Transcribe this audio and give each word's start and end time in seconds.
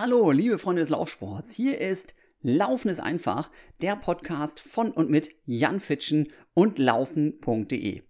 Hallo, 0.00 0.30
liebe 0.30 0.60
Freunde 0.60 0.80
des 0.80 0.90
Laufsports. 0.90 1.52
Hier 1.52 1.80
ist 1.80 2.14
Laufen 2.40 2.88
ist 2.88 3.00
einfach, 3.00 3.50
der 3.82 3.96
Podcast 3.96 4.60
von 4.60 4.92
und 4.92 5.10
mit 5.10 5.30
Jan 5.44 5.80
Fitschen 5.80 6.28
und 6.54 6.78
laufen.de. 6.78 8.02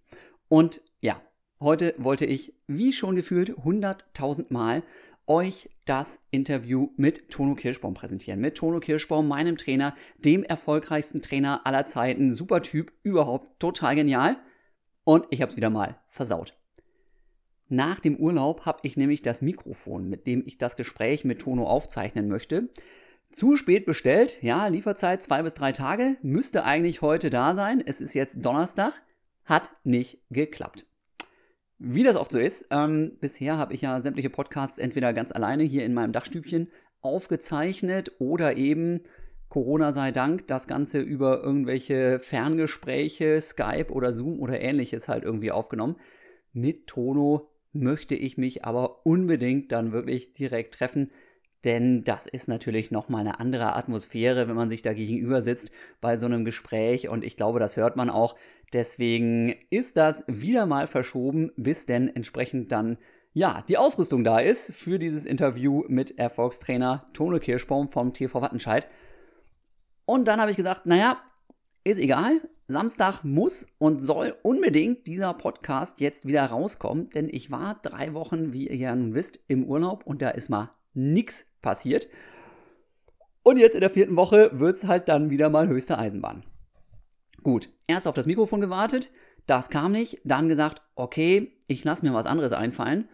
Und 0.49 0.83
ja, 1.01 1.19
heute 1.59 1.95
wollte 1.97 2.27
ich, 2.27 2.53
wie 2.67 2.93
schon 2.93 3.15
gefühlt, 3.15 3.57
100.000 3.57 4.53
Mal 4.53 4.83
euch 5.25 5.71
das 5.87 6.19
Interview 6.29 6.89
mit 6.95 7.31
Tono 7.31 7.55
Kirschbaum 7.55 7.95
präsentieren. 7.95 8.39
Mit 8.39 8.55
Tono 8.55 8.79
Kirschbaum, 8.79 9.27
meinem 9.27 9.57
Trainer, 9.57 9.95
dem 10.23 10.43
erfolgreichsten 10.43 11.23
Trainer 11.23 11.65
aller 11.65 11.87
Zeiten. 11.87 12.35
Super 12.35 12.61
Typ, 12.61 12.93
überhaupt 13.01 13.59
total 13.59 13.95
genial. 13.95 14.37
Und 15.05 15.25
ich 15.31 15.41
habe 15.41 15.49
es 15.49 15.57
wieder 15.57 15.71
mal 15.71 15.99
versaut. 16.07 16.58
Nach 17.69 17.99
dem 17.99 18.17
Urlaub 18.17 18.65
habe 18.65 18.79
ich 18.81 18.97
nämlich 18.97 19.21
das 19.21 19.43
Mikrofon, 19.43 20.09
mit 20.09 20.25
dem 20.25 20.43
ich 20.45 20.57
das 20.57 20.75
Gespräch 20.75 21.23
mit 21.23 21.39
Tono 21.39 21.65
aufzeichnen 21.65 22.27
möchte, 22.27 22.69
zu 23.31 23.55
spät 23.57 23.85
bestellt. 23.85 24.41
Ja, 24.41 24.65
Lieferzeit 24.67 25.21
zwei 25.21 25.43
bis 25.43 25.53
drei 25.53 25.71
Tage. 25.71 26.17
Müsste 26.23 26.63
eigentlich 26.63 27.03
heute 27.03 27.29
da 27.29 27.53
sein. 27.53 27.83
Es 27.85 28.01
ist 28.01 28.15
jetzt 28.15 28.43
Donnerstag. 28.43 28.93
Hat 29.45 29.69
nicht 29.83 30.23
geklappt. 30.31 30.87
Wie 31.77 32.03
das 32.03 32.15
oft 32.15 32.31
so 32.31 32.39
ist, 32.39 32.65
ähm, 32.71 33.17
bisher 33.21 33.57
habe 33.57 33.73
ich 33.73 33.81
ja 33.83 34.01
sämtliche 34.01 34.29
Podcasts 34.29 34.79
entweder 34.79 35.13
ganz 35.13 35.31
alleine 35.31 35.63
hier 35.63 35.85
in 35.85 35.93
meinem 35.93 36.11
Dachstübchen 36.11 36.67
aufgezeichnet 37.01 38.11
oder 38.19 38.57
eben, 38.57 39.01
Corona 39.47 39.93
sei 39.93 40.11
Dank, 40.11 40.47
das 40.47 40.67
Ganze 40.67 40.99
über 40.99 41.41
irgendwelche 41.41 42.19
Ferngespräche, 42.19 43.39
Skype 43.41 43.91
oder 43.91 44.11
Zoom 44.11 44.39
oder 44.39 44.59
ähnliches 44.59 45.07
halt 45.07 45.23
irgendwie 45.23 45.51
aufgenommen. 45.51 45.95
Mit 46.51 46.87
Tono 46.87 47.49
möchte 47.73 48.15
ich 48.15 48.37
mich 48.37 48.65
aber 48.65 49.05
unbedingt 49.05 49.71
dann 49.71 49.91
wirklich 49.91 50.33
direkt 50.33 50.75
treffen, 50.75 51.11
denn 51.65 52.03
das 52.03 52.25
ist 52.25 52.47
natürlich 52.47 52.89
nochmal 52.89 53.21
eine 53.21 53.39
andere 53.39 53.75
Atmosphäre, 53.75 54.47
wenn 54.47 54.55
man 54.55 54.69
sich 54.69 54.81
da 54.81 54.93
gegenüber 54.93 55.41
sitzt 55.41 55.71
bei 55.99 56.15
so 56.15 56.25
einem 56.25 56.45
Gespräch 56.45 57.09
und 57.09 57.23
ich 57.23 57.35
glaube, 57.35 57.59
das 57.59 57.75
hört 57.75 57.97
man 57.97 58.09
auch. 58.09 58.37
Deswegen 58.71 59.55
ist 59.69 59.97
das 59.97 60.23
wieder 60.27 60.65
mal 60.65 60.87
verschoben, 60.87 61.51
bis 61.57 61.85
denn 61.85 62.07
entsprechend 62.07 62.71
dann 62.71 62.97
ja, 63.33 63.63
die 63.67 63.77
Ausrüstung 63.77 64.23
da 64.23 64.39
ist 64.39 64.73
für 64.73 64.97
dieses 64.97 65.25
Interview 65.25 65.83
mit 65.87 66.17
Erfolgstrainer 66.17 67.07
Tone 67.13 67.39
Kirschbaum 67.39 67.89
vom 67.89 68.13
TV 68.13 68.41
Wattenscheid. 68.41 68.87
Und 70.05 70.27
dann 70.27 70.41
habe 70.41 70.49
ich 70.49 70.57
gesagt, 70.57 70.85
naja, 70.85 71.21
ist 71.83 71.99
egal. 71.99 72.41
Samstag 72.69 73.23
muss 73.23 73.65
und 73.79 73.99
soll 73.99 74.35
unbedingt 74.43 75.07
dieser 75.07 75.33
Podcast 75.33 75.99
jetzt 75.99 76.27
wieder 76.27 76.45
rauskommen, 76.45 77.09
denn 77.09 77.27
ich 77.27 77.49
war 77.49 77.79
drei 77.81 78.13
Wochen, 78.13 78.53
wie 78.53 78.67
ihr 78.67 78.75
ja 78.75 78.95
nun 78.95 79.15
wisst, 79.15 79.39
im 79.47 79.65
Urlaub 79.65 80.05
und 80.05 80.21
da 80.21 80.29
ist 80.29 80.49
mal 80.49 80.69
nichts 80.93 81.47
passiert. 81.63 82.07
Und 83.41 83.57
jetzt 83.57 83.73
in 83.73 83.81
der 83.81 83.89
vierten 83.89 84.15
Woche 84.15 84.51
wird 84.53 84.75
es 84.75 84.85
halt 84.85 85.09
dann 85.09 85.31
wieder 85.31 85.49
mal 85.49 85.67
höchste 85.67 85.97
Eisenbahn. 85.97 86.43
Gut, 87.41 87.69
erst 87.87 88.07
auf 88.07 88.13
das 88.13 88.27
Mikrofon 88.27 88.61
gewartet, 88.61 89.09
das 89.47 89.71
kam 89.71 89.91
nicht, 89.91 90.21
dann 90.23 90.47
gesagt, 90.47 90.83
okay, 90.93 91.59
ich 91.65 91.83
lasse 91.83 92.05
mir 92.05 92.13
was 92.13 92.27
anderes 92.27 92.51
einfallen. 92.51 93.09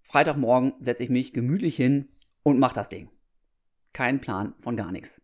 Freitagmorgen 0.00 0.72
setze 0.80 1.02
ich 1.02 1.10
mich 1.10 1.34
gemütlich 1.34 1.76
hin 1.76 2.08
und 2.42 2.58
mache 2.58 2.74
das 2.74 2.88
Ding. 2.88 3.10
Kein 3.92 4.22
Plan 4.22 4.54
von 4.60 4.76
gar 4.76 4.92
nichts. 4.92 5.20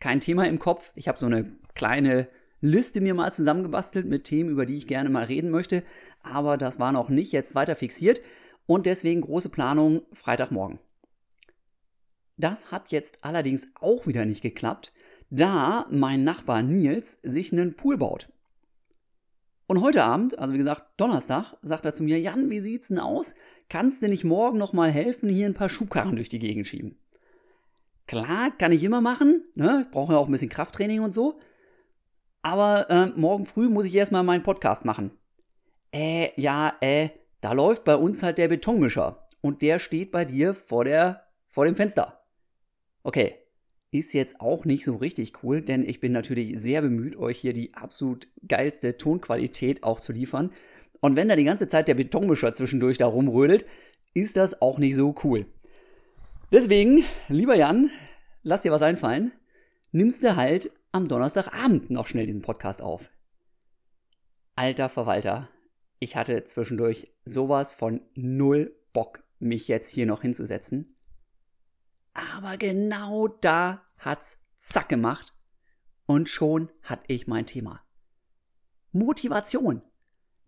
Kein 0.00 0.20
Thema 0.20 0.46
im 0.46 0.58
Kopf. 0.58 0.92
Ich 0.94 1.08
habe 1.08 1.18
so 1.18 1.26
eine 1.26 1.52
kleine 1.74 2.28
Liste 2.60 3.00
mir 3.00 3.14
mal 3.14 3.32
zusammengebastelt 3.32 4.06
mit 4.06 4.24
Themen, 4.24 4.50
über 4.50 4.66
die 4.66 4.76
ich 4.76 4.86
gerne 4.86 5.10
mal 5.10 5.24
reden 5.24 5.50
möchte, 5.50 5.84
aber 6.22 6.56
das 6.56 6.78
war 6.78 6.92
noch 6.92 7.08
nicht 7.08 7.32
jetzt 7.32 7.54
weiter 7.54 7.76
fixiert 7.76 8.20
und 8.66 8.86
deswegen 8.86 9.20
große 9.20 9.48
Planung 9.48 10.02
Freitagmorgen. 10.12 10.78
Das 12.36 12.70
hat 12.70 12.90
jetzt 12.90 13.18
allerdings 13.22 13.68
auch 13.80 14.06
wieder 14.06 14.24
nicht 14.24 14.42
geklappt, 14.42 14.92
da 15.30 15.86
mein 15.90 16.24
Nachbar 16.24 16.62
Nils 16.62 17.20
sich 17.22 17.52
einen 17.52 17.74
Pool 17.74 17.98
baut. 17.98 18.28
Und 19.66 19.82
heute 19.82 20.02
Abend, 20.02 20.38
also 20.38 20.54
wie 20.54 20.58
gesagt 20.58 20.86
Donnerstag, 20.96 21.54
sagt 21.62 21.84
er 21.84 21.92
zu 21.92 22.02
mir, 22.02 22.18
Jan, 22.18 22.48
wie 22.48 22.60
sieht's 22.60 22.88
denn 22.88 22.98
aus? 22.98 23.34
Kannst 23.68 24.02
du 24.02 24.08
nicht 24.08 24.24
morgen 24.24 24.56
noch 24.56 24.72
mal 24.72 24.90
helfen, 24.90 25.28
hier 25.28 25.46
ein 25.46 25.54
paar 25.54 25.68
Schubkarren 25.68 26.16
durch 26.16 26.30
die 26.30 26.38
Gegend 26.38 26.66
schieben? 26.66 26.96
Klar, 28.06 28.50
kann 28.56 28.72
ich 28.72 28.82
immer 28.82 29.02
machen, 29.02 29.44
ne? 29.54 29.86
Brauche 29.90 30.14
ja 30.14 30.18
auch 30.18 30.26
ein 30.26 30.32
bisschen 30.32 30.48
Krafttraining 30.48 31.00
und 31.00 31.12
so. 31.12 31.38
Aber 32.42 32.88
äh, 32.90 33.06
morgen 33.18 33.46
früh 33.46 33.68
muss 33.68 33.86
ich 33.86 33.94
erstmal 33.94 34.22
meinen 34.22 34.42
Podcast 34.42 34.84
machen. 34.84 35.10
Äh, 35.92 36.30
ja, 36.40 36.74
äh, 36.80 37.10
da 37.40 37.52
läuft 37.52 37.84
bei 37.84 37.96
uns 37.96 38.22
halt 38.22 38.38
der 38.38 38.48
Betonmischer. 38.48 39.26
Und 39.40 39.62
der 39.62 39.78
steht 39.78 40.10
bei 40.10 40.24
dir 40.24 40.54
vor 40.54 40.84
der, 40.84 41.24
vor 41.46 41.64
dem 41.64 41.76
Fenster. 41.76 42.24
Okay, 43.02 43.36
ist 43.90 44.12
jetzt 44.12 44.40
auch 44.40 44.64
nicht 44.64 44.84
so 44.84 44.96
richtig 44.96 45.42
cool, 45.42 45.62
denn 45.62 45.88
ich 45.88 46.00
bin 46.00 46.12
natürlich 46.12 46.58
sehr 46.58 46.82
bemüht, 46.82 47.16
euch 47.16 47.38
hier 47.38 47.52
die 47.52 47.74
absolut 47.74 48.28
geilste 48.46 48.98
Tonqualität 48.98 49.82
auch 49.82 50.00
zu 50.00 50.12
liefern. 50.12 50.50
Und 51.00 51.16
wenn 51.16 51.28
da 51.28 51.36
die 51.36 51.44
ganze 51.44 51.68
Zeit 51.68 51.88
der 51.88 51.94
Betonmischer 51.94 52.52
zwischendurch 52.52 52.98
da 52.98 53.06
rumrödelt, 53.06 53.64
ist 54.14 54.36
das 54.36 54.60
auch 54.60 54.78
nicht 54.78 54.96
so 54.96 55.14
cool. 55.24 55.46
Deswegen, 56.50 57.04
lieber 57.28 57.54
Jan, 57.54 57.90
lass 58.42 58.62
dir 58.62 58.72
was 58.72 58.82
einfallen. 58.82 59.32
Nimmst 59.92 60.22
du 60.22 60.36
halt 60.36 60.70
am 60.92 61.08
Donnerstagabend 61.08 61.90
noch 61.90 62.06
schnell 62.06 62.26
diesen 62.26 62.42
Podcast 62.42 62.82
auf. 62.82 63.10
Alter 64.54 64.88
Verwalter, 64.88 65.48
ich 65.98 66.16
hatte 66.16 66.44
zwischendurch 66.44 67.12
sowas 67.24 67.72
von 67.72 68.00
null 68.14 68.74
Bock, 68.92 69.22
mich 69.38 69.68
jetzt 69.68 69.90
hier 69.90 70.06
noch 70.06 70.22
hinzusetzen. 70.22 70.96
Aber 72.14 72.56
genau 72.56 73.28
da 73.28 73.82
hat's 73.98 74.38
zack 74.58 74.88
gemacht 74.88 75.32
und 76.06 76.28
schon 76.28 76.70
hatte 76.82 77.04
ich 77.08 77.26
mein 77.26 77.46
Thema. 77.46 77.80
Motivation. 78.92 79.82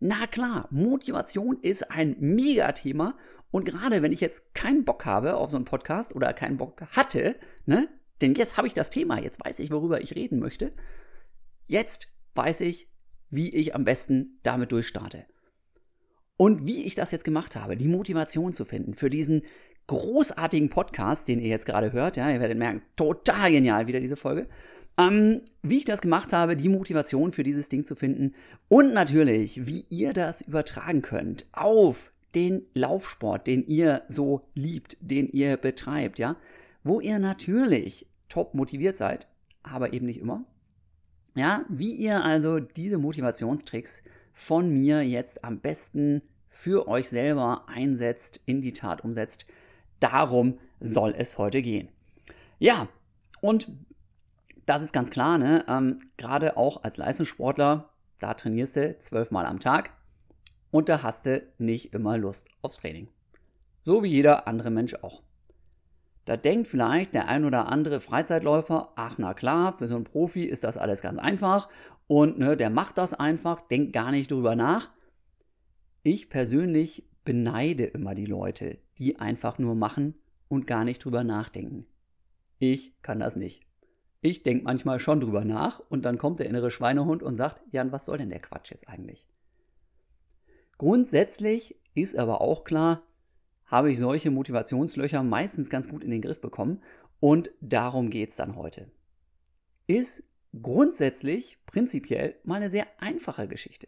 Na 0.00 0.26
klar, 0.26 0.66
Motivation 0.70 1.58
ist 1.60 1.90
ein 1.90 2.16
Megathema 2.18 3.18
und 3.50 3.64
gerade 3.64 4.02
wenn 4.02 4.12
ich 4.12 4.20
jetzt 4.20 4.54
keinen 4.54 4.84
Bock 4.84 5.04
habe 5.04 5.36
auf 5.36 5.50
so 5.50 5.56
einen 5.56 5.66
Podcast 5.66 6.14
oder 6.16 6.32
keinen 6.32 6.56
Bock 6.56 6.82
hatte, 6.92 7.36
ne, 7.66 7.88
denn 8.20 8.34
jetzt 8.34 8.56
habe 8.56 8.66
ich 8.66 8.75
das 8.75 8.91
Thema, 8.91 9.20
jetzt 9.20 9.44
weiß 9.44 9.58
ich, 9.60 9.70
worüber 9.70 10.00
ich 10.00 10.14
reden 10.14 10.38
möchte. 10.38 10.72
Jetzt 11.66 12.08
weiß 12.34 12.60
ich, 12.60 12.88
wie 13.31 13.48
ich 13.50 13.75
am 13.75 13.84
besten 13.84 14.38
damit 14.42 14.72
durchstarte. 14.72 15.25
Und 16.36 16.66
wie 16.66 16.84
ich 16.84 16.94
das 16.94 17.10
jetzt 17.10 17.25
gemacht 17.25 17.54
habe, 17.56 17.76
die 17.76 17.88
Motivation 17.88 18.53
zu 18.53 18.64
finden 18.64 18.94
für 18.94 19.10
diesen 19.10 19.42
großartigen 19.86 20.70
Podcast, 20.70 21.28
den 21.28 21.41
ihr 21.41 21.48
jetzt 21.48 21.66
gerade 21.66 21.92
hört. 21.92 22.16
Ja, 22.16 22.31
ihr 22.31 22.41
werdet 22.41 22.58
merken, 22.58 22.82
total 22.97 23.50
genial 23.50 23.86
wieder 23.88 24.00
diese 24.00 24.16
Folge. 24.16 24.47
Ähm, 24.97 25.41
wie 25.62 25.78
ich 25.78 25.84
das 25.84 26.00
gemacht 26.00 26.32
habe, 26.32 26.56
die 26.56 26.69
Motivation 26.69 27.32
für 27.32 27.42
dieses 27.42 27.69
Ding 27.69 27.84
zu 27.84 27.94
finden 27.94 28.34
und 28.69 28.92
natürlich, 28.92 29.66
wie 29.66 29.84
ihr 29.88 30.12
das 30.12 30.42
übertragen 30.42 31.02
könnt 31.02 31.47
auf 31.52 32.12
den 32.34 32.62
Laufsport, 32.75 33.47
den 33.47 33.66
ihr 33.66 34.02
so 34.08 34.42
liebt, 34.54 34.97
den 35.00 35.28
ihr 35.28 35.56
betreibt, 35.56 36.19
ja, 36.19 36.37
wo 36.84 37.00
ihr 37.00 37.19
natürlich 37.19 38.06
top 38.30 38.54
motiviert 38.54 38.96
seid, 38.96 39.28
aber 39.62 39.92
eben 39.92 40.06
nicht 40.06 40.20
immer. 40.20 40.44
Ja, 41.34 41.66
wie 41.68 41.94
ihr 41.94 42.24
also 42.24 42.58
diese 42.58 42.96
Motivationstricks 42.96 44.02
von 44.32 44.70
mir 44.70 45.02
jetzt 45.02 45.44
am 45.44 45.60
besten 45.60 46.22
für 46.48 46.88
euch 46.88 47.10
selber 47.10 47.64
einsetzt, 47.69 48.40
in 48.46 48.62
die 48.62 48.72
Tat 48.72 49.04
umsetzt 49.04 49.44
Darum 50.00 50.58
soll 50.80 51.14
es 51.16 51.38
heute 51.38 51.62
gehen. 51.62 51.90
Ja, 52.58 52.88
und 53.42 53.69
das 54.66 54.82
ist 54.82 54.92
ganz 54.92 55.10
klar, 55.10 55.38
ne? 55.38 55.64
Ähm, 55.69 56.00
Gerade 56.16 56.56
auch 56.56 56.82
als 56.82 56.96
Leistungssportler, 56.96 57.90
da 58.19 58.34
trainierst 58.34 58.76
du 58.76 58.98
zwölfmal 58.98 59.46
am 59.46 59.60
Tag 59.60 59.92
und 60.70 60.88
da 60.88 61.02
hast 61.02 61.26
du 61.26 61.42
nicht 61.58 61.92
immer 61.92 62.19
Lust 62.19 62.48
aufs 62.62 62.78
Training. 62.78 63.08
So 63.84 64.02
wie 64.02 64.08
jeder 64.08 64.46
andere 64.48 64.70
Mensch 64.70 64.94
auch. 65.02 65.22
Da 66.30 66.36
denkt 66.36 66.68
vielleicht 66.68 67.14
der 67.14 67.26
ein 67.26 67.44
oder 67.44 67.66
andere 67.66 67.99
Freizeitläufer, 67.99 68.93
ach 68.94 69.16
na 69.19 69.34
klar, 69.34 69.76
für 69.76 69.88
so 69.88 69.96
einen 69.96 70.05
Profi 70.05 70.44
ist 70.44 70.62
das 70.62 70.76
alles 70.76 71.02
ganz 71.02 71.19
einfach 71.19 71.69
und 72.06 72.38
ne, 72.38 72.56
der 72.56 72.70
macht 72.70 72.99
das 72.99 73.14
einfach, 73.14 73.60
denkt 73.60 73.93
gar 73.93 74.12
nicht 74.12 74.31
drüber 74.31 74.55
nach. 74.55 74.90
Ich 76.05 76.31
persönlich 76.31 77.10
beneide 77.25 77.82
immer 77.87 78.14
die 78.14 78.26
Leute, 78.26 78.78
die 78.96 79.19
einfach 79.19 79.58
nur 79.58 79.75
machen 79.75 80.14
und 80.46 80.69
gar 80.69 80.84
nicht 80.84 81.05
drüber 81.05 81.25
nachdenken. 81.25 81.88
Ich 82.60 82.94
kann 83.02 83.19
das 83.19 83.34
nicht. 83.34 83.66
Ich 84.20 84.44
denke 84.44 84.62
manchmal 84.62 85.00
schon 85.00 85.19
drüber 85.19 85.44
nach 85.44 85.81
und 85.81 86.05
dann 86.05 86.16
kommt 86.16 86.38
der 86.38 86.49
innere 86.49 86.70
Schweinehund 86.70 87.25
und 87.25 87.34
sagt, 87.34 87.60
Jan, 87.72 87.90
was 87.90 88.05
soll 88.05 88.19
denn 88.19 88.31
der 88.31 88.38
Quatsch 88.38 88.70
jetzt 88.70 88.88
eigentlich? 88.88 89.26
Grundsätzlich 90.78 91.81
ist 91.96 92.16
aber 92.16 92.40
auch 92.40 92.62
klar, 92.62 93.02
habe 93.70 93.90
ich 93.90 93.99
solche 93.99 94.31
Motivationslöcher 94.31 95.22
meistens 95.22 95.70
ganz 95.70 95.88
gut 95.88 96.05
in 96.05 96.11
den 96.11 96.22
Griff 96.22 96.40
bekommen 96.40 96.82
und 97.20 97.52
darum 97.61 98.11
geht 98.11 98.31
es 98.31 98.37
dann 98.37 98.56
heute. 98.56 98.90
Ist 99.87 100.25
grundsätzlich, 100.61 101.58
prinzipiell 101.67 102.37
mal 102.44 102.56
eine 102.56 102.70
sehr 102.70 102.87
einfache 102.99 103.49
Geschichte, 103.49 103.87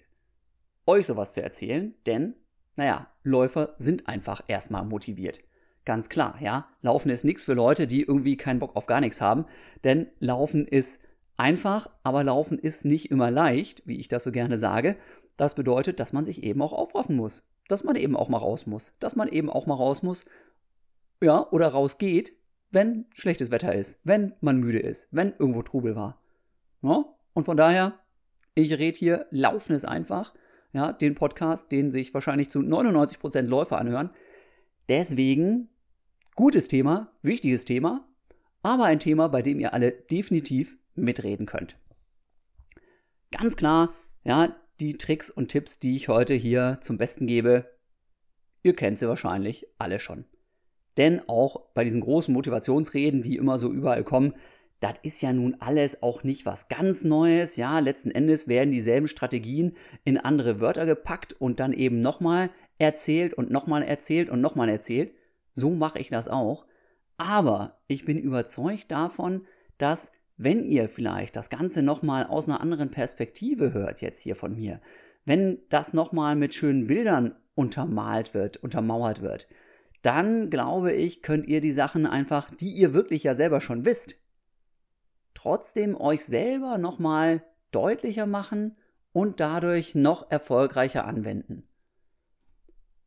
euch 0.87 1.07
sowas 1.07 1.35
zu 1.35 1.43
erzählen, 1.43 1.95
denn 2.07 2.35
naja, 2.77 3.09
Läufer 3.23 3.75
sind 3.79 4.09
einfach 4.09 4.43
erstmal 4.49 4.85
motiviert. 4.85 5.41
Ganz 5.85 6.09
klar, 6.09 6.37
ja. 6.41 6.67
Laufen 6.81 7.11
ist 7.11 7.25
nichts 7.25 7.45
für 7.45 7.55
Leute, 7.55 7.87
die 7.87 8.03
irgendwie 8.03 8.37
keinen 8.37 8.61
Bock 8.61 8.77
auf 8.77 8.87
gar 8.87 9.01
nichts 9.01 9.21
haben. 9.21 9.47
Denn 9.85 10.07
Laufen 10.21 10.67
ist 10.67 11.01
einfach, 11.37 11.91
aber 12.03 12.25
Laufen 12.25 12.59
ist 12.59 12.85
nicht 12.85 13.11
immer 13.11 13.31
leicht, 13.31 13.83
wie 13.85 13.99
ich 13.99 14.09
das 14.09 14.25
so 14.25 14.33
gerne 14.33 14.59
sage. 14.59 14.97
Das 15.37 15.55
bedeutet, 15.55 15.99
dass 15.99 16.13
man 16.13 16.25
sich 16.25 16.45
eben 16.45 16.63
auch 16.63 16.73
aufraffen 16.73 17.17
muss. 17.17 17.45
Dass 17.73 17.85
man 17.85 17.97
eben 17.97 18.17
auch 18.17 18.29
mal 18.29 18.37
raus 18.37 18.67
muss. 18.67 18.93
Dass 19.01 19.17
man 19.17 19.29
eben 19.29 19.49
auch 19.49 19.65
mal 19.65 19.77
raus 19.77 20.03
muss. 20.03 20.27
Ja, 21.23 21.51
oder 21.53 21.69
rausgeht, 21.69 22.35
wenn 22.71 23.07
schlechtes 23.15 23.51
Wetter 23.51 23.75
ist, 23.75 23.99
wenn 24.05 24.35
man 24.43 24.59
müde 24.59 24.79
ist, 24.79 25.09
wenn 25.11 25.33
irgendwo 25.39 25.63
Trubel 25.63 25.97
war. 25.97 26.21
Ja? 26.83 27.07
Und 27.33 27.45
von 27.45 27.57
daher, 27.57 27.99
ich 28.55 28.79
rede 28.79 28.99
hier, 28.99 29.27
Laufen 29.31 29.75
ist 29.75 29.87
einfach. 29.87 30.35
Ja, 30.75 30.93
den 30.93 31.15
Podcast, 31.15 31.73
den 31.73 31.91
sich 31.91 32.13
wahrscheinlich 32.13 32.51
zu 32.51 32.59
99% 32.59 33.41
Läufer 33.41 33.79
anhören. 33.79 34.11
Deswegen, 34.91 35.71
gutes 36.35 36.69
Thema, 36.69 37.11
wichtiges 37.23 37.65
Thema, 37.65 38.07
aber 38.63 38.85
ein 38.85 39.01
Thema, 39.01 39.29
bei 39.29 39.41
dem 39.41 39.61
ihr 39.61 39.73
alle 39.73 39.93
definitiv 39.93 40.77
mitreden 40.95 41.47
könnt. 41.47 41.79
Ganz 43.31 43.57
klar, 43.57 43.95
ja, 44.25 44.55
die 44.83 44.99
Tricks 44.99 45.31
und 45.31 45.49
Tipps, 45.49 45.79
die 45.79 45.95
ich 45.95 46.09
heute 46.09 46.35
hier 46.35 46.79
zum 46.81 46.99
Besten 46.99 47.27
gebe, 47.27 47.71
ihr 48.63 48.75
kennt 48.75 48.99
sie 48.99 49.09
wahrscheinlich 49.09 49.67
alle 49.79 50.01
schon. 50.01 50.25
Denn 50.97 51.23
auch 51.29 51.69
bei 51.73 51.85
diesen 51.85 52.01
großen 52.01 52.35
Motivationsreden, 52.35 53.23
die 53.23 53.37
immer 53.37 53.59
so 53.59 53.71
überall 53.71 54.03
kommen, 54.03 54.35
das 54.81 54.95
ist 55.05 55.23
ja 55.23 55.33
nun 55.33 55.57
alles 55.61 56.03
auch 56.03 56.25
nicht 56.25 56.45
was 56.45 56.69
ganz 56.69 57.05
Neues. 57.05 57.55
Ja, 57.55 57.79
letzten 57.79 58.11
Endes 58.11 58.49
werden 58.49 58.73
dieselben 58.73 59.07
Strategien 59.07 59.77
in 60.05 60.19
andere 60.19 60.59
Wörter 60.59 60.85
gepackt 60.85 61.35
und 61.35 61.61
dann 61.61 61.73
eben 61.73 62.01
nochmal 62.01 62.51
erzählt 62.79 63.35
und 63.35 63.51
nochmal 63.53 63.85
erzählt 63.85 64.29
und 64.29 64.41
nochmal 64.41 64.69
erzählt. 64.69 65.15
So 65.55 65.71
mache 65.71 66.01
ich 66.01 66.09
das 66.09 66.27
auch. 66.27 66.67
Aber 67.17 67.79
ich 67.87 68.05
bin 68.05 68.19
überzeugt 68.19 68.91
davon, 68.91 69.47
dass 69.79 70.11
wenn 70.45 70.65
ihr 70.65 70.89
vielleicht 70.89 71.37
das 71.37 71.51
Ganze 71.51 71.83
nochmal 71.83 72.25
aus 72.27 72.49
einer 72.49 72.61
anderen 72.61 72.91
Perspektive 72.91 73.73
hört, 73.73 74.01
jetzt 74.01 74.21
hier 74.21 74.37
von 74.37 74.55
mir, 74.55 74.81
wenn 75.25 75.59
das 75.69 75.93
nochmal 75.93 76.37
mit 76.37 76.55
schönen 76.55 76.87
Bildern 76.87 77.35
untermalt 77.55 78.35
wird, 78.35 78.57
untermauert 78.57 79.23
wird, 79.23 79.49
dann 80.03 80.51
glaube 80.51 80.93
ich, 80.93 81.23
könnt 81.23 81.47
ihr 81.47 81.61
die 81.61 81.73
Sachen 81.73 82.07
einfach, 82.07 82.53
die 82.55 82.73
ihr 82.73 82.93
wirklich 82.93 83.23
ja 83.23 83.35
selber 83.35 83.61
schon 83.61 83.85
wisst, 83.85 84.17
trotzdem 85.35 85.97
euch 85.97 86.25
selber 86.25 86.79
nochmal 86.79 87.45
deutlicher 87.71 88.27
machen 88.27 88.77
und 89.13 89.41
dadurch 89.41 89.95
noch 89.95 90.31
erfolgreicher 90.31 91.05
anwenden. 91.05 91.69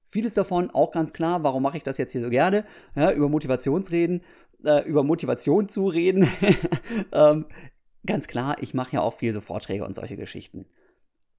Vieles 0.08 0.36
davon 0.36 0.70
auch 0.70 0.92
ganz 0.92 1.12
klar, 1.12 1.44
warum 1.44 1.64
mache 1.64 1.78
ich 1.78 1.84
das 1.84 1.98
jetzt 1.98 2.14
hier 2.14 2.22
so 2.22 2.30
gerne, 2.30 2.64
ja, 2.96 3.12
über 3.12 3.28
Motivationsreden, 3.28 4.22
äh, 4.66 4.82
über 4.82 5.04
Motivation 5.04 5.68
zu 5.68 5.88
reden. 5.88 6.28
ähm, 7.12 7.46
ganz 8.06 8.28
klar, 8.28 8.58
ich 8.62 8.74
mache 8.74 8.94
ja 8.98 9.02
auch 9.02 9.14
viel 9.14 9.34
so 9.34 9.42
Vorträge 9.42 9.86
und 9.86 9.96
solche 9.96 10.18
Geschichten. 10.18 10.66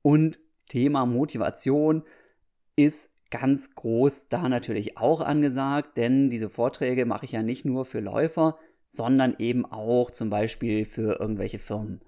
Und 0.03 0.39
Thema 0.69 1.07
Motivation 1.07 2.05
ist 2.77 3.11
ganz 3.31 3.75
groß 3.75 4.29
da 4.29 4.49
natürlich 4.49 4.99
auch 4.99 5.21
angesagt, 5.21 5.97
denn 5.97 6.31
diese 6.31 6.49
Vorträge 6.49 7.07
mache 7.07 7.25
ich 7.25 7.33
ja 7.33 7.43
nicht 7.43 7.65
nur 7.65 7.85
für 7.85 8.01
Läufer, 8.01 8.59
sondern 8.89 9.35
eben 9.39 9.67
auch 9.67 10.11
zum 10.11 10.31
Beispiel 10.31 10.85
für 10.85 11.19
irgendwelche 11.21 11.59
Firmen. 11.59 12.01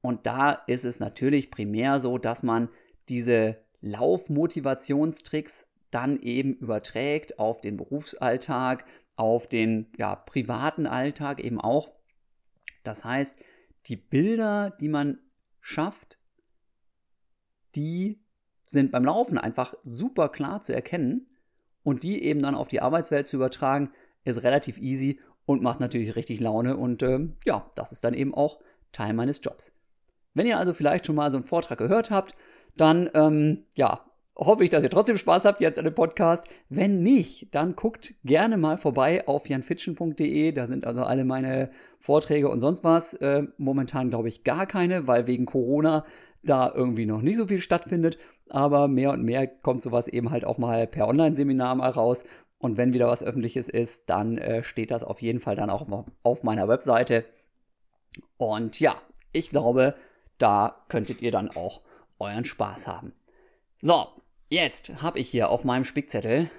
Und 0.00 0.26
da 0.26 0.52
ist 0.52 0.84
es 0.84 1.00
natürlich 1.00 1.50
primär 1.50 2.00
so, 2.00 2.16
dass 2.16 2.42
man 2.42 2.68
diese 3.08 3.58
Laufmotivationstricks 3.80 5.68
dann 5.90 6.20
eben 6.20 6.54
überträgt 6.54 7.38
auf 7.38 7.60
den 7.60 7.76
Berufsalltag, 7.76 8.84
auf 9.16 9.48
den 9.48 9.86
ja, 9.96 10.14
privaten 10.14 10.86
Alltag 10.86 11.40
eben 11.40 11.60
auch. 11.60 11.92
Das 12.82 13.04
heißt, 13.04 13.38
die 13.86 13.96
Bilder, 13.96 14.70
die 14.80 14.88
man 14.88 15.18
schafft, 15.60 16.18
die 17.74 18.22
sind 18.62 18.92
beim 18.92 19.04
Laufen 19.04 19.38
einfach 19.38 19.74
super 19.82 20.28
klar 20.28 20.60
zu 20.60 20.74
erkennen 20.74 21.28
und 21.82 22.02
die 22.02 22.22
eben 22.22 22.42
dann 22.42 22.54
auf 22.54 22.68
die 22.68 22.80
Arbeitswelt 22.80 23.26
zu 23.26 23.36
übertragen, 23.36 23.90
ist 24.24 24.42
relativ 24.42 24.78
easy 24.78 25.20
und 25.44 25.62
macht 25.62 25.80
natürlich 25.80 26.16
richtig 26.16 26.40
Laune 26.40 26.76
und 26.76 27.02
ähm, 27.02 27.36
ja, 27.44 27.70
das 27.76 27.92
ist 27.92 28.02
dann 28.02 28.14
eben 28.14 28.34
auch 28.34 28.60
Teil 28.92 29.12
meines 29.14 29.40
Jobs. 29.42 29.72
Wenn 30.34 30.46
ihr 30.46 30.58
also 30.58 30.74
vielleicht 30.74 31.06
schon 31.06 31.16
mal 31.16 31.30
so 31.30 31.36
einen 31.36 31.46
Vortrag 31.46 31.78
gehört 31.78 32.10
habt, 32.10 32.34
dann 32.76 33.08
ähm, 33.14 33.64
ja, 33.74 34.04
hoffe 34.36 34.64
ich, 34.64 34.70
dass 34.70 34.84
ihr 34.84 34.90
trotzdem 34.90 35.16
Spaß 35.16 35.44
habt 35.44 35.60
jetzt 35.60 35.78
an 35.78 35.84
dem 35.84 35.94
Podcast. 35.94 36.46
Wenn 36.68 37.02
nicht, 37.02 37.54
dann 37.54 37.74
guckt 37.74 38.14
gerne 38.24 38.56
mal 38.56 38.76
vorbei 38.76 39.26
auf 39.26 39.48
janfitschen.de. 39.48 40.52
Da 40.52 40.66
sind 40.66 40.86
also 40.86 41.04
alle 41.04 41.24
meine 41.24 41.70
Vorträge 41.98 42.48
und 42.48 42.60
sonst 42.60 42.84
was. 42.84 43.14
Äh, 43.14 43.44
momentan 43.56 44.10
glaube 44.10 44.28
ich 44.28 44.44
gar 44.44 44.66
keine, 44.66 45.06
weil 45.06 45.26
wegen 45.26 45.46
Corona 45.46 46.04
da 46.42 46.72
irgendwie 46.72 47.06
noch 47.06 47.22
nicht 47.22 47.36
so 47.36 47.46
viel 47.46 47.60
stattfindet. 47.60 48.18
Aber 48.48 48.88
mehr 48.88 49.10
und 49.12 49.22
mehr 49.22 49.46
kommt 49.46 49.82
sowas 49.82 50.06
eben 50.06 50.30
halt 50.30 50.44
auch 50.44 50.58
mal 50.58 50.86
per 50.86 51.08
Online-Seminar 51.08 51.74
mal 51.74 51.90
raus. 51.90 52.24
Und 52.58 52.76
wenn 52.76 52.92
wieder 52.92 53.08
was 53.08 53.22
Öffentliches 53.22 53.68
ist, 53.68 54.08
dann 54.08 54.38
äh, 54.38 54.62
steht 54.62 54.90
das 54.90 55.04
auf 55.04 55.20
jeden 55.20 55.40
Fall 55.40 55.56
dann 55.56 55.70
auch 55.70 55.86
auf 56.22 56.42
meiner 56.42 56.68
Webseite. 56.68 57.24
Und 58.36 58.80
ja, 58.80 58.96
ich 59.32 59.50
glaube, 59.50 59.94
da 60.38 60.84
könntet 60.88 61.22
ihr 61.22 61.30
dann 61.30 61.50
auch 61.50 61.80
euren 62.18 62.44
Spaß 62.44 62.86
haben. 62.86 63.12
So, 63.82 64.06
jetzt 64.48 65.02
habe 65.02 65.18
ich 65.18 65.28
hier 65.28 65.50
auf 65.50 65.64
meinem 65.64 65.84
Spickzettel 65.84 66.50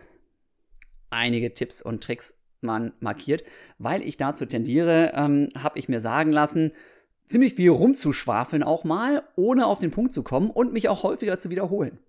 einige 1.09 1.53
Tipps 1.53 1.81
und 1.81 2.03
Tricks 2.03 2.37
man 2.61 2.93
markiert, 2.99 3.43
weil 3.77 4.01
ich 4.01 4.17
dazu 4.17 4.45
tendiere, 4.45 5.11
ähm, 5.15 5.49
habe 5.57 5.77
ich 5.77 5.89
mir 5.89 5.99
sagen 5.99 6.31
lassen, 6.31 6.71
ziemlich 7.27 7.55
viel 7.55 7.69
rumzuschwafeln 7.69 8.63
auch 8.63 8.83
mal, 8.83 9.23
ohne 9.35 9.67
auf 9.67 9.79
den 9.79 9.91
Punkt 9.91 10.13
zu 10.13 10.23
kommen 10.23 10.49
und 10.49 10.73
mich 10.73 10.89
auch 10.89 11.03
häufiger 11.03 11.37
zu 11.37 11.49
wiederholen. 11.49 11.99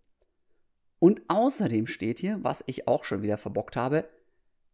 Und 0.99 1.23
außerdem 1.29 1.87
steht 1.87 2.19
hier, 2.19 2.39
was 2.43 2.65
ich 2.67 2.89
auch 2.89 3.05
schon 3.05 3.23
wieder 3.23 3.39
verbockt 3.39 3.77
habe, 3.77 4.09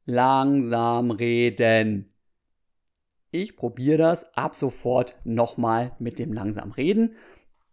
langsam 0.07 1.11
reden. 1.11 2.11
Ich 3.31 3.57
probiere 3.57 3.99
das 3.99 4.37
ab 4.37 4.55
sofort 4.55 5.17
nochmal 5.25 5.93
mit 5.99 6.19
dem 6.19 6.33
langsam 6.33 6.71
reden. 6.71 7.17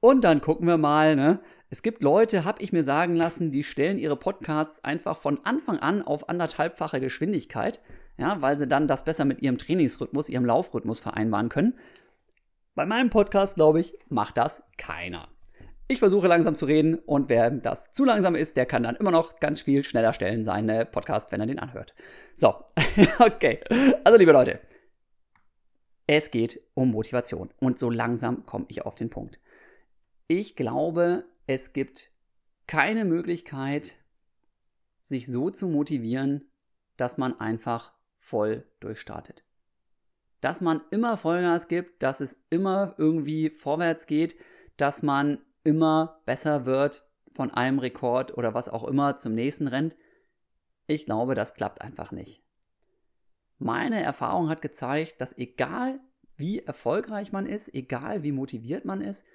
Und 0.02 0.24
dann 0.24 0.42
gucken 0.42 0.68
wir 0.68 0.78
mal, 0.78 1.16
ne? 1.16 1.40
Es 1.70 1.84
gibt 1.84 2.04
Leute, 2.04 2.44
habe 2.44 2.62
ich 2.62 2.74
mir 2.74 2.84
sagen 2.84 3.16
lassen, 3.16 3.52
die 3.52 3.64
stellen 3.64 3.98
ihre 3.98 4.18
Podcasts 4.18 4.84
einfach 4.84 5.16
von 5.16 5.46
Anfang 5.46 5.78
an 5.78 6.02
auf 6.02 6.28
anderthalbfache 6.28 7.00
Geschwindigkeit, 7.00 7.80
ja, 8.18 8.42
weil 8.42 8.58
sie 8.58 8.68
dann 8.68 8.88
das 8.88 9.06
besser 9.06 9.24
mit 9.24 9.42
ihrem 9.42 9.58
Trainingsrhythmus, 9.58 10.28
ihrem 10.28 10.44
Laufrhythmus 10.44 11.00
vereinbaren 11.00 11.50
können. 11.50 11.78
Bei 12.74 12.86
meinem 12.86 13.12
Podcast, 13.12 13.56
glaube 13.56 13.80
ich, 13.80 13.94
macht 14.10 14.38
das 14.38 14.64
keiner. 14.78 15.28
Ich 15.88 16.00
versuche 16.00 16.28
langsam 16.28 16.56
zu 16.56 16.66
reden 16.66 16.96
und 16.96 17.30
wer 17.30 17.52
das 17.52 17.92
zu 17.92 18.04
langsam 18.04 18.34
ist, 18.34 18.58
der 18.58 18.66
kann 18.66 18.84
dann 18.84 18.96
immer 18.96 19.12
noch 19.12 19.40
ganz 19.40 19.62
viel 19.62 19.84
schneller 19.84 20.14
stellen, 20.14 20.44
seine 20.44 20.86
Podcast, 20.86 21.32
wenn 21.32 21.42
er 21.42 21.48
den 21.48 21.60
anhört. 21.60 21.94
So, 22.36 22.56
okay. 23.20 23.60
Also, 24.04 24.18
liebe 24.18 24.32
Leute, 24.32 24.62
es 26.08 26.32
geht 26.32 26.60
um 26.74 26.92
Motivation 26.92 27.50
und 27.60 27.78
so 27.78 27.90
langsam 27.90 28.46
komme 28.46 28.66
ich 28.68 28.84
auf 28.84 28.96
den 28.96 29.10
Punkt. 29.10 29.40
Ich 30.34 30.56
glaube, 30.56 31.26
es 31.46 31.74
gibt 31.74 32.10
keine 32.66 33.04
Möglichkeit, 33.04 33.98
sich 35.02 35.28
so 35.28 35.50
zu 35.50 35.68
motivieren, 35.68 36.50
dass 36.96 37.18
man 37.18 37.38
einfach 37.42 37.92
voll 38.18 38.66
durchstartet. 38.80 39.44
Dass 40.40 40.62
man 40.62 40.80
immer 40.90 41.18
Vollgas 41.18 41.68
gibt, 41.68 42.02
dass 42.02 42.22
es 42.22 42.46
immer 42.50 42.96
irgendwie 42.98 43.50
vorwärts 43.50 44.08
geht, 44.08 44.38
dass 44.78 45.04
man 45.04 45.40
immer 45.66 46.22
besser 46.26 46.66
wird, 46.66 47.06
von 47.34 47.52
einem 47.52 47.80
Rekord 47.80 48.38
oder 48.38 48.54
was 48.54 48.70
auch 48.70 48.86
immer 48.86 49.18
zum 49.18 49.36
nächsten 49.36 49.68
rennt. 49.68 49.98
Ich 50.88 51.06
glaube, 51.06 51.36
das 51.36 51.56
klappt 51.56 51.82
einfach 51.82 52.14
nicht. 52.14 52.42
Meine 53.58 54.02
Erfahrung 54.02 54.48
hat 54.48 54.62
gezeigt, 54.62 55.20
dass 55.20 55.38
egal 55.38 56.00
wie 56.38 56.60
erfolgreich 56.60 57.34
man 57.34 57.46
ist, 57.46 57.74
egal 57.74 58.24
wie 58.24 58.32
motiviert 58.32 58.86
man 58.86 59.02
ist, 59.02 59.26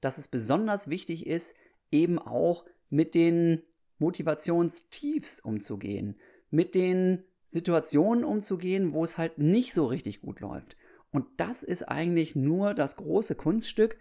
dass 0.00 0.18
es 0.18 0.28
besonders 0.28 0.88
wichtig 0.88 1.26
ist, 1.26 1.54
eben 1.90 2.18
auch 2.18 2.64
mit 2.90 3.14
den 3.14 3.62
Motivationstiefs 3.98 5.40
umzugehen, 5.40 6.16
mit 6.50 6.74
den 6.74 7.24
Situationen 7.48 8.24
umzugehen, 8.24 8.92
wo 8.92 9.04
es 9.04 9.18
halt 9.18 9.38
nicht 9.38 9.72
so 9.72 9.86
richtig 9.86 10.20
gut 10.20 10.40
läuft. 10.40 10.76
Und 11.10 11.26
das 11.38 11.62
ist 11.62 11.84
eigentlich 11.84 12.36
nur 12.36 12.74
das 12.74 12.96
große 12.96 13.36
Kunststück 13.36 13.96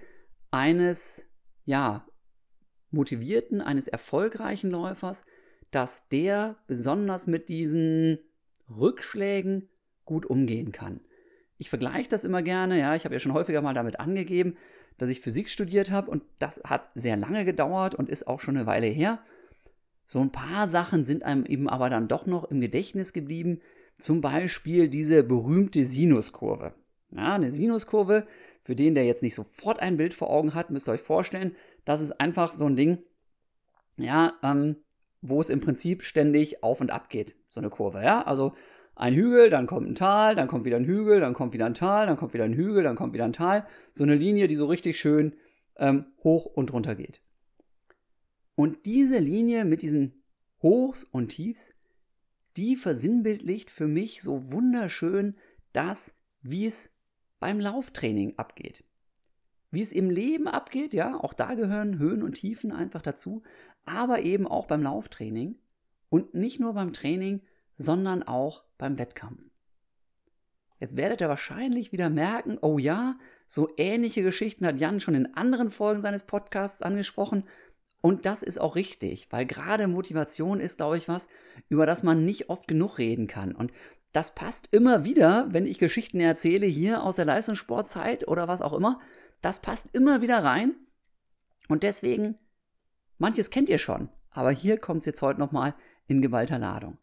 eines 0.52 1.26
ja, 1.66 2.08
motivierten, 2.92 3.62
eines 3.62 3.88
erfolgreichen 3.88 4.72
Läufers, 4.72 5.26
dass 5.72 6.08
der 6.10 6.58
besonders 6.68 7.28
mit 7.28 7.50
diesen 7.50 8.20
Rückschlägen 8.70 9.70
gut 10.06 10.26
umgehen 10.26 10.72
kann. 10.72 11.02
Ich 11.58 11.70
vergleiche 11.70 12.10
das 12.10 12.26
immer 12.26 12.42
gerne, 12.42 12.80
ja, 12.80 12.96
ich 12.96 13.06
habe 13.06 13.16
ja 13.16 13.20
schon 13.20 13.34
häufiger 13.34 13.62
mal 13.62 13.74
damit 13.74 14.00
angegeben, 14.00 14.58
dass 14.98 15.10
ich 15.10 15.22
Physik 15.22 15.50
studiert 15.50 15.92
habe 15.92 16.10
und 16.10 16.24
das 16.40 16.62
hat 16.64 16.90
sehr 16.96 17.18
lange 17.18 17.46
gedauert 17.46 17.96
und 17.96 18.10
ist 18.10 18.28
auch 18.28 18.40
schon 18.40 18.58
eine 18.58 18.66
Weile 18.66 18.88
her. 18.88 19.20
So 20.06 20.20
ein 20.20 20.32
paar 20.32 20.68
Sachen 20.68 21.04
sind 21.04 21.24
einem 21.24 21.46
eben 21.46 21.68
aber 21.68 21.90
dann 21.90 22.08
doch 22.08 22.26
noch 22.26 22.46
im 22.46 22.62
Gedächtnis 22.62 23.14
geblieben. 23.14 23.62
Zum 23.98 24.22
Beispiel 24.22 24.88
diese 24.88 25.24
berühmte 25.24 25.86
Sinuskurve. 25.86 26.74
Ja, 27.12 27.36
eine 27.36 27.52
Sinuskurve, 27.52 28.28
für 28.62 28.76
den, 28.76 28.96
der 28.96 29.06
jetzt 29.06 29.22
nicht 29.22 29.36
sofort 29.36 29.80
ein 29.80 29.98
Bild 29.98 30.14
vor 30.14 30.30
Augen 30.30 30.54
hat, 30.54 30.72
müsst 30.72 30.88
ihr 30.90 30.94
euch 30.94 31.02
vorstellen, 31.02 31.56
das 31.86 32.02
ist 32.02 32.20
einfach 32.20 32.52
so 32.52 32.66
ein 32.66 32.76
Ding, 32.76 33.04
ja, 33.96 34.34
ähm, 34.44 34.78
wo 35.22 35.40
es 35.40 35.50
im 35.50 35.62
Prinzip 35.62 36.02
ständig 36.04 36.64
auf 36.64 36.82
und 36.82 36.92
ab 36.92 37.10
geht, 37.10 37.36
so 37.48 37.60
eine 37.60 37.70
Kurve, 37.70 38.04
ja. 38.04 38.24
Also 38.24 38.54
ein 38.96 39.14
Hügel, 39.14 39.50
dann 39.50 39.68
kommt 39.68 39.90
ein 39.90 39.96
Tal, 39.96 40.36
dann 40.36 40.48
kommt 40.48 40.66
wieder 40.66 40.78
ein 40.78 40.86
Hügel, 40.86 41.20
dann 41.20 41.34
kommt 41.34 41.54
wieder 41.54 41.66
ein 41.66 41.74
Tal, 41.74 42.08
dann 42.08 42.18
kommt 42.18 42.34
wieder 42.34 42.46
ein 42.46 42.54
Hügel, 42.54 42.84
dann 42.84 42.96
kommt 42.96 43.14
wieder 43.14 43.26
ein 43.26 43.34
Tal. 43.34 43.68
So 43.92 44.04
eine 44.04 44.16
Linie, 44.16 44.48
die 44.48 44.56
so 44.56 44.66
richtig 44.66 45.00
schön 45.00 45.36
ähm, 45.78 46.06
hoch 46.24 46.46
und 46.46 46.72
runter 46.72 46.96
geht. 46.96 47.22
Und 48.56 48.86
diese 48.86 49.20
Linie 49.20 49.66
mit 49.66 49.82
diesen 49.82 50.24
Hochs 50.62 51.04
und 51.04 51.30
Tiefs, 51.30 51.74
die 52.58 52.78
versinnbildlicht 52.78 53.70
für 53.70 53.88
mich 53.88 54.22
so 54.22 54.52
wunderschön 54.52 55.36
das, 55.74 56.16
wie 56.42 56.66
es 56.66 56.96
beim 57.40 57.60
Lauftraining 57.60 58.36
abgeht. 58.38 58.86
Wie 59.72 59.82
es 59.82 59.92
im 59.92 60.10
Leben 60.10 60.48
abgeht, 60.48 60.94
ja, 60.94 61.20
auch 61.20 61.34
da 61.34 61.54
gehören 61.54 62.00
Höhen 62.00 62.24
und 62.24 62.36
Tiefen 62.36 62.72
einfach 62.72 63.02
dazu, 63.02 63.44
aber 63.84 64.22
eben 64.22 64.48
auch 64.48 64.68
beim 64.68 64.82
Lauftraining 64.82 65.60
und 66.10 66.34
nicht 66.34 66.62
nur 66.62 66.74
beim 66.74 66.94
Training, 66.94 67.42
sondern 67.76 68.24
auch 68.24 68.65
beim 68.78 68.98
Wettkampf. 68.98 69.42
Jetzt 70.80 70.98
werdet 70.98 71.22
ihr 71.22 71.30
wahrscheinlich 71.30 71.92
wieder 71.92 72.10
merken, 72.10 72.58
oh 72.62 72.78
ja, 72.78 73.16
so 73.48 73.70
ähnliche 73.78 74.24
Geschichten 74.24 74.66
hat 74.66 74.80
Jan 74.80 75.00
schon 75.00 75.16
in 75.16 75.36
anderen 75.36 75.72
Folgen 75.72 76.02
seines 76.02 76.24
Podcasts 76.24 76.82
angesprochen. 76.82 77.46
Und 78.02 78.26
das 78.26 78.44
ist 78.44 78.60
auch 78.60 78.76
richtig, 78.76 79.32
weil 79.32 79.46
gerade 79.46 79.88
Motivation 79.88 80.60
ist, 80.60 80.78
glaube 80.78 80.98
ich, 80.98 81.08
was, 81.08 81.28
über 81.70 81.86
das 81.86 82.04
man 82.04 82.26
nicht 82.26 82.50
oft 82.50 82.68
genug 82.68 82.98
reden 82.98 83.28
kann. 83.28 83.54
Und 83.56 83.72
das 84.12 84.36
passt 84.36 84.70
immer 84.72 85.04
wieder, 85.04 85.48
wenn 85.50 85.66
ich 85.66 85.80
Geschichten 85.80 86.20
erzähle 86.20 86.66
hier 86.66 87.04
aus 87.04 87.16
der 87.16 87.26
Leistungssportzeit 87.26 88.28
oder 88.28 88.48
was 88.48 88.62
auch 88.62 88.74
immer. 88.74 89.00
Das 89.42 89.62
passt 89.62 89.96
immer 89.96 90.22
wieder 90.22 90.44
rein. 90.44 90.76
Und 91.68 91.84
deswegen, 91.84 92.38
manches 93.18 93.50
kennt 93.50 93.70
ihr 93.70 93.80
schon, 93.80 94.10
aber 94.30 94.52
hier 94.52 94.78
kommt 94.78 95.00
es 95.00 95.06
jetzt 95.06 95.22
heute 95.22 95.40
nochmal 95.40 95.74
in 96.08 96.22
geballter 96.22 96.60
Ladung. 96.60 96.98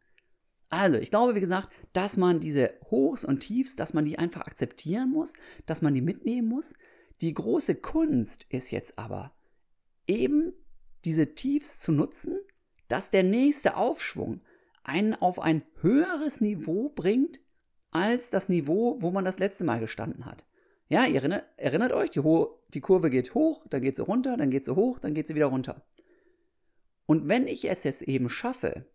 Also, 0.72 0.96
ich 0.96 1.10
glaube, 1.10 1.34
wie 1.34 1.40
gesagt, 1.40 1.68
dass 1.92 2.16
man 2.16 2.40
diese 2.40 2.72
Hochs 2.90 3.26
und 3.26 3.40
Tiefs, 3.40 3.76
dass 3.76 3.92
man 3.92 4.06
die 4.06 4.18
einfach 4.18 4.40
akzeptieren 4.40 5.10
muss, 5.10 5.34
dass 5.66 5.82
man 5.82 5.92
die 5.92 6.00
mitnehmen 6.00 6.48
muss. 6.48 6.72
Die 7.20 7.34
große 7.34 7.74
Kunst 7.74 8.46
ist 8.48 8.70
jetzt 8.70 8.98
aber, 8.98 9.34
eben 10.06 10.54
diese 11.04 11.34
Tiefs 11.34 11.78
zu 11.78 11.92
nutzen, 11.92 12.38
dass 12.88 13.10
der 13.10 13.22
nächste 13.22 13.76
Aufschwung 13.76 14.40
einen 14.82 15.14
auf 15.14 15.40
ein 15.40 15.62
höheres 15.82 16.40
Niveau 16.40 16.88
bringt 16.88 17.40
als 17.90 18.30
das 18.30 18.48
Niveau, 18.48 18.96
wo 19.02 19.10
man 19.10 19.26
das 19.26 19.38
letzte 19.38 19.64
Mal 19.64 19.78
gestanden 19.78 20.24
hat. 20.24 20.46
Ja, 20.88 21.04
ihr 21.04 21.16
erinnert, 21.16 21.44
erinnert 21.58 21.92
euch, 21.92 22.08
die, 22.08 22.22
die 22.72 22.80
Kurve 22.80 23.10
geht 23.10 23.34
hoch, 23.34 23.66
dann 23.68 23.82
geht 23.82 23.96
sie 23.96 24.04
runter, 24.04 24.38
dann 24.38 24.48
geht 24.48 24.64
sie 24.64 24.74
hoch, 24.74 25.00
dann 25.00 25.12
geht 25.12 25.28
sie 25.28 25.34
wieder 25.34 25.46
runter. 25.46 25.84
Und 27.04 27.28
wenn 27.28 27.46
ich 27.46 27.68
es 27.68 27.84
jetzt 27.84 28.00
eben 28.00 28.30
schaffe, 28.30 28.86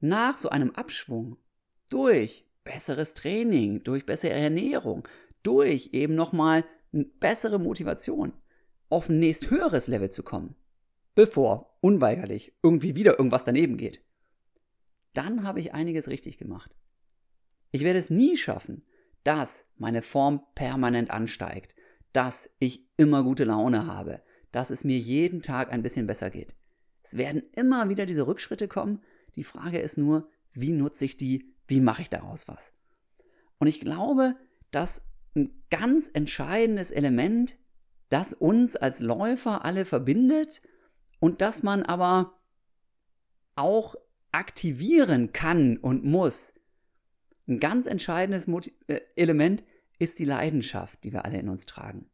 nach 0.00 0.36
so 0.36 0.48
einem 0.48 0.70
Abschwung 0.72 1.36
durch 1.88 2.46
besseres 2.64 3.14
Training, 3.14 3.82
durch 3.82 4.06
bessere 4.06 4.32
Ernährung, 4.32 5.06
durch 5.42 5.90
eben 5.92 6.14
nochmal 6.14 6.64
bessere 6.92 7.58
Motivation 7.58 8.32
auf 8.88 9.08
ein 9.08 9.18
nächst 9.18 9.50
höheres 9.50 9.86
Level 9.86 10.10
zu 10.10 10.22
kommen, 10.22 10.56
bevor 11.14 11.78
unweigerlich 11.80 12.56
irgendwie 12.62 12.94
wieder 12.94 13.18
irgendwas 13.18 13.44
daneben 13.44 13.76
geht, 13.76 14.02
dann 15.12 15.44
habe 15.44 15.60
ich 15.60 15.74
einiges 15.74 16.08
richtig 16.08 16.38
gemacht. 16.38 16.76
Ich 17.72 17.82
werde 17.82 17.98
es 17.98 18.10
nie 18.10 18.36
schaffen, 18.36 18.84
dass 19.24 19.66
meine 19.76 20.02
Form 20.02 20.42
permanent 20.54 21.10
ansteigt, 21.10 21.74
dass 22.12 22.50
ich 22.58 22.88
immer 22.96 23.22
gute 23.22 23.44
Laune 23.44 23.86
habe, 23.86 24.22
dass 24.52 24.70
es 24.70 24.84
mir 24.84 24.98
jeden 24.98 25.42
Tag 25.42 25.72
ein 25.72 25.82
bisschen 25.82 26.06
besser 26.06 26.30
geht. 26.30 26.54
Es 27.02 27.16
werden 27.16 27.42
immer 27.52 27.88
wieder 27.88 28.06
diese 28.06 28.26
Rückschritte 28.26 28.68
kommen, 28.68 29.02
die 29.36 29.44
Frage 29.44 29.78
ist 29.78 29.98
nur, 29.98 30.28
wie 30.52 30.72
nutze 30.72 31.04
ich 31.04 31.16
die, 31.16 31.54
wie 31.68 31.80
mache 31.80 32.02
ich 32.02 32.10
daraus 32.10 32.48
was? 32.48 32.72
Und 33.58 33.66
ich 33.66 33.80
glaube, 33.80 34.36
dass 34.70 35.02
ein 35.34 35.52
ganz 35.70 36.10
entscheidendes 36.12 36.90
Element, 36.90 37.58
das 38.08 38.32
uns 38.32 38.76
als 38.76 39.00
Läufer 39.00 39.64
alle 39.64 39.84
verbindet 39.84 40.62
und 41.20 41.40
das 41.40 41.62
man 41.62 41.82
aber 41.82 42.38
auch 43.54 43.94
aktivieren 44.32 45.32
kann 45.32 45.76
und 45.76 46.04
muss, 46.04 46.54
ein 47.48 47.60
ganz 47.60 47.86
entscheidendes 47.86 48.48
äh, 48.88 49.00
Element 49.14 49.64
ist 49.98 50.18
die 50.18 50.24
Leidenschaft, 50.24 51.04
die 51.04 51.12
wir 51.12 51.24
alle 51.24 51.38
in 51.38 51.48
uns 51.48 51.66
tragen. 51.66 52.10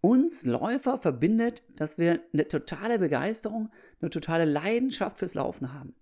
Uns 0.00 0.44
Läufer 0.44 0.98
verbindet, 0.98 1.62
dass 1.76 1.96
wir 1.96 2.20
eine 2.32 2.46
totale 2.46 2.98
Begeisterung, 2.98 3.70
eine 4.00 4.10
totale 4.10 4.44
Leidenschaft 4.44 5.18
fürs 5.18 5.34
Laufen 5.34 5.72
haben. 5.72 5.94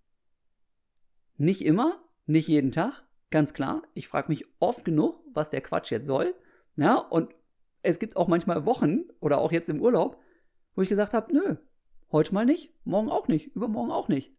Nicht 1.43 1.63
immer, 1.63 2.01
nicht 2.27 2.47
jeden 2.47 2.71
Tag, 2.71 3.03
ganz 3.33 3.53
klar. 3.53 3.83
Ich 3.95 4.07
frage 4.07 4.29
mich 4.29 4.47
oft 4.61 4.85
genug, 4.85 5.25
was 5.35 5.51
der 5.51 5.61
Quatsch 5.61 5.91
jetzt 5.91 6.07
soll. 6.07 6.37
Ja, 6.77 6.95
und 6.95 7.35
es 7.83 7.99
gibt 7.99 8.17
auch 8.17 8.29
manchmal 8.29 8.65
Wochen 8.65 9.01
oder 9.19 9.39
auch 9.39 9.51
jetzt 9.51 9.69
im 9.69 9.81
Urlaub, 9.81 10.23
wo 10.77 10.83
ich 10.83 10.89
gesagt 10.89 11.15
habe, 11.15 11.35
nö, 11.35 11.57
heute 12.13 12.33
mal 12.33 12.47
nicht, 12.47 12.73
morgen 12.85 13.11
auch 13.11 13.27
nicht, 13.27 13.57
übermorgen 13.57 13.91
auch 13.91 14.07
nicht. 14.07 14.33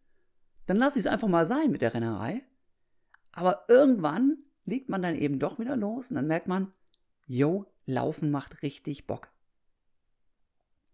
Dann 0.64 0.78
lasse 0.78 0.98
ich 0.98 1.04
es 1.04 1.12
einfach 1.12 1.28
mal 1.28 1.44
sein 1.44 1.70
mit 1.70 1.82
der 1.82 1.92
Rennerei. 1.92 2.42
Aber 3.32 3.66
irgendwann 3.68 4.38
legt 4.64 4.88
man 4.88 5.02
dann 5.02 5.14
eben 5.14 5.38
doch 5.38 5.58
wieder 5.58 5.76
los 5.76 6.10
und 6.10 6.14
dann 6.14 6.26
merkt 6.26 6.48
man, 6.48 6.72
yo, 7.26 7.70
Laufen 7.84 8.30
macht 8.30 8.62
richtig 8.62 9.06
Bock. 9.06 9.28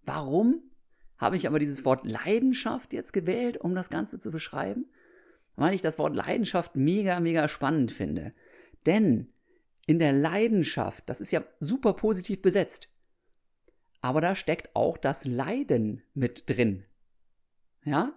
Warum 0.02 0.72
habe 1.18 1.36
ich 1.36 1.46
aber 1.46 1.60
dieses 1.60 1.84
Wort 1.84 2.04
Leidenschaft 2.04 2.94
jetzt 2.94 3.12
gewählt, 3.12 3.58
um 3.58 3.76
das 3.76 3.90
Ganze 3.90 4.18
zu 4.18 4.32
beschreiben? 4.32 4.86
Weil 5.60 5.74
ich 5.74 5.82
das 5.82 5.98
Wort 5.98 6.16
Leidenschaft 6.16 6.74
mega, 6.74 7.20
mega 7.20 7.46
spannend 7.46 7.92
finde. 7.92 8.32
Denn 8.86 9.28
in 9.86 9.98
der 9.98 10.12
Leidenschaft, 10.12 11.04
das 11.06 11.20
ist 11.20 11.32
ja 11.32 11.44
super 11.58 11.92
positiv 11.92 12.40
besetzt, 12.40 12.88
aber 14.00 14.22
da 14.22 14.34
steckt 14.34 14.74
auch 14.74 14.96
das 14.96 15.26
Leiden 15.26 16.02
mit 16.14 16.48
drin. 16.48 16.84
Ja? 17.84 18.14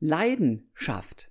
Leidenschaft. 0.00 1.30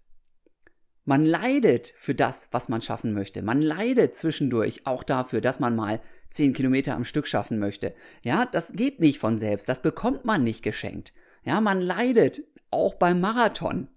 Man 1.03 1.25
leidet 1.25 1.93
für 1.97 2.15
das, 2.15 2.47
was 2.51 2.69
man 2.69 2.81
schaffen 2.81 3.11
möchte. 3.11 3.41
Man 3.41 3.61
leidet 3.61 4.15
zwischendurch 4.15 4.87
auch 4.87 5.03
dafür, 5.03 5.41
dass 5.41 5.59
man 5.59 5.75
mal 5.75 5.99
10 6.29 6.53
Kilometer 6.53 6.95
am 6.95 7.03
Stück 7.03 7.27
schaffen 7.27 7.59
möchte. 7.59 7.93
Ja, 8.21 8.45
das 8.45 8.71
geht 8.71 9.01
nicht 9.01 9.19
von 9.19 9.37
selbst. 9.37 9.67
Das 9.67 9.81
bekommt 9.81 10.23
man 10.23 10.45
nicht 10.45 10.63
geschenkt. 10.63 11.11
Ja, 11.43 11.59
man 11.59 11.81
leidet 11.81 12.39
auch 12.69 12.93
beim 12.93 13.19
Marathon. 13.19 13.89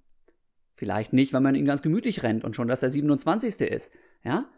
Vielleicht 0.74 1.12
nicht, 1.12 1.32
weil 1.32 1.40
man 1.40 1.54
ihn 1.54 1.66
ganz 1.66 1.82
gemütlich 1.82 2.22
rennt 2.22 2.44
und 2.44 2.56
schon, 2.56 2.68
dass 2.68 2.80
der 2.80 2.90
27. 2.90 3.60
ist. 3.60 3.92
Ja? 4.24 4.48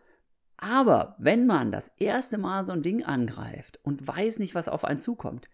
Aber 0.56 1.16
wenn 1.18 1.46
man 1.46 1.70
das 1.70 1.92
erste 1.98 2.38
Mal 2.38 2.64
so 2.64 2.72
ein 2.72 2.82
Ding 2.82 3.04
angreift 3.04 3.78
und 3.82 4.06
weiß 4.06 4.38
nicht, 4.38 4.54
was 4.54 4.68
auf 4.68 4.84
einen 4.84 5.00
zukommt, 5.00 5.48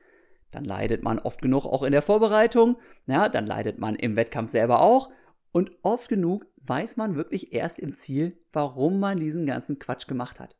dann 0.52 0.64
leidet 0.64 1.02
man 1.02 1.18
oft 1.18 1.42
genug 1.42 1.64
auch 1.64 1.82
in 1.82 1.92
der 1.92 2.02
Vorbereitung, 2.02 2.76
ja, 3.06 3.28
dann 3.28 3.46
leidet 3.46 3.78
man 3.78 3.96
im 3.96 4.16
Wettkampf 4.16 4.50
selber 4.50 4.80
auch 4.80 5.10
und 5.50 5.72
oft 5.82 6.08
genug 6.08 6.46
weiß 6.64 6.96
man 6.96 7.16
wirklich 7.16 7.52
erst 7.52 7.80
im 7.80 7.96
Ziel, 7.96 8.38
warum 8.52 9.00
man 9.00 9.18
diesen 9.18 9.46
ganzen 9.46 9.78
Quatsch 9.78 10.06
gemacht 10.06 10.38
hat. 10.38 10.56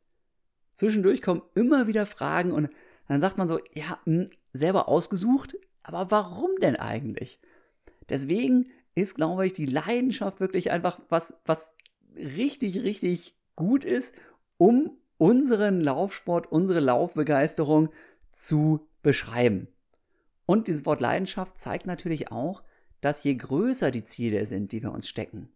Zwischendurch 0.73 1.21
kommen 1.21 1.43
immer 1.55 1.87
wieder 1.87 2.05
Fragen 2.05 2.51
und 2.51 2.69
dann 3.07 3.21
sagt 3.21 3.37
man 3.37 3.47
so, 3.47 3.59
ja, 3.73 3.99
mh, 4.05 4.23
hm, 4.23 4.29
selber 4.51 4.87
ausgesucht, 4.87 5.55
aber 5.83 6.11
warum 6.11 6.49
denn 6.61 6.75
eigentlich? 6.75 7.39
Deswegen 8.09 8.67
ist, 8.95 9.15
glaube 9.15 9.45
ich, 9.45 9.53
die 9.53 9.65
Leidenschaft 9.65 10.39
wirklich 10.39 10.71
einfach 10.71 10.99
was, 11.09 11.33
was 11.45 11.75
richtig, 12.15 12.83
richtig 12.83 13.35
gut 13.55 13.83
ist, 13.83 14.15
um 14.57 14.97
unseren 15.17 15.81
Laufsport, 15.81 16.51
unsere 16.51 16.79
Laufbegeisterung 16.79 17.89
zu 18.31 18.87
beschreiben. 19.01 19.67
Und 20.45 20.67
dieses 20.67 20.85
Wort 20.85 21.01
Leidenschaft 21.01 21.57
zeigt 21.57 21.85
natürlich 21.85 22.31
auch, 22.31 22.63
dass 23.01 23.23
je 23.23 23.35
größer 23.35 23.91
die 23.91 24.03
Ziele 24.03 24.45
sind, 24.45 24.71
die 24.71 24.81
wir 24.81 24.91
uns 24.91 25.07
stecken, 25.07 25.49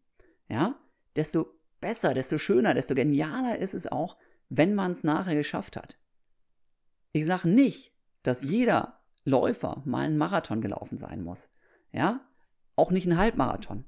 ja, 0.49 0.79
desto 1.15 1.47
besser, 1.79 2.13
desto 2.13 2.37
schöner, 2.37 2.73
desto 2.73 2.95
genialer 2.95 3.57
ist 3.57 3.73
es 3.73 3.87
auch, 3.87 4.17
wenn 4.49 4.75
man 4.75 4.91
es 4.91 5.03
nachher 5.03 5.35
geschafft 5.35 5.77
hat. 5.77 5.97
Ich 7.11 7.25
sage 7.25 7.47
nicht, 7.47 7.93
dass 8.23 8.43
jeder 8.43 9.01
Läufer 9.23 9.81
mal 9.85 10.05
einen 10.05 10.17
Marathon 10.17 10.61
gelaufen 10.61 10.97
sein 10.97 11.23
muss. 11.23 11.49
Ja, 11.91 12.21
auch 12.77 12.91
nicht 12.91 13.07
ein 13.07 13.17
Halbmarathon. 13.17 13.83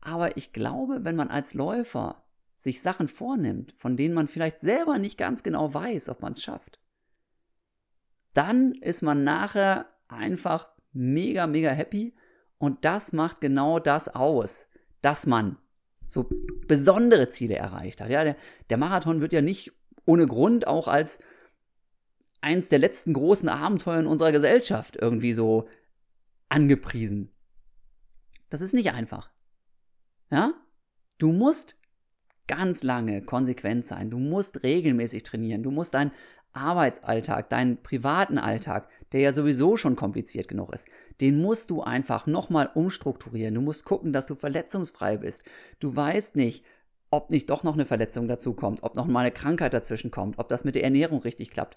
Aber 0.00 0.36
ich 0.36 0.52
glaube, 0.52 1.04
wenn 1.04 1.16
man 1.16 1.28
als 1.28 1.54
Läufer 1.54 2.24
sich 2.56 2.80
Sachen 2.80 3.08
vornimmt, 3.08 3.74
von 3.76 3.96
denen 3.96 4.14
man 4.14 4.28
vielleicht 4.28 4.60
selber 4.60 4.98
nicht 4.98 5.18
ganz 5.18 5.42
genau 5.42 5.74
weiß, 5.74 6.08
ob 6.08 6.22
man 6.22 6.32
es 6.32 6.42
schafft, 6.42 6.80
dann 8.32 8.72
ist 8.72 9.02
man 9.02 9.24
nachher 9.24 9.86
einfach 10.08 10.68
mega, 10.92 11.46
mega 11.46 11.70
happy 11.70 12.14
Und 12.58 12.84
das 12.84 13.12
macht 13.12 13.40
genau 13.40 13.78
das 13.78 14.08
aus, 14.08 14.68
dass 15.02 15.26
man 15.26 15.58
so 16.06 16.28
besondere 16.66 17.28
Ziele 17.28 17.56
erreicht 17.56 18.00
hat. 18.00 18.10
Ja, 18.10 18.24
der, 18.24 18.36
der 18.70 18.76
Marathon 18.76 19.20
wird 19.20 19.32
ja 19.32 19.42
nicht 19.42 19.72
ohne 20.06 20.26
Grund 20.26 20.66
auch 20.66 20.88
als 20.88 21.20
eins 22.40 22.68
der 22.68 22.78
letzten 22.78 23.14
großen 23.14 23.48
Abenteuer 23.48 24.00
in 24.00 24.06
unserer 24.06 24.32
Gesellschaft 24.32 24.96
irgendwie 24.96 25.32
so 25.32 25.66
angepriesen. 26.48 27.33
Das 28.54 28.60
ist 28.60 28.72
nicht 28.72 28.92
einfach. 28.92 29.32
Ja? 30.30 30.54
Du 31.18 31.32
musst 31.32 31.76
ganz 32.46 32.84
lange 32.84 33.20
konsequent 33.20 33.84
sein. 33.84 34.10
Du 34.10 34.20
musst 34.20 34.62
regelmäßig 34.62 35.24
trainieren. 35.24 35.64
Du 35.64 35.72
musst 35.72 35.94
deinen 35.94 36.12
Arbeitsalltag, 36.52 37.48
deinen 37.48 37.82
privaten 37.82 38.38
Alltag, 38.38 38.88
der 39.10 39.22
ja 39.22 39.32
sowieso 39.32 39.76
schon 39.76 39.96
kompliziert 39.96 40.46
genug 40.46 40.72
ist, 40.72 40.86
den 41.20 41.42
musst 41.42 41.68
du 41.70 41.82
einfach 41.82 42.28
nochmal 42.28 42.70
umstrukturieren. 42.72 43.56
Du 43.56 43.60
musst 43.60 43.84
gucken, 43.86 44.12
dass 44.12 44.26
du 44.26 44.36
verletzungsfrei 44.36 45.16
bist. 45.16 45.42
Du 45.80 45.96
weißt 45.96 46.36
nicht, 46.36 46.64
ob 47.10 47.30
nicht 47.32 47.50
doch 47.50 47.64
noch 47.64 47.74
eine 47.74 47.86
Verletzung 47.86 48.28
dazu 48.28 48.54
kommt, 48.54 48.84
ob 48.84 48.94
noch 48.94 49.06
mal 49.06 49.22
eine 49.22 49.32
Krankheit 49.32 49.74
dazwischen 49.74 50.12
kommt, 50.12 50.38
ob 50.38 50.48
das 50.48 50.62
mit 50.62 50.76
der 50.76 50.84
Ernährung 50.84 51.18
richtig 51.22 51.50
klappt. 51.50 51.76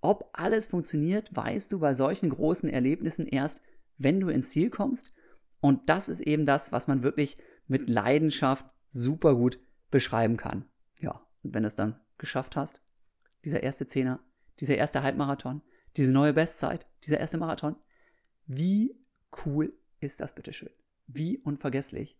Ob 0.00 0.28
alles 0.32 0.66
funktioniert, 0.66 1.36
weißt 1.36 1.70
du 1.70 1.78
bei 1.78 1.94
solchen 1.94 2.30
großen 2.30 2.68
Erlebnissen 2.68 3.28
erst, 3.28 3.62
wenn 3.96 4.18
du 4.18 4.28
ins 4.28 4.50
Ziel 4.50 4.70
kommst. 4.70 5.12
Und 5.60 5.88
das 5.88 6.08
ist 6.08 6.20
eben 6.20 6.46
das, 6.46 6.72
was 6.72 6.86
man 6.86 7.02
wirklich 7.02 7.38
mit 7.66 7.88
Leidenschaft 7.88 8.66
super 8.88 9.34
gut 9.34 9.58
beschreiben 9.90 10.36
kann. 10.36 10.66
Ja, 11.00 11.26
und 11.42 11.54
wenn 11.54 11.62
du 11.62 11.66
es 11.66 11.76
dann 11.76 12.00
geschafft 12.18 12.56
hast, 12.56 12.82
dieser 13.44 13.62
erste 13.62 13.86
Zehner, 13.86 14.20
dieser 14.60 14.76
erste 14.76 15.02
Halbmarathon, 15.02 15.62
diese 15.96 16.12
neue 16.12 16.32
Bestzeit, 16.32 16.86
dieser 17.04 17.18
erste 17.18 17.38
Marathon, 17.38 17.76
wie 18.46 18.98
cool 19.44 19.76
ist 20.00 20.20
das 20.20 20.34
bitteschön? 20.34 20.70
Wie 21.06 21.38
unvergesslich. 21.38 22.18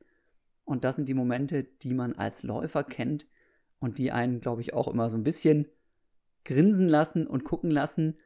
Und 0.64 0.84
das 0.84 0.96
sind 0.96 1.08
die 1.08 1.14
Momente, 1.14 1.64
die 1.64 1.94
man 1.94 2.14
als 2.14 2.42
Läufer 2.42 2.84
kennt 2.84 3.26
und 3.78 3.98
die 3.98 4.12
einen, 4.12 4.40
glaube 4.40 4.60
ich, 4.60 4.74
auch 4.74 4.88
immer 4.88 5.10
so 5.10 5.16
ein 5.16 5.24
bisschen 5.24 5.66
grinsen 6.44 6.88
lassen 6.88 7.26
und 7.26 7.44
gucken 7.44 7.70
lassen, 7.70 8.18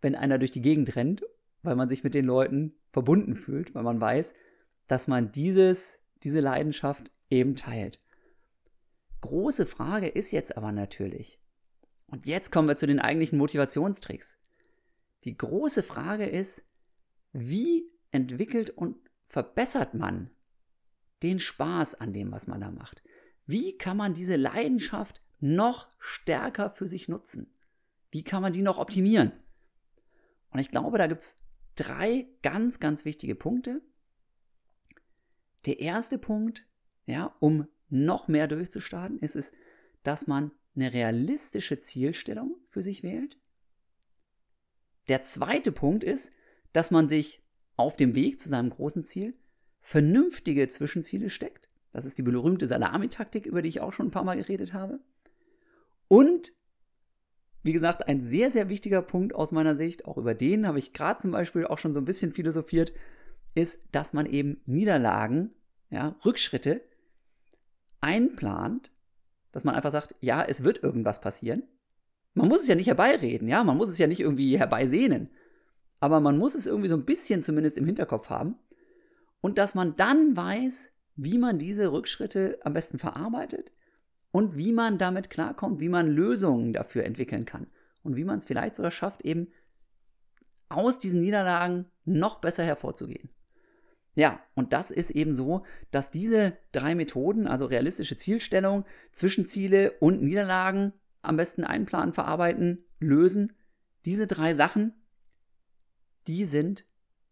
wenn 0.00 0.14
einer 0.14 0.38
durch 0.38 0.50
die 0.50 0.62
Gegend 0.62 0.96
rennt, 0.96 1.22
weil 1.62 1.76
man 1.76 1.88
sich 1.88 2.04
mit 2.04 2.14
den 2.14 2.26
Leuten 2.26 2.74
verbunden 2.92 3.36
fühlt, 3.36 3.74
weil 3.74 3.82
man 3.82 4.00
weiß, 4.00 4.34
dass 4.88 5.08
man 5.08 5.32
dieses, 5.32 6.00
diese 6.22 6.40
Leidenschaft 6.40 7.10
eben 7.30 7.54
teilt. 7.54 8.00
Große 9.20 9.66
Frage 9.66 10.08
ist 10.08 10.32
jetzt 10.32 10.56
aber 10.56 10.72
natürlich, 10.72 11.40
und 12.06 12.26
jetzt 12.26 12.52
kommen 12.52 12.68
wir 12.68 12.76
zu 12.76 12.86
den 12.86 12.98
eigentlichen 12.98 13.38
Motivationstricks. 13.38 14.38
Die 15.24 15.36
große 15.36 15.82
Frage 15.82 16.26
ist, 16.26 16.62
wie 17.32 17.90
entwickelt 18.10 18.70
und 18.70 18.96
verbessert 19.24 19.94
man 19.94 20.30
den 21.22 21.38
Spaß 21.38 21.94
an 21.94 22.12
dem, 22.12 22.32
was 22.32 22.46
man 22.46 22.60
da 22.60 22.70
macht? 22.70 23.02
Wie 23.46 23.78
kann 23.78 23.96
man 23.96 24.12
diese 24.12 24.36
Leidenschaft 24.36 25.22
noch 25.40 25.88
stärker 25.98 26.70
für 26.70 26.86
sich 26.86 27.08
nutzen? 27.08 27.54
Wie 28.10 28.24
kann 28.24 28.42
man 28.42 28.52
die 28.52 28.62
noch 28.62 28.78
optimieren? 28.78 29.32
Und 30.50 30.58
ich 30.58 30.70
glaube, 30.70 30.98
da 30.98 31.06
gibt 31.06 31.22
es 31.22 31.36
drei 31.76 32.28
ganz, 32.42 32.80
ganz 32.80 33.04
wichtige 33.04 33.34
Punkte. 33.34 33.80
Der 35.66 35.80
erste 35.80 36.18
Punkt, 36.18 36.66
ja, 37.06 37.34
um 37.40 37.66
noch 37.88 38.28
mehr 38.28 38.48
durchzustarten, 38.48 39.18
ist 39.18 39.36
es, 39.36 39.52
dass 40.02 40.26
man 40.26 40.50
eine 40.74 40.92
realistische 40.92 41.80
Zielstellung 41.80 42.56
für 42.64 42.82
sich 42.82 43.02
wählt. 43.02 43.38
Der 45.08 45.22
zweite 45.22 45.72
Punkt 45.72 46.04
ist, 46.04 46.32
dass 46.72 46.90
man 46.90 47.08
sich 47.08 47.42
auf 47.76 47.96
dem 47.96 48.14
Weg 48.14 48.40
zu 48.40 48.48
seinem 48.48 48.70
großen 48.70 49.04
Ziel 49.04 49.34
vernünftige 49.80 50.68
Zwischenziele 50.68 51.28
steckt. 51.28 51.68
Das 51.92 52.04
ist 52.04 52.16
die 52.16 52.22
berühmte 52.22 52.66
Salamitaktik, 52.66 53.46
über 53.46 53.60
die 53.60 53.68
ich 53.68 53.80
auch 53.80 53.92
schon 53.92 54.06
ein 54.06 54.12
paar 54.12 54.24
Mal 54.24 54.36
geredet 54.36 54.72
habe. 54.72 55.00
Und, 56.08 56.52
wie 57.62 57.72
gesagt, 57.72 58.08
ein 58.08 58.22
sehr, 58.22 58.50
sehr 58.50 58.68
wichtiger 58.68 59.02
Punkt 59.02 59.34
aus 59.34 59.52
meiner 59.52 59.76
Sicht, 59.76 60.04
auch 60.06 60.18
über 60.18 60.34
den 60.34 60.66
habe 60.66 60.78
ich 60.78 60.92
gerade 60.92 61.20
zum 61.20 61.30
Beispiel 61.30 61.66
auch 61.66 61.78
schon 61.78 61.94
so 61.94 62.00
ein 62.00 62.04
bisschen 62.04 62.32
philosophiert, 62.32 62.92
ist, 63.54 63.80
dass 63.92 64.12
man 64.12 64.26
eben 64.26 64.60
Niederlagen, 64.66 65.50
ja, 65.90 66.16
Rückschritte 66.24 66.80
einplant 68.00 68.92
dass 69.52 69.64
man 69.64 69.74
einfach 69.74 69.92
sagt, 69.92 70.14
ja, 70.20 70.42
es 70.42 70.64
wird 70.64 70.82
irgendwas 70.82 71.20
passieren. 71.20 71.62
Man 72.34 72.48
muss 72.48 72.62
es 72.62 72.68
ja 72.68 72.74
nicht 72.74 72.86
herbeireden, 72.86 73.46
ja, 73.46 73.62
man 73.62 73.76
muss 73.76 73.90
es 73.90 73.98
ja 73.98 74.06
nicht 74.06 74.20
irgendwie 74.20 74.58
herbeisehnen. 74.58 75.28
Aber 76.00 76.18
man 76.18 76.38
muss 76.38 76.54
es 76.54 76.66
irgendwie 76.66 76.88
so 76.88 76.96
ein 76.96 77.04
bisschen 77.04 77.42
zumindest 77.42 77.76
im 77.76 77.86
Hinterkopf 77.86 78.30
haben. 78.30 78.56
Und 79.40 79.58
dass 79.58 79.74
man 79.74 79.94
dann 79.96 80.36
weiß, 80.36 80.90
wie 81.14 81.38
man 81.38 81.58
diese 81.58 81.92
Rückschritte 81.92 82.58
am 82.62 82.72
besten 82.72 82.98
verarbeitet 82.98 83.72
und 84.32 84.56
wie 84.56 84.72
man 84.72 84.98
damit 84.98 85.30
klarkommt, 85.30 85.78
wie 85.80 85.88
man 85.88 86.08
Lösungen 86.08 86.72
dafür 86.72 87.04
entwickeln 87.04 87.44
kann. 87.44 87.68
Und 88.02 88.16
wie 88.16 88.24
man 88.24 88.38
es 88.38 88.46
vielleicht 88.46 88.74
sogar 88.74 88.90
schafft, 88.90 89.22
eben 89.22 89.48
aus 90.68 90.98
diesen 90.98 91.20
Niederlagen 91.20 91.86
noch 92.04 92.40
besser 92.40 92.64
hervorzugehen. 92.64 93.30
Ja, 94.14 94.42
und 94.54 94.72
das 94.72 94.90
ist 94.90 95.10
eben 95.10 95.32
so, 95.32 95.64
dass 95.90 96.10
diese 96.10 96.58
drei 96.72 96.94
Methoden, 96.94 97.46
also 97.46 97.66
realistische 97.66 98.16
Zielstellung, 98.16 98.84
Zwischenziele 99.12 99.92
und 100.00 100.22
Niederlagen 100.22 100.92
am 101.22 101.36
besten 101.36 101.64
einplanen, 101.64 102.12
verarbeiten, 102.12 102.84
lösen, 102.98 103.52
diese 104.04 104.26
drei 104.26 104.54
Sachen, 104.54 104.92
die 106.26 106.44
sind 106.44 106.86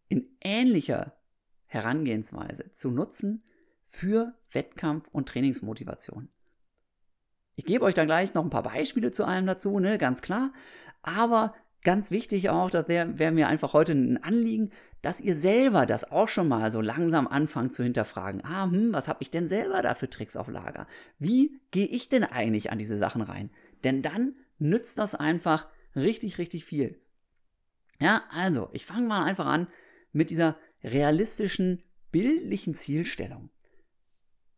in 0.09 0.29
ähnlicher 0.41 1.17
Herangehensweise 1.67 2.71
zu 2.73 2.91
nutzen 2.91 3.43
für 3.87 4.35
Wettkampf- 4.53 5.09
und 5.13 5.29
Trainingsmotivation. 5.29 6.29
Ich 7.61 7.67
gebe 7.67 7.85
euch 7.85 7.95
da 7.95 8.07
gleich 8.07 8.33
noch 8.33 8.43
ein 8.43 8.49
paar 8.49 8.63
Beispiele 8.63 9.11
zu 9.11 9.27
allem 9.27 9.45
dazu, 9.45 9.81
ne, 9.81 9.99
ganz 9.99 10.23
klar. 10.23 10.51
Aber 11.03 11.55
ganz 11.83 12.11
wichtig 12.11 12.49
auch, 12.49 12.71
das 12.71 12.89
wäre 12.89 13.19
wär 13.19 13.33
mir 13.33 13.49
einfach 13.49 13.75
heute 13.75 13.93
ein 13.93 14.25
Anliegen, 14.25 14.71
dass 15.03 15.21
ihr 15.21 15.37
selber 15.37 15.85
das 15.85 16.11
auch 16.11 16.27
schon 16.27 16.49
mal 16.49 16.71
so 16.71 16.81
langsam 16.81 17.29
anfangt 17.29 17.75
zu 17.75 17.83
hinterfragen. 17.83 18.43
Ah, 18.47 18.65
hm, 18.65 18.95
was 18.95 19.09
habe 19.09 19.19
ich 19.21 19.31
denn 19.31 19.47
selber 19.47 19.83
da 19.83 19.95
für 19.95 20.09
Tricks 20.09 20.37
auf 20.37 20.49
Lager? 20.49 20.87
Wie 21.19 21.61
gehe 21.71 21.87
ich 21.87 22.09
denn 22.09 22.25
eigentlich 22.25 22.73
an 22.73 22.79
diese 22.79 22.97
Sachen 22.97 23.21
rein? 23.21 23.51
Denn 23.85 24.01
dann 24.01 24.37
nützt 24.59 24.97
das 24.97 25.15
einfach 25.15 25.67
richtig, 25.95 26.39
richtig 26.39 26.65
viel. 26.65 26.99
Ja, 28.01 28.23
also, 28.33 28.71
ich 28.73 28.87
fange 28.87 29.07
mal 29.07 29.25
einfach 29.25 29.47
an 29.47 29.67
mit 30.13 30.31
dieser 30.31 30.57
realistischen, 30.83 31.83
bildlichen 32.11 32.75
Zielstellung. 32.75 33.51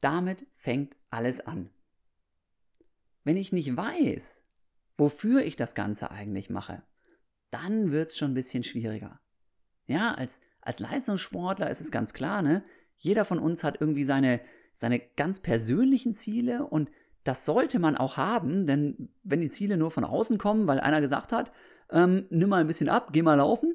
Damit 0.01 0.47
fängt 0.55 0.97
alles 1.11 1.41
an. 1.41 1.71
Wenn 3.25 3.37
ich 3.37 3.53
nicht 3.53 3.77
weiß, 3.77 4.43
wofür 4.99 5.43
ich 5.43 5.57
das 5.57 5.75
Ganze 5.75 6.11
eigentlich 6.11 6.51
mache, 6.51 6.83
dann 7.51 7.93
wird 7.93 8.11
es 8.11 8.19
schon 8.19 8.33
ein 8.33 8.35
bisschen 8.35 8.63
schwieriger. 8.63 9.21
Ja, 9.87 10.15
als, 10.15 10.41
als 10.61 10.79
Leistungssportler 10.79 11.71
ist 11.71 11.81
es 11.81 11.91
ganz 11.91 12.13
klar, 12.13 12.43
ne? 12.43 12.65
Jeder 12.97 13.25
von 13.25 13.39
uns 13.39 13.65
hat 13.65 13.81
irgendwie 13.81 14.05
seine, 14.05 14.41
seine 14.75 14.99
ganz 14.99 15.41
persönlichen 15.41 16.15
Ziele 16.15 16.67
und 16.67 16.91
das 17.25 17.45
sollte 17.45 17.79
man 17.79 17.97
auch 17.97 18.17
haben, 18.17 18.67
denn 18.67 19.11
wenn 19.23 19.41
die 19.41 19.51
Ziele 19.51 19.77
nur 19.77 19.91
von 19.91 20.05
außen 20.05 20.39
kommen, 20.39 20.67
weil 20.67 20.81
einer 20.81 21.01
gesagt 21.01 21.33
hat, 21.33 21.53
ähm, 21.91 22.27
nimm 22.31 22.49
mal 22.49 22.61
ein 22.61 22.67
bisschen 22.67 22.89
ab, 22.89 23.11
geh 23.13 23.23
mal 23.23 23.35
laufen, 23.35 23.75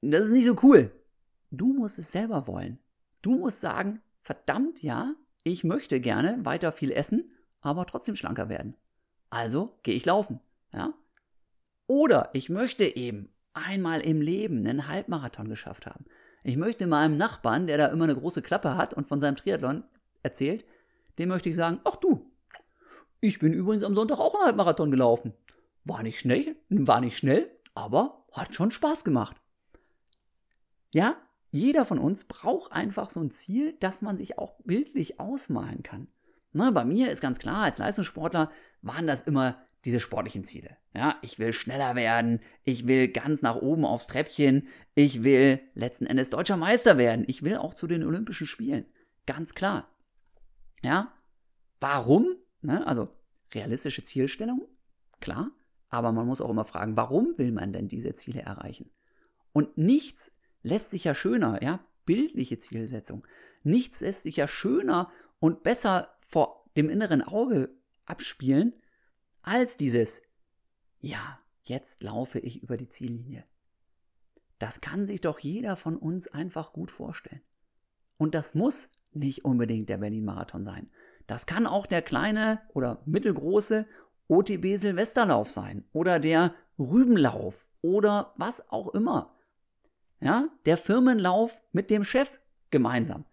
das 0.00 0.26
ist 0.26 0.32
nicht 0.32 0.46
so 0.46 0.56
cool. 0.62 0.90
Du 1.50 1.72
musst 1.72 1.98
es 1.98 2.10
selber 2.10 2.46
wollen. 2.46 2.78
Du 3.20 3.36
musst 3.36 3.60
sagen, 3.60 4.00
verdammt 4.22 4.82
ja, 4.82 5.14
ich 5.44 5.64
möchte 5.64 6.00
gerne 6.00 6.44
weiter 6.44 6.72
viel 6.72 6.90
essen, 6.90 7.30
aber 7.62 7.86
trotzdem 7.86 8.16
schlanker 8.16 8.48
werden. 8.48 8.74
Also 9.30 9.78
gehe 9.82 9.94
ich 9.94 10.04
laufen, 10.04 10.40
ja? 10.72 10.92
Oder 11.86 12.30
ich 12.32 12.48
möchte 12.48 12.84
eben 12.84 13.32
einmal 13.54 14.00
im 14.00 14.20
Leben 14.20 14.58
einen 14.58 14.88
Halbmarathon 14.88 15.48
geschafft 15.48 15.86
haben. 15.86 16.04
Ich 16.44 16.56
möchte 16.56 16.86
meinem 16.86 17.16
Nachbarn, 17.16 17.66
der 17.66 17.78
da 17.78 17.86
immer 17.86 18.04
eine 18.04 18.16
große 18.16 18.42
Klappe 18.42 18.76
hat 18.76 18.94
und 18.94 19.06
von 19.06 19.20
seinem 19.20 19.36
Triathlon 19.36 19.84
erzählt, 20.22 20.64
dem 21.18 21.28
möchte 21.28 21.48
ich 21.48 21.56
sagen, 21.56 21.80
ach 21.84 21.96
du, 21.96 22.30
ich 23.20 23.38
bin 23.38 23.52
übrigens 23.52 23.84
am 23.84 23.94
Sonntag 23.94 24.18
auch 24.18 24.34
einen 24.34 24.46
Halbmarathon 24.46 24.90
gelaufen. 24.90 25.32
War 25.84 26.02
nicht 26.02 26.18
schnell, 26.18 26.56
war 26.68 27.00
nicht 27.00 27.16
schnell, 27.16 27.50
aber 27.74 28.26
hat 28.32 28.54
schon 28.54 28.70
Spaß 28.70 29.04
gemacht. 29.04 29.36
Ja, 30.92 31.16
jeder 31.50 31.84
von 31.84 31.98
uns 31.98 32.24
braucht 32.24 32.72
einfach 32.72 33.10
so 33.10 33.20
ein 33.20 33.30
Ziel, 33.30 33.76
das 33.80 34.02
man 34.02 34.16
sich 34.16 34.38
auch 34.38 34.54
bildlich 34.64 35.20
ausmalen 35.20 35.82
kann. 35.82 36.08
Na, 36.52 36.70
bei 36.70 36.84
mir 36.84 37.10
ist 37.10 37.20
ganz 37.20 37.38
klar, 37.38 37.62
als 37.64 37.78
Leistungssportler 37.78 38.50
waren 38.82 39.06
das 39.06 39.22
immer 39.22 39.58
diese 39.84 40.00
sportlichen 40.00 40.44
Ziele. 40.44 40.76
Ja, 40.94 41.16
ich 41.22 41.38
will 41.38 41.52
schneller 41.52 41.94
werden, 41.94 42.40
ich 42.64 42.86
will 42.86 43.08
ganz 43.08 43.42
nach 43.42 43.56
oben 43.56 43.84
aufs 43.84 44.06
Treppchen, 44.06 44.68
ich 44.94 45.24
will 45.24 45.60
letzten 45.74 46.06
Endes 46.06 46.30
deutscher 46.30 46.56
Meister 46.56 46.98
werden, 46.98 47.24
ich 47.26 47.42
will 47.42 47.56
auch 47.56 47.74
zu 47.74 47.86
den 47.86 48.04
Olympischen 48.04 48.46
Spielen. 48.46 48.86
Ganz 49.26 49.54
klar. 49.54 49.88
Ja, 50.82 51.12
warum? 51.80 52.36
Ne? 52.60 52.86
Also 52.86 53.08
realistische 53.52 54.04
Zielstellung, 54.04 54.68
klar, 55.20 55.50
aber 55.88 56.12
man 56.12 56.26
muss 56.26 56.40
auch 56.40 56.50
immer 56.50 56.64
fragen, 56.64 56.96
warum 56.96 57.34
will 57.36 57.52
man 57.52 57.72
denn 57.72 57.88
diese 57.88 58.14
Ziele 58.14 58.42
erreichen? 58.42 58.90
Und 59.52 59.76
nichts 59.76 60.32
lässt 60.62 60.90
sich 60.90 61.04
ja 61.04 61.14
schöner, 61.14 61.62
ja, 61.62 61.80
bildliche 62.06 62.58
Zielsetzung. 62.58 63.26
Nichts 63.62 64.00
lässt 64.00 64.22
sich 64.22 64.36
ja 64.36 64.48
schöner 64.48 65.10
und 65.38 65.62
besser 65.62 66.14
vor 66.32 66.64
dem 66.76 66.88
inneren 66.88 67.22
Auge 67.22 67.68
abspielen, 68.06 68.72
als 69.42 69.76
dieses, 69.76 70.22
ja, 71.00 71.38
jetzt 71.62 72.02
laufe 72.02 72.38
ich 72.38 72.62
über 72.62 72.78
die 72.78 72.88
Ziellinie. 72.88 73.44
Das 74.58 74.80
kann 74.80 75.06
sich 75.06 75.20
doch 75.20 75.38
jeder 75.40 75.76
von 75.76 75.96
uns 75.96 76.28
einfach 76.28 76.72
gut 76.72 76.90
vorstellen. 76.90 77.42
Und 78.16 78.34
das 78.34 78.54
muss 78.54 78.92
nicht 79.12 79.44
unbedingt 79.44 79.90
der 79.90 79.98
Berlin-Marathon 79.98 80.64
sein. 80.64 80.90
Das 81.26 81.46
kann 81.46 81.66
auch 81.66 81.86
der 81.86 82.00
kleine 82.00 82.62
oder 82.72 83.02
mittelgroße 83.04 83.86
OTB 84.28 84.76
Silvesterlauf 84.76 85.50
sein 85.50 85.84
oder 85.92 86.18
der 86.18 86.54
Rübenlauf 86.78 87.68
oder 87.82 88.32
was 88.36 88.70
auch 88.70 88.94
immer. 88.94 89.34
Ja, 90.20 90.48
der 90.64 90.78
Firmenlauf 90.78 91.62
mit 91.72 91.90
dem 91.90 92.04
Chef 92.04 92.40
gemeinsam. 92.70 93.26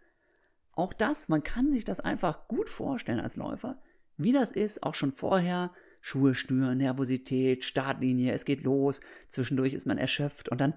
Auch 0.79 0.93
das, 0.93 1.27
man 1.27 1.43
kann 1.43 1.71
sich 1.71 1.83
das 1.83 1.99
einfach 1.99 2.47
gut 2.47 2.69
vorstellen 2.69 3.19
als 3.19 3.35
Läufer, 3.35 3.81
wie 4.15 4.31
das 4.31 4.53
ist, 4.53 4.81
auch 4.81 4.95
schon 4.95 5.11
vorher. 5.11 5.73
Schuhe 5.99 6.33
stören, 6.35 6.77
Nervosität, 6.77 7.65
Startlinie, 7.65 8.31
es 8.31 8.45
geht 8.45 8.63
los, 8.63 9.01
zwischendurch 9.27 9.73
ist 9.73 9.85
man 9.85 9.97
erschöpft 9.97 10.47
und 10.47 10.61
dann 10.61 10.73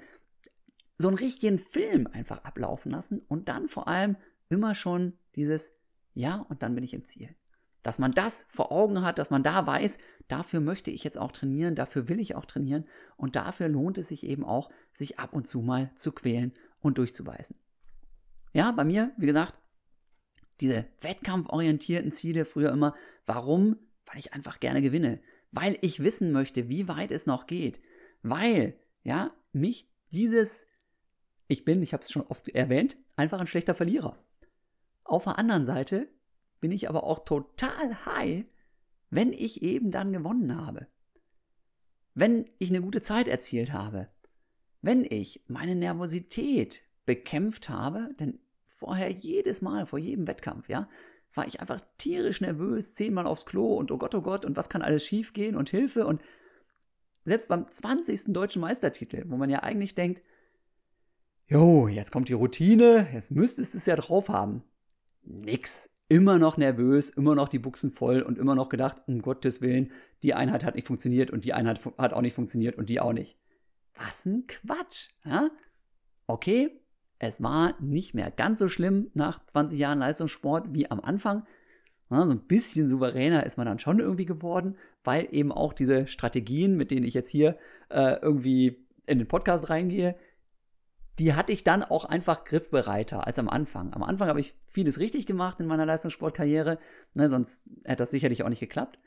so 0.98 1.06
einen 1.06 1.16
richtigen 1.16 1.60
Film 1.60 2.08
einfach 2.08 2.42
ablaufen 2.42 2.90
lassen 2.90 3.20
und 3.28 3.48
dann 3.48 3.68
vor 3.68 3.86
allem 3.86 4.16
immer 4.48 4.74
schon 4.74 5.12
dieses 5.36 5.70
Ja 6.14 6.44
und 6.48 6.64
dann 6.64 6.74
bin 6.74 6.82
ich 6.82 6.94
im 6.94 7.04
Ziel. 7.04 7.28
Dass 7.84 8.00
man 8.00 8.10
das 8.10 8.44
vor 8.48 8.72
Augen 8.72 9.02
hat, 9.02 9.20
dass 9.20 9.30
man 9.30 9.44
da 9.44 9.68
weiß, 9.68 9.98
dafür 10.26 10.58
möchte 10.58 10.90
ich 10.90 11.04
jetzt 11.04 11.16
auch 11.16 11.30
trainieren, 11.30 11.76
dafür 11.76 12.08
will 12.08 12.18
ich 12.18 12.34
auch 12.34 12.46
trainieren 12.46 12.86
und 13.16 13.36
dafür 13.36 13.68
lohnt 13.68 13.98
es 13.98 14.08
sich 14.08 14.26
eben 14.26 14.42
auch, 14.42 14.68
sich 14.92 15.20
ab 15.20 15.32
und 15.32 15.46
zu 15.46 15.62
mal 15.62 15.92
zu 15.94 16.10
quälen 16.10 16.52
und 16.80 16.98
durchzubeißen. 16.98 17.54
Ja, 18.52 18.72
bei 18.72 18.82
mir, 18.82 19.12
wie 19.16 19.26
gesagt, 19.26 19.61
diese 20.62 20.86
wettkampforientierten 21.00 22.12
Ziele 22.12 22.44
früher 22.44 22.70
immer. 22.70 22.94
Warum? 23.26 23.76
Weil 24.06 24.18
ich 24.18 24.32
einfach 24.32 24.60
gerne 24.60 24.80
gewinne. 24.80 25.20
Weil 25.50 25.76
ich 25.82 26.02
wissen 26.02 26.32
möchte, 26.32 26.68
wie 26.68 26.88
weit 26.88 27.10
es 27.10 27.26
noch 27.26 27.46
geht. 27.46 27.80
Weil, 28.22 28.78
ja, 29.02 29.34
mich 29.52 29.90
dieses, 30.12 30.68
ich 31.48 31.64
bin, 31.64 31.82
ich 31.82 31.92
habe 31.92 32.04
es 32.04 32.12
schon 32.12 32.22
oft 32.22 32.48
erwähnt, 32.48 32.96
einfach 33.16 33.40
ein 33.40 33.48
schlechter 33.48 33.74
Verlierer. 33.74 34.24
Auf 35.02 35.24
der 35.24 35.36
anderen 35.36 35.66
Seite 35.66 36.08
bin 36.60 36.70
ich 36.70 36.88
aber 36.88 37.02
auch 37.02 37.24
total 37.24 38.06
high, 38.06 38.44
wenn 39.10 39.32
ich 39.32 39.62
eben 39.62 39.90
dann 39.90 40.12
gewonnen 40.12 40.56
habe. 40.56 40.86
Wenn 42.14 42.48
ich 42.58 42.70
eine 42.70 42.82
gute 42.82 43.02
Zeit 43.02 43.26
erzielt 43.26 43.72
habe. 43.72 44.08
Wenn 44.80 45.04
ich 45.04 45.44
meine 45.48 45.74
Nervosität 45.74 46.84
bekämpft 47.04 47.68
habe, 47.68 48.14
denn 48.20 48.38
vorher 48.82 49.10
jedes 49.10 49.62
Mal, 49.62 49.86
vor 49.86 49.98
jedem 49.98 50.26
Wettkampf, 50.26 50.68
ja, 50.68 50.88
war 51.34 51.46
ich 51.46 51.60
einfach 51.60 51.80
tierisch 51.98 52.40
nervös, 52.40 52.94
zehnmal 52.94 53.26
aufs 53.26 53.46
Klo 53.46 53.76
und 53.76 53.92
oh 53.92 53.98
Gott, 53.98 54.14
oh 54.14 54.20
Gott, 54.20 54.44
und 54.44 54.56
was 54.56 54.68
kann 54.68 54.82
alles 54.82 55.04
schiefgehen 55.04 55.56
und 55.56 55.70
Hilfe 55.70 56.04
und 56.06 56.20
selbst 57.24 57.48
beim 57.48 57.68
20. 57.68 58.32
deutschen 58.32 58.60
Meistertitel, 58.60 59.24
wo 59.28 59.36
man 59.36 59.48
ja 59.48 59.62
eigentlich 59.62 59.94
denkt, 59.94 60.22
jo, 61.46 61.86
jetzt 61.86 62.10
kommt 62.10 62.28
die 62.28 62.34
Routine, 62.34 63.06
jetzt 63.12 63.30
müsstest 63.30 63.74
du 63.74 63.78
es 63.78 63.86
ja 63.86 63.94
drauf 63.94 64.28
haben. 64.28 64.64
Nix 65.22 65.88
immer 66.08 66.38
noch 66.38 66.56
nervös, 66.56 67.08
immer 67.10 67.34
noch 67.36 67.48
die 67.48 67.60
Buchsen 67.60 67.92
voll 67.92 68.20
und 68.20 68.36
immer 68.36 68.54
noch 68.54 68.68
gedacht, 68.68 69.02
um 69.06 69.22
Gottes 69.22 69.62
Willen, 69.62 69.92
die 70.22 70.34
Einheit 70.34 70.64
hat 70.64 70.74
nicht 70.74 70.86
funktioniert 70.86 71.30
und 71.30 71.44
die 71.44 71.54
Einheit 71.54 71.80
hat 71.96 72.12
auch 72.12 72.20
nicht 72.20 72.34
funktioniert 72.34 72.76
und 72.76 72.90
die 72.90 73.00
auch 73.00 73.12
nicht. 73.12 73.38
Was 73.94 74.26
ein 74.26 74.46
Quatsch. 74.46 75.10
Ja? 75.24 75.50
Okay, 76.26 76.81
es 77.22 77.40
war 77.40 77.76
nicht 77.80 78.14
mehr 78.14 78.32
ganz 78.32 78.58
so 78.58 78.66
schlimm 78.66 79.10
nach 79.14 79.46
20 79.46 79.78
Jahren 79.78 80.00
Leistungssport 80.00 80.74
wie 80.74 80.90
am 80.90 80.98
Anfang. 80.98 81.46
Ja, 82.10 82.26
so 82.26 82.34
ein 82.34 82.46
bisschen 82.48 82.88
souveräner 82.88 83.46
ist 83.46 83.56
man 83.56 83.64
dann 83.64 83.78
schon 83.78 84.00
irgendwie 84.00 84.26
geworden, 84.26 84.76
weil 85.04 85.28
eben 85.30 85.52
auch 85.52 85.72
diese 85.72 86.08
Strategien, 86.08 86.76
mit 86.76 86.90
denen 86.90 87.06
ich 87.06 87.14
jetzt 87.14 87.30
hier 87.30 87.56
äh, 87.90 88.16
irgendwie 88.20 88.84
in 89.06 89.18
den 89.18 89.28
Podcast 89.28 89.70
reingehe, 89.70 90.16
die 91.20 91.34
hatte 91.34 91.52
ich 91.52 91.62
dann 91.62 91.84
auch 91.84 92.04
einfach 92.04 92.42
griffbereiter 92.42 93.24
als 93.24 93.38
am 93.38 93.48
Anfang. 93.48 93.94
Am 93.94 94.02
Anfang 94.02 94.28
habe 94.28 94.40
ich 94.40 94.56
vieles 94.66 94.98
richtig 94.98 95.24
gemacht 95.24 95.60
in 95.60 95.68
meiner 95.68 95.86
Leistungssportkarriere, 95.86 96.80
ne, 97.14 97.28
sonst 97.28 97.70
hätte 97.84 98.02
das 98.02 98.10
sicherlich 98.10 98.42
auch 98.42 98.48
nicht 98.48 98.60
geklappt. 98.60 98.98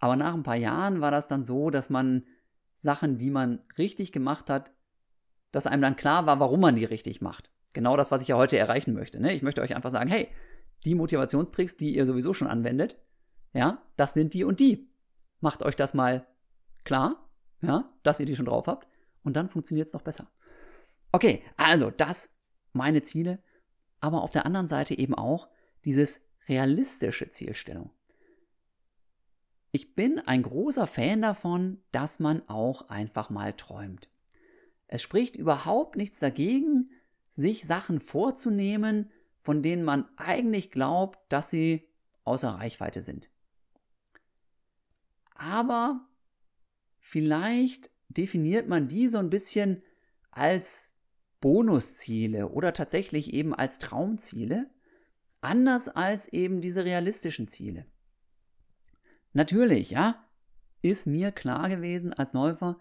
Aber 0.00 0.16
nach 0.16 0.34
ein 0.34 0.42
paar 0.42 0.56
Jahren 0.56 1.00
war 1.00 1.10
das 1.10 1.28
dann 1.28 1.44
so, 1.44 1.70
dass 1.70 1.88
man 1.88 2.26
Sachen, 2.74 3.16
die 3.16 3.30
man 3.30 3.60
richtig 3.78 4.12
gemacht 4.12 4.50
hat, 4.50 4.72
dass 5.52 5.66
einem 5.66 5.82
dann 5.82 5.96
klar 5.96 6.26
war, 6.26 6.40
warum 6.40 6.60
man 6.60 6.76
die 6.76 6.84
richtig 6.84 7.20
macht. 7.20 7.50
Genau 7.74 7.96
das, 7.96 8.10
was 8.10 8.22
ich 8.22 8.28
ja 8.28 8.36
heute 8.36 8.58
erreichen 8.58 8.94
möchte. 8.94 9.20
Ne? 9.20 9.32
Ich 9.32 9.42
möchte 9.42 9.62
euch 9.62 9.74
einfach 9.74 9.90
sagen, 9.90 10.10
hey, 10.10 10.28
die 10.84 10.94
Motivationstricks, 10.94 11.76
die 11.76 11.94
ihr 11.94 12.06
sowieso 12.06 12.34
schon 12.34 12.48
anwendet, 12.48 12.98
ja, 13.52 13.82
das 13.96 14.14
sind 14.14 14.34
die 14.34 14.44
und 14.44 14.60
die. 14.60 14.90
Macht 15.40 15.62
euch 15.62 15.76
das 15.76 15.94
mal 15.94 16.26
klar, 16.84 17.28
ja, 17.60 17.92
dass 18.02 18.20
ihr 18.20 18.26
die 18.26 18.36
schon 18.36 18.46
drauf 18.46 18.66
habt 18.66 18.88
und 19.22 19.36
dann 19.36 19.48
funktioniert 19.48 19.88
es 19.88 19.94
noch 19.94 20.02
besser. 20.02 20.30
Okay, 21.12 21.42
also 21.56 21.90
das 21.90 22.30
meine 22.72 23.02
Ziele, 23.02 23.42
aber 24.00 24.22
auf 24.22 24.32
der 24.32 24.46
anderen 24.46 24.68
Seite 24.68 24.98
eben 24.98 25.14
auch 25.14 25.48
dieses 25.84 26.26
realistische 26.48 27.30
Zielstellung. 27.30 27.90
Ich 29.70 29.94
bin 29.94 30.18
ein 30.18 30.42
großer 30.42 30.86
Fan 30.86 31.22
davon, 31.22 31.82
dass 31.92 32.18
man 32.18 32.46
auch 32.48 32.88
einfach 32.88 33.30
mal 33.30 33.52
träumt. 33.54 34.10
Es 34.92 35.00
spricht 35.00 35.36
überhaupt 35.36 35.96
nichts 35.96 36.18
dagegen, 36.18 36.90
sich 37.30 37.64
Sachen 37.64 37.98
vorzunehmen, 37.98 39.10
von 39.40 39.62
denen 39.62 39.84
man 39.84 40.06
eigentlich 40.18 40.70
glaubt, 40.70 41.18
dass 41.32 41.48
sie 41.48 41.88
außer 42.24 42.50
Reichweite 42.50 43.02
sind. 43.02 43.30
Aber 45.34 46.06
vielleicht 46.98 47.90
definiert 48.10 48.68
man 48.68 48.88
die 48.88 49.08
so 49.08 49.16
ein 49.16 49.30
bisschen 49.30 49.82
als 50.30 50.94
Bonusziele 51.40 52.50
oder 52.50 52.74
tatsächlich 52.74 53.32
eben 53.32 53.54
als 53.54 53.78
Traumziele, 53.78 54.68
anders 55.40 55.88
als 55.88 56.28
eben 56.28 56.60
diese 56.60 56.84
realistischen 56.84 57.48
Ziele. 57.48 57.86
Natürlich, 59.32 59.92
ja, 59.92 60.28
ist 60.82 61.06
mir 61.06 61.32
klar 61.32 61.70
gewesen 61.70 62.12
als 62.12 62.34
Läufer, 62.34 62.78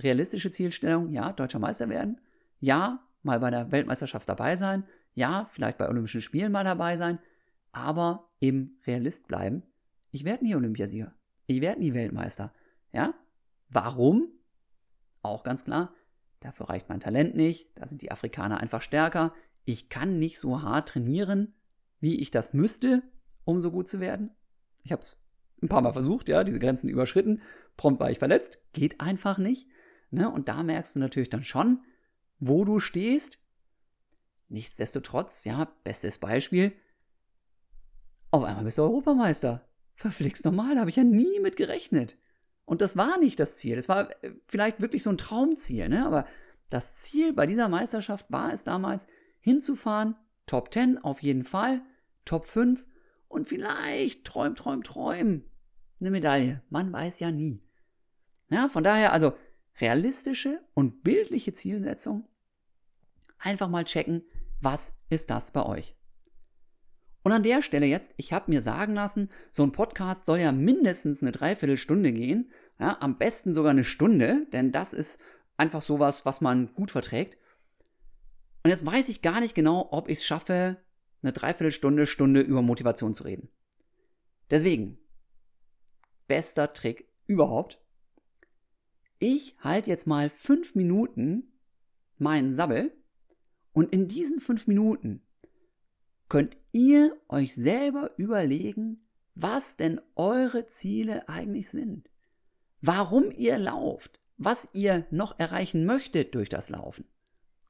realistische 0.00 0.50
Zielstellung, 0.50 1.10
ja, 1.12 1.32
deutscher 1.32 1.58
Meister 1.58 1.88
werden, 1.88 2.20
ja, 2.60 3.04
mal 3.22 3.40
bei 3.40 3.50
der 3.50 3.72
Weltmeisterschaft 3.72 4.28
dabei 4.28 4.56
sein, 4.56 4.84
ja, 5.14 5.44
vielleicht 5.44 5.78
bei 5.78 5.88
Olympischen 5.88 6.20
Spielen 6.20 6.52
mal 6.52 6.64
dabei 6.64 6.96
sein, 6.96 7.18
aber 7.72 8.30
eben 8.40 8.78
Realist 8.86 9.26
bleiben. 9.26 9.62
Ich 10.10 10.24
werde 10.24 10.44
nie 10.44 10.54
Olympiasieger. 10.54 11.12
Ich 11.46 11.60
werde 11.60 11.80
nie 11.80 11.94
Weltmeister. 11.94 12.52
Ja? 12.92 13.14
Warum? 13.68 14.28
Auch 15.22 15.42
ganz 15.42 15.64
klar, 15.64 15.92
Dafür 16.40 16.68
reicht 16.68 16.88
mein 16.88 17.00
Talent 17.00 17.34
nicht, 17.34 17.68
da 17.74 17.86
sind 17.86 18.02
die 18.02 18.12
Afrikaner 18.12 18.60
einfach 18.60 18.82
stärker. 18.82 19.34
Ich 19.64 19.88
kann 19.88 20.18
nicht 20.18 20.38
so 20.38 20.62
hart 20.62 20.90
trainieren, 20.90 21.54
wie 22.00 22.20
ich 22.20 22.30
das 22.30 22.54
müsste, 22.54 23.02
um 23.44 23.58
so 23.58 23.70
gut 23.70 23.88
zu 23.88 24.00
werden. 24.00 24.30
Ich 24.84 24.92
habe 24.92 25.02
es 25.02 25.20
ein 25.60 25.68
paar 25.68 25.82
Mal 25.82 25.92
versucht, 25.92 26.28
ja, 26.28 26.44
diese 26.44 26.60
Grenzen 26.60 26.88
überschritten. 26.88 27.42
Prompt 27.76 27.98
war 28.00 28.10
ich 28.10 28.18
verletzt, 28.18 28.60
geht 28.72 29.00
einfach 29.00 29.38
nicht. 29.38 29.68
Ne? 30.10 30.30
Und 30.30 30.48
da 30.48 30.62
merkst 30.62 30.96
du 30.96 31.00
natürlich 31.00 31.30
dann 31.30 31.42
schon, 31.42 31.82
wo 32.38 32.64
du 32.64 32.80
stehst. 32.80 33.38
Nichtsdestotrotz, 34.48 35.44
ja, 35.44 35.70
bestes 35.84 36.18
Beispiel. 36.18 36.72
Auf 38.30 38.44
einmal 38.44 38.64
bist 38.64 38.78
du 38.78 38.82
Europameister. 38.82 39.68
Verflixt 39.94 40.44
normal, 40.44 40.74
da 40.74 40.80
habe 40.80 40.90
ich 40.90 40.96
ja 40.96 41.04
nie 41.04 41.40
mit 41.40 41.56
gerechnet. 41.56 42.16
Und 42.64 42.82
das 42.82 42.96
war 42.96 43.18
nicht 43.18 43.40
das 43.40 43.56
Ziel. 43.56 43.76
Das 43.76 43.88
war 43.88 44.10
äh, 44.22 44.32
vielleicht 44.46 44.80
wirklich 44.80 45.02
so 45.02 45.10
ein 45.10 45.18
Traumziel, 45.18 45.88
ne? 45.88 46.06
Aber 46.06 46.26
das 46.70 46.94
Ziel 46.94 47.32
bei 47.32 47.46
dieser 47.46 47.68
Meisterschaft 47.68 48.30
war 48.30 48.52
es 48.52 48.62
damals, 48.62 49.06
hinzufahren, 49.40 50.16
Top 50.46 50.72
10 50.72 50.98
auf 50.98 51.22
jeden 51.22 51.44
Fall, 51.44 51.82
Top 52.24 52.44
5 52.44 52.86
und 53.28 53.46
vielleicht, 53.46 54.24
träum, 54.24 54.54
träum, 54.54 54.82
träum, 54.82 55.44
eine 56.00 56.10
Medaille. 56.10 56.62
Man 56.68 56.92
weiß 56.92 57.20
ja 57.20 57.30
nie. 57.30 57.62
Ja, 58.50 58.68
von 58.68 58.84
daher 58.84 59.12
also 59.12 59.34
realistische 59.80 60.60
und 60.74 61.02
bildliche 61.02 61.54
Zielsetzung. 61.54 62.28
Einfach 63.38 63.68
mal 63.68 63.84
checken, 63.84 64.22
was 64.60 64.92
ist 65.08 65.30
das 65.30 65.52
bei 65.52 65.64
euch? 65.64 65.94
Und 67.22 67.32
an 67.32 67.42
der 67.42 67.62
Stelle 67.62 67.86
jetzt, 67.86 68.12
ich 68.16 68.32
habe 68.32 68.50
mir 68.50 68.62
sagen 68.62 68.94
lassen, 68.94 69.28
so 69.50 69.62
ein 69.62 69.72
Podcast 69.72 70.24
soll 70.24 70.38
ja 70.38 70.52
mindestens 70.52 71.22
eine 71.22 71.32
Dreiviertelstunde 71.32 72.12
gehen, 72.12 72.50
ja, 72.80 72.96
am 73.00 73.18
besten 73.18 73.54
sogar 73.54 73.70
eine 73.70 73.84
Stunde, 73.84 74.46
denn 74.52 74.72
das 74.72 74.92
ist 74.92 75.20
einfach 75.56 75.82
sowas, 75.82 76.24
was 76.24 76.40
man 76.40 76.72
gut 76.74 76.90
verträgt. 76.90 77.36
Und 78.62 78.70
jetzt 78.70 78.86
weiß 78.86 79.08
ich 79.08 79.22
gar 79.22 79.40
nicht 79.40 79.54
genau, 79.54 79.88
ob 79.90 80.08
ich 80.08 80.18
es 80.18 80.24
schaffe, 80.24 80.78
eine 81.22 81.32
Dreiviertelstunde, 81.32 82.06
Stunde 82.06 82.40
über 82.40 82.62
Motivation 82.62 83.14
zu 83.14 83.24
reden. 83.24 83.50
Deswegen, 84.50 84.98
bester 86.28 86.72
Trick 86.72 87.08
überhaupt. 87.26 87.80
Ich 89.20 89.56
halte 89.58 89.90
jetzt 89.90 90.06
mal 90.06 90.30
fünf 90.30 90.76
Minuten 90.76 91.52
meinen 92.18 92.54
Sabbel 92.54 92.92
Und 93.72 93.92
in 93.92 94.08
diesen 94.08 94.40
fünf 94.40 94.66
Minuten 94.66 95.22
könnt 96.28 96.56
ihr 96.72 97.16
euch 97.28 97.54
selber 97.54 98.12
überlegen, 98.16 99.06
was 99.34 99.76
denn 99.76 100.00
eure 100.14 100.66
Ziele 100.66 101.28
eigentlich 101.28 101.68
sind. 101.68 102.08
Warum 102.80 103.30
ihr 103.30 103.58
lauft, 103.58 104.20
was 104.36 104.68
ihr 104.72 105.06
noch 105.10 105.38
erreichen 105.38 105.84
möchtet 105.84 106.34
durch 106.34 106.48
das 106.48 106.70
Laufen. 106.70 107.04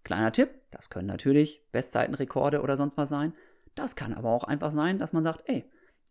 Kleiner 0.05 0.33
Tipp, 0.33 0.51
das 0.71 0.91
können 0.91 1.09
natürlich 1.09 1.63
Bestzeitenrekorde 1.73 2.63
oder 2.63 2.77
sonst 2.77 2.97
was 2.97 3.09
sein. 3.09 3.35
Das 3.75 3.97
kann 3.97 4.15
aber 4.15 4.31
auch 4.31 4.45
einfach 4.45 4.71
sein, 4.71 4.99
dass 4.99 5.13
man 5.13 5.23
sagt, 5.23 5.49
ey, 5.49 5.65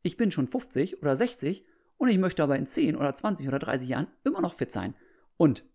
ich 0.03 0.17
bin 0.17 0.31
schon 0.31 0.47
50 0.47 1.01
oder 1.01 1.15
60 1.15 1.65
und 1.97 2.09
ich 2.09 2.17
möchte 2.17 2.43
aber 2.43 2.57
in 2.57 2.67
10 2.67 2.95
oder 2.95 3.13
20 3.13 3.47
oder 3.47 3.59
30 3.59 3.89
Jahren 3.89 4.07
immer 4.23 4.41
noch 4.41 4.55
fit 4.55 4.71
sein 4.71 4.95
und 5.37 5.65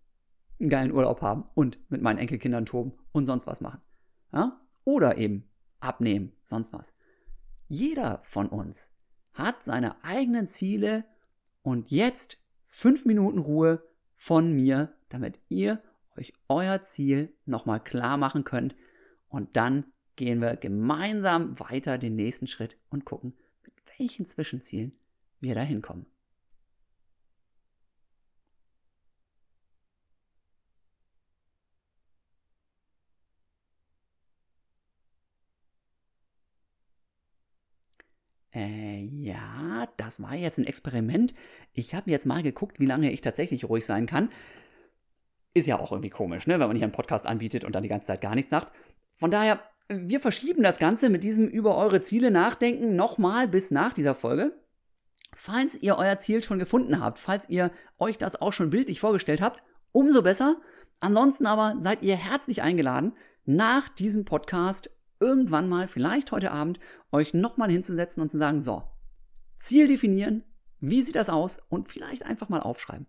einen 0.61 0.68
geilen 0.68 0.92
Urlaub 0.92 1.22
haben 1.22 1.44
und 1.55 1.79
mit 1.90 2.03
meinen 2.03 2.18
Enkelkindern 2.18 2.66
toben 2.66 2.92
und 3.12 3.27
sonst 3.27 3.46
was 3.46 3.61
machen. 3.61 3.81
Ja? 4.33 4.61
Oder 4.85 5.18
eben 5.18 5.48
abnehmen, 5.81 6.33
sonst 6.44 6.72
was. 6.72 6.94
Jeder 7.68 8.20
von 8.22 8.48
uns 8.48 8.92
hat 9.33 9.62
seine 9.64 10.05
eigenen 10.05 10.46
Ziele 10.48 11.05
und 11.62 11.90
jetzt 11.90 12.38
fünf 12.66 13.05
Minuten 13.05 13.38
Ruhe 13.38 13.83
von 14.14 14.53
mir, 14.53 14.94
damit 15.09 15.40
ihr 15.48 15.83
euch 16.16 16.33
euer 16.48 16.83
Ziel 16.83 17.35
nochmal 17.46 17.83
klar 17.83 18.16
machen 18.16 18.44
könnt 18.44 18.77
und 19.29 19.57
dann 19.57 19.87
gehen 20.16 20.40
wir 20.40 20.57
gemeinsam 20.57 21.59
weiter 21.59 21.98
den 21.98 22.16
nächsten 22.16 22.46
Schritt 22.46 22.77
und 22.90 23.05
gucken, 23.05 23.35
mit 23.64 23.75
welchen 23.98 24.27
Zwischenzielen 24.27 24.92
wir 25.40 25.55
da 25.55 25.62
hinkommen. 25.62 26.07
Äh, 38.55 39.09
ja, 39.22 39.87
das 39.98 40.20
war 40.20 40.35
jetzt 40.35 40.58
ein 40.58 40.66
Experiment. 40.66 41.32
Ich 41.72 41.94
habe 41.94 42.11
jetzt 42.11 42.26
mal 42.26 42.42
geguckt, 42.42 42.80
wie 42.80 42.87
lange 42.87 43.12
ich 43.12 43.20
tatsächlich 43.20 43.68
ruhig 43.68 43.87
sein 43.87 44.06
kann. 44.06 44.30
Ist 45.54 45.68
ja 45.68 45.78
auch 45.78 45.92
irgendwie 45.92 46.11
komisch, 46.11 46.48
ne, 46.48 46.58
wenn 46.58 46.66
man 46.66 46.76
hier 46.76 46.87
einen 46.87 46.92
Podcast 46.92 47.26
anbietet 47.26 47.64
und 47.64 47.74
dann 47.74 47.85
die 47.85 47.88
ganze 47.88 48.06
Zeit 48.06 48.20
gar 48.20 48.35
nichts 48.35 48.50
sagt. 48.50 48.72
Von 49.16 49.30
daher, 49.30 49.61
wir 49.88 50.18
verschieben 50.18 50.64
das 50.64 50.78
Ganze 50.78 51.08
mit 51.08 51.22
diesem 51.22 51.46
über 51.46 51.76
eure 51.76 52.00
Ziele 52.00 52.32
nachdenken 52.32 52.96
nochmal 52.96 53.46
bis 53.46 53.70
nach 53.70 53.92
dieser 53.92 54.16
Folge. 54.16 54.58
Falls 55.35 55.80
ihr 55.80 55.98
euer 55.98 56.18
Ziel 56.18 56.42
schon 56.42 56.58
gefunden 56.58 57.00
habt, 57.00 57.20
falls 57.20 57.48
ihr 57.48 57.70
euch 57.98 58.18
das 58.18 58.40
auch 58.40 58.52
schon 58.52 58.70
bildlich 58.70 58.98
vorgestellt 58.98 59.40
habt, 59.40 59.62
umso 59.92 60.22
besser. 60.22 60.56
Ansonsten 60.98 61.46
aber 61.46 61.76
seid 61.78 62.02
ihr 62.02 62.16
herzlich 62.16 62.62
eingeladen, 62.62 63.12
nach 63.44 63.88
diesem 63.88 64.24
Podcast 64.24 64.90
irgendwann 65.20 65.68
mal, 65.68 65.87
vielleicht 65.87 66.32
heute 66.32 66.50
Abend, 66.50 66.80
euch 67.12 67.35
nochmal 67.35 67.70
hinzusetzen 67.70 68.20
und 68.20 68.30
zu 68.30 68.38
sagen, 68.38 68.61
so, 68.61 68.82
Ziel 69.62 69.87
definieren, 69.87 70.42
wie 70.81 71.03
sieht 71.03 71.14
das 71.14 71.31
aus 71.31 71.61
und 71.68 71.88
vielleicht 71.88 72.25
einfach 72.25 72.48
mal 72.48 72.61
aufschreiben. 72.61 73.07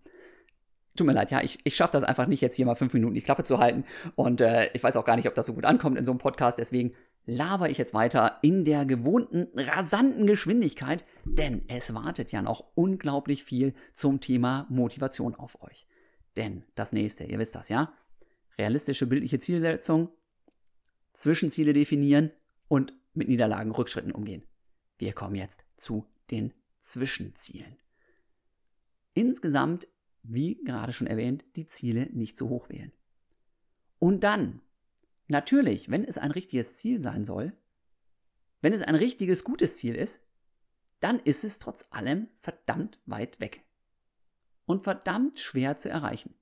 Tut 0.95 1.07
mir 1.07 1.13
leid, 1.13 1.31
ja, 1.31 1.41
ich, 1.41 1.57
ich 1.63 1.75
schaffe 1.75 1.93
das 1.93 2.03
einfach 2.03 2.27
nicht, 2.27 2.41
jetzt 2.41 2.55
hier 2.55 2.67
mal 2.67 2.75
fünf 2.75 2.93
Minuten 2.93 3.15
die 3.15 3.21
Klappe 3.21 3.43
zu 3.43 3.57
halten. 3.57 3.83
Und 4.13 4.41
äh, 4.41 4.69
ich 4.73 4.83
weiß 4.83 4.95
auch 4.95 5.05
gar 5.05 5.15
nicht, 5.15 5.27
ob 5.27 5.33
das 5.33 5.47
so 5.47 5.53
gut 5.55 5.65
ankommt 5.65 5.97
in 5.97 6.05
so 6.05 6.11
einem 6.11 6.19
Podcast. 6.19 6.59
Deswegen 6.59 6.93
laber 7.25 7.71
ich 7.71 7.79
jetzt 7.79 7.95
weiter 7.95 8.37
in 8.43 8.65
der 8.65 8.85
gewohnten, 8.85 9.47
rasanten 9.59 10.27
Geschwindigkeit, 10.27 11.03
denn 11.25 11.63
es 11.67 11.95
wartet 11.95 12.31
ja 12.31 12.43
noch 12.43 12.63
unglaublich 12.75 13.43
viel 13.43 13.73
zum 13.91 14.19
Thema 14.19 14.67
Motivation 14.69 15.33
auf 15.33 15.59
euch. 15.63 15.87
Denn 16.37 16.63
das 16.75 16.91
nächste, 16.91 17.23
ihr 17.23 17.39
wisst 17.39 17.55
das, 17.55 17.69
ja? 17.69 17.91
Realistische 18.59 19.07
bildliche 19.07 19.39
Zielsetzung, 19.39 20.09
Zwischenziele 21.13 21.73
definieren 21.73 22.31
und 22.67 22.93
mit 23.15 23.29
Niederlagen, 23.29 23.71
Rückschritten 23.71 24.11
umgehen. 24.11 24.43
Wir 24.99 25.13
kommen 25.13 25.35
jetzt 25.35 25.65
zu 25.75 26.05
den 26.31 26.53
Zwischenzielen. 26.79 27.77
Insgesamt, 29.13 29.87
wie 30.23 30.63
gerade 30.63 30.93
schon 30.93 31.07
erwähnt, 31.07 31.45
die 31.55 31.67
Ziele 31.67 32.07
nicht 32.11 32.37
zu 32.37 32.49
hoch 32.49 32.69
wählen. 32.69 32.91
Und 33.99 34.23
dann, 34.23 34.61
natürlich, 35.27 35.89
wenn 35.89 36.03
es 36.03 36.17
ein 36.17 36.31
richtiges 36.31 36.75
Ziel 36.77 37.01
sein 37.01 37.23
soll, 37.23 37.53
wenn 38.61 38.73
es 38.73 38.81
ein 38.81 38.95
richtiges, 38.95 39.43
gutes 39.43 39.77
Ziel 39.77 39.95
ist, 39.95 40.25
dann 40.99 41.19
ist 41.19 41.43
es 41.43 41.59
trotz 41.59 41.85
allem 41.91 42.29
verdammt 42.37 42.99
weit 43.05 43.39
weg. 43.39 43.63
Und 44.65 44.83
verdammt 44.83 45.39
schwer 45.39 45.77
zu 45.77 45.89
erreichen. 45.89 46.33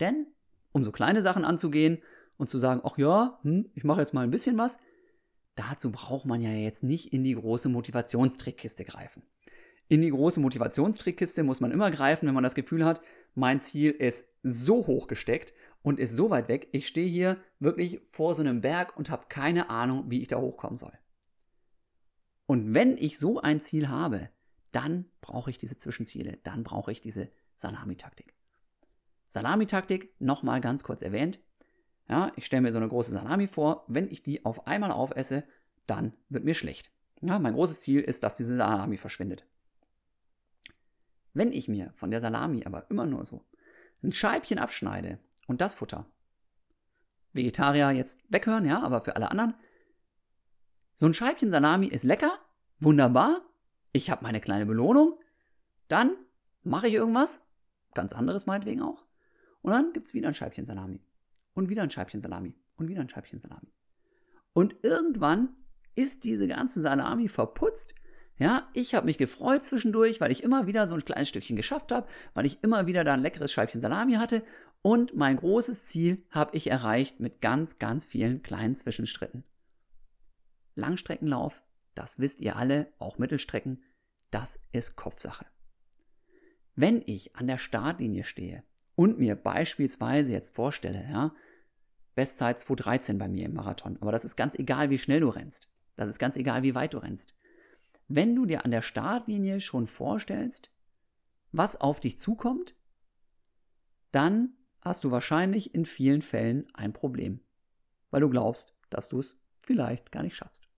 Denn, 0.00 0.26
um 0.72 0.84
so 0.84 0.92
kleine 0.92 1.22
Sachen 1.22 1.44
anzugehen, 1.44 2.02
und 2.42 2.48
zu 2.48 2.58
sagen, 2.58 2.80
ach 2.84 2.98
ja, 2.98 3.38
hm, 3.42 3.70
ich 3.74 3.84
mache 3.84 4.00
jetzt 4.00 4.14
mal 4.14 4.22
ein 4.22 4.30
bisschen 4.30 4.58
was, 4.58 4.78
dazu 5.54 5.90
braucht 5.90 6.26
man 6.26 6.40
ja 6.40 6.50
jetzt 6.50 6.82
nicht 6.82 7.12
in 7.12 7.24
die 7.24 7.34
große 7.34 7.68
Motivationstrickkiste 7.68 8.84
greifen. 8.84 9.22
In 9.88 10.00
die 10.00 10.10
große 10.10 10.40
Motivationstrickkiste 10.40 11.42
muss 11.42 11.60
man 11.60 11.70
immer 11.70 11.90
greifen, 11.90 12.26
wenn 12.26 12.34
man 12.34 12.44
das 12.44 12.54
Gefühl 12.54 12.84
hat, 12.84 13.02
mein 13.34 13.60
Ziel 13.60 13.90
ist 13.90 14.34
so 14.42 14.86
hoch 14.86 15.06
gesteckt 15.06 15.52
und 15.82 15.98
ist 15.98 16.16
so 16.16 16.30
weit 16.30 16.48
weg, 16.48 16.68
ich 16.72 16.86
stehe 16.86 17.08
hier 17.08 17.36
wirklich 17.58 18.00
vor 18.10 18.34
so 18.34 18.40
einem 18.40 18.60
Berg 18.60 18.96
und 18.96 19.10
habe 19.10 19.26
keine 19.28 19.68
Ahnung, 19.68 20.04
wie 20.08 20.22
ich 20.22 20.28
da 20.28 20.38
hochkommen 20.38 20.78
soll. 20.78 20.96
Und 22.46 22.74
wenn 22.74 22.96
ich 22.96 23.18
so 23.18 23.40
ein 23.40 23.60
Ziel 23.60 23.88
habe, 23.88 24.30
dann 24.72 25.06
brauche 25.20 25.50
ich 25.50 25.58
diese 25.58 25.76
Zwischenziele, 25.76 26.38
dann 26.42 26.64
brauche 26.64 26.92
ich 26.92 27.00
diese 27.00 27.30
Salamitaktik. 27.56 28.34
Salamitaktik, 29.28 30.14
nochmal 30.20 30.60
ganz 30.60 30.84
kurz 30.84 31.02
erwähnt, 31.02 31.40
ja, 32.12 32.30
ich 32.36 32.44
stelle 32.44 32.60
mir 32.60 32.72
so 32.72 32.76
eine 32.76 32.90
große 32.90 33.10
Salami 33.10 33.46
vor, 33.46 33.86
wenn 33.88 34.10
ich 34.10 34.22
die 34.22 34.44
auf 34.44 34.66
einmal 34.66 34.92
aufesse, 34.92 35.44
dann 35.86 36.12
wird 36.28 36.44
mir 36.44 36.52
schlecht. 36.52 36.92
Ja, 37.22 37.38
mein 37.38 37.54
großes 37.54 37.80
Ziel 37.80 38.02
ist, 38.02 38.22
dass 38.22 38.36
diese 38.36 38.54
Salami 38.54 38.98
verschwindet. 38.98 39.46
Wenn 41.32 41.52
ich 41.52 41.68
mir 41.68 41.90
von 41.94 42.10
der 42.10 42.20
Salami 42.20 42.66
aber 42.66 42.90
immer 42.90 43.06
nur 43.06 43.24
so 43.24 43.46
ein 44.02 44.12
Scheibchen 44.12 44.58
abschneide 44.58 45.20
und 45.46 45.62
das 45.62 45.74
Futter, 45.74 46.04
Vegetarier 47.32 47.92
jetzt 47.92 48.30
weghören, 48.30 48.66
ja, 48.66 48.82
aber 48.82 49.00
für 49.00 49.16
alle 49.16 49.30
anderen, 49.30 49.54
so 50.92 51.06
ein 51.06 51.14
Scheibchen 51.14 51.50
Salami 51.50 51.86
ist 51.86 52.04
lecker, 52.04 52.38
wunderbar, 52.78 53.40
ich 53.92 54.10
habe 54.10 54.22
meine 54.22 54.42
kleine 54.42 54.66
Belohnung, 54.66 55.18
dann 55.88 56.14
mache 56.62 56.88
ich 56.88 56.94
irgendwas, 56.94 57.40
ganz 57.94 58.12
anderes 58.12 58.44
meinetwegen 58.44 58.82
auch, 58.82 59.06
und 59.62 59.70
dann 59.70 59.94
gibt 59.94 60.08
es 60.08 60.12
wieder 60.12 60.28
ein 60.28 60.34
Scheibchen 60.34 60.66
Salami 60.66 61.00
und 61.54 61.68
wieder 61.68 61.82
ein 61.82 61.90
Scheibchen 61.90 62.20
Salami 62.20 62.54
und 62.76 62.88
wieder 62.88 63.00
ein 63.00 63.08
Scheibchen 63.08 63.40
Salami. 63.40 63.72
Und 64.52 64.76
irgendwann 64.82 65.50
ist 65.94 66.24
diese 66.24 66.48
ganze 66.48 66.80
Salami 66.80 67.28
verputzt. 67.28 67.94
Ja, 68.38 68.68
ich 68.72 68.94
habe 68.94 69.06
mich 69.06 69.18
gefreut 69.18 69.64
zwischendurch, 69.64 70.20
weil 70.20 70.32
ich 70.32 70.42
immer 70.42 70.66
wieder 70.66 70.86
so 70.86 70.94
ein 70.94 71.04
kleines 71.04 71.28
Stückchen 71.28 71.56
geschafft 71.56 71.92
habe, 71.92 72.08
weil 72.34 72.46
ich 72.46 72.62
immer 72.62 72.86
wieder 72.86 73.04
da 73.04 73.14
ein 73.14 73.20
leckeres 73.20 73.52
Scheibchen 73.52 73.80
Salami 73.80 74.14
hatte 74.14 74.42
und 74.80 75.14
mein 75.14 75.36
großes 75.36 75.84
Ziel 75.84 76.24
habe 76.30 76.56
ich 76.56 76.68
erreicht 76.68 77.20
mit 77.20 77.40
ganz, 77.40 77.78
ganz 77.78 78.04
vielen 78.04 78.42
kleinen 78.42 78.74
Zwischenstritten. 78.74 79.44
Langstreckenlauf, 80.74 81.62
das 81.94 82.18
wisst 82.18 82.40
ihr 82.40 82.56
alle, 82.56 82.92
auch 82.98 83.18
Mittelstrecken, 83.18 83.82
das 84.30 84.58
ist 84.72 84.96
Kopfsache. 84.96 85.46
Wenn 86.74 87.02
ich 87.04 87.36
an 87.36 87.46
der 87.46 87.58
Startlinie 87.58 88.24
stehe 88.24 88.64
und 88.94 89.18
mir 89.18 89.36
beispielsweise 89.36 90.32
jetzt 90.32 90.54
vorstelle, 90.54 91.06
ja, 91.10 91.34
Bestzeit 92.14 92.58
2.13 92.58 93.18
bei 93.18 93.28
mir 93.28 93.46
im 93.46 93.54
Marathon, 93.54 93.96
aber 94.00 94.12
das 94.12 94.24
ist 94.24 94.36
ganz 94.36 94.54
egal, 94.54 94.90
wie 94.90 94.98
schnell 94.98 95.20
du 95.20 95.28
rennst. 95.28 95.68
Das 95.96 96.08
ist 96.08 96.18
ganz 96.18 96.36
egal, 96.36 96.62
wie 96.62 96.74
weit 96.74 96.94
du 96.94 96.98
rennst. 96.98 97.34
Wenn 98.08 98.34
du 98.34 98.44
dir 98.44 98.64
an 98.64 98.70
der 98.70 98.82
Startlinie 98.82 99.60
schon 99.60 99.86
vorstellst, 99.86 100.70
was 101.52 101.80
auf 101.80 102.00
dich 102.00 102.18
zukommt, 102.18 102.74
dann 104.10 104.54
hast 104.82 105.04
du 105.04 105.10
wahrscheinlich 105.10 105.74
in 105.74 105.84
vielen 105.84 106.22
Fällen 106.22 106.66
ein 106.74 106.92
Problem, 106.92 107.40
weil 108.10 108.20
du 108.20 108.28
glaubst, 108.28 108.74
dass 108.90 109.08
du 109.08 109.20
es 109.20 109.40
vielleicht 109.60 110.12
gar 110.12 110.22
nicht 110.22 110.36
schaffst. 110.36 110.68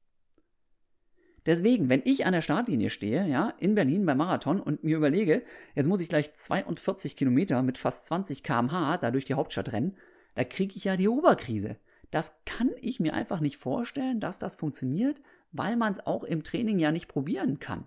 Deswegen, 1.47 1.91
wenn 1.91 2.03
ich 2.05 2.25
an 2.25 2.33
der 2.33 2.41
Startlinie 2.41 2.89
stehe, 2.89 3.27
ja, 3.27 3.53
in 3.59 3.75
Berlin 3.75 4.07
beim 4.07 4.19
Marathon 4.19 4.61
und 4.61 4.83
mir 4.83 4.97
überlege, 4.97 5.43
jetzt 5.75 5.89
muss 5.89 6.01
ich 6.01 6.09
gleich 6.09 6.35
42 6.35 7.17
Kilometer 7.17 7.63
mit 7.63 7.77
fast 7.77 8.07
20 8.07 8.43
km/h 8.43 8.97
da 8.97 9.11
durch 9.11 9.27
die 9.27 9.35
Hauptstadt 9.35 9.73
rennen, 9.73 9.97
da 10.35 10.45
kriege 10.45 10.75
ich 10.77 10.85
ja 10.85 10.97
die 10.97 11.09
Oberkrise. 11.09 11.77
Das 12.11 12.37
kann 12.47 12.71
ich 12.81 13.01
mir 13.01 13.13
einfach 13.13 13.41
nicht 13.41 13.59
vorstellen, 13.59 14.21
dass 14.21 14.39
das 14.39 14.55
funktioniert, 14.55 15.21
weil 15.53 15.77
man 15.77 15.93
es 15.93 16.07
auch 16.07 16.25
im 16.25 16.45
Training 16.45 16.79
ja 16.79 16.93
nicht 16.93 17.09
probieren 17.09 17.59
kann. 17.59 17.87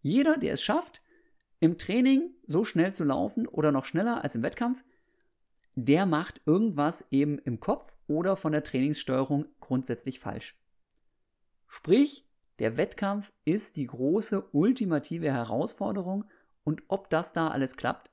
Jeder, 0.00 0.36
der 0.36 0.54
es 0.54 0.62
schafft, 0.62 1.02
im 1.60 1.78
Training 1.78 2.30
so 2.46 2.64
schnell 2.64 2.92
zu 2.92 3.04
laufen 3.04 3.46
oder 3.46 3.72
noch 3.72 3.84
schneller 3.84 4.22
als 4.22 4.34
im 4.34 4.42
Wettkampf, 4.42 4.84
der 5.74 6.06
macht 6.06 6.40
irgendwas 6.44 7.04
eben 7.10 7.38
im 7.38 7.60
Kopf 7.60 7.96
oder 8.06 8.36
von 8.36 8.52
der 8.52 8.64
Trainingssteuerung 8.64 9.46
grundsätzlich 9.60 10.18
falsch. 10.18 10.56
Sprich, 11.66 12.27
der 12.58 12.76
Wettkampf 12.76 13.32
ist 13.44 13.76
die 13.76 13.86
große 13.86 14.48
ultimative 14.52 15.32
Herausforderung 15.32 16.24
und 16.64 16.82
ob 16.88 17.08
das 17.10 17.32
da 17.32 17.48
alles 17.48 17.76
klappt, 17.76 18.10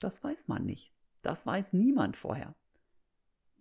das 0.00 0.24
weiß 0.24 0.48
man 0.48 0.64
nicht. 0.64 0.92
Das 1.22 1.46
weiß 1.46 1.72
niemand 1.72 2.16
vorher. 2.16 2.54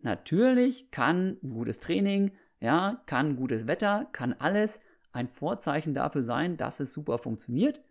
natürlich 0.02 0.89
kann 0.89 1.38
gutes 1.41 1.80
Training, 1.80 2.32
ja, 2.60 3.04
kann 3.06 3.36
gutes 3.36 3.67
Wetter, 3.67 4.08
kann 4.12 4.34
alles 4.34 4.82
ein 5.12 5.28
Vorzeichen 5.28 5.94
dafür 5.94 6.24
sein, 6.24 6.58
dass 6.58 6.80
es 6.80 6.94
super 6.94 7.17
funktioniert. 7.17 7.82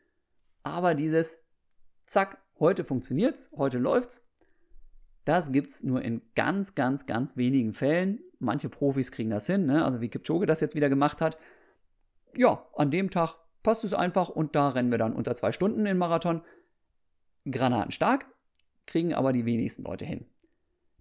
Aber 0.63 0.95
dieses 0.95 1.39
Zack, 2.07 2.39
heute 2.59 2.85
funktioniert's, 2.85 3.51
heute 3.57 3.79
läuft's, 3.79 4.27
das 5.25 5.53
gibt's 5.53 5.85
nur 5.85 6.03
in 6.03 6.23
ganz, 6.35 6.75
ganz, 6.75 7.07
ganz 7.07 7.37
wenigen 7.37 7.73
Fällen. 7.73 8.21
Manche 8.39 8.69
Profis 8.69 9.13
kriegen 9.13 9.31
das 9.31 9.47
hin, 9.47 9.67
ne? 9.67 9.85
also 9.85 10.01
wie 10.01 10.09
Kipchoge 10.09 10.47
das 10.47 10.61
jetzt 10.61 10.75
wieder 10.75 10.89
gemacht 10.89 11.21
hat. 11.21 11.39
Ja, 12.37 12.67
an 12.75 12.91
dem 12.91 13.11
Tag 13.11 13.37
passt 13.63 13.85
es 13.85 13.95
einfach 13.95 14.29
und 14.29 14.55
da 14.55 14.69
rennen 14.69 14.91
wir 14.91 14.99
dann 14.99 15.15
unter 15.15 15.37
zwei 15.37 15.53
Stunden 15.53 15.87
in 15.87 15.99
Marathon. 15.99 16.43
Granaten 17.51 17.93
stark, 17.93 18.27
kriegen 18.87 19.15
aber 19.15 19.33
die 19.33 19.45
wenigsten 19.45 19.85
Leute 19.85 20.05
hin. 20.05 20.27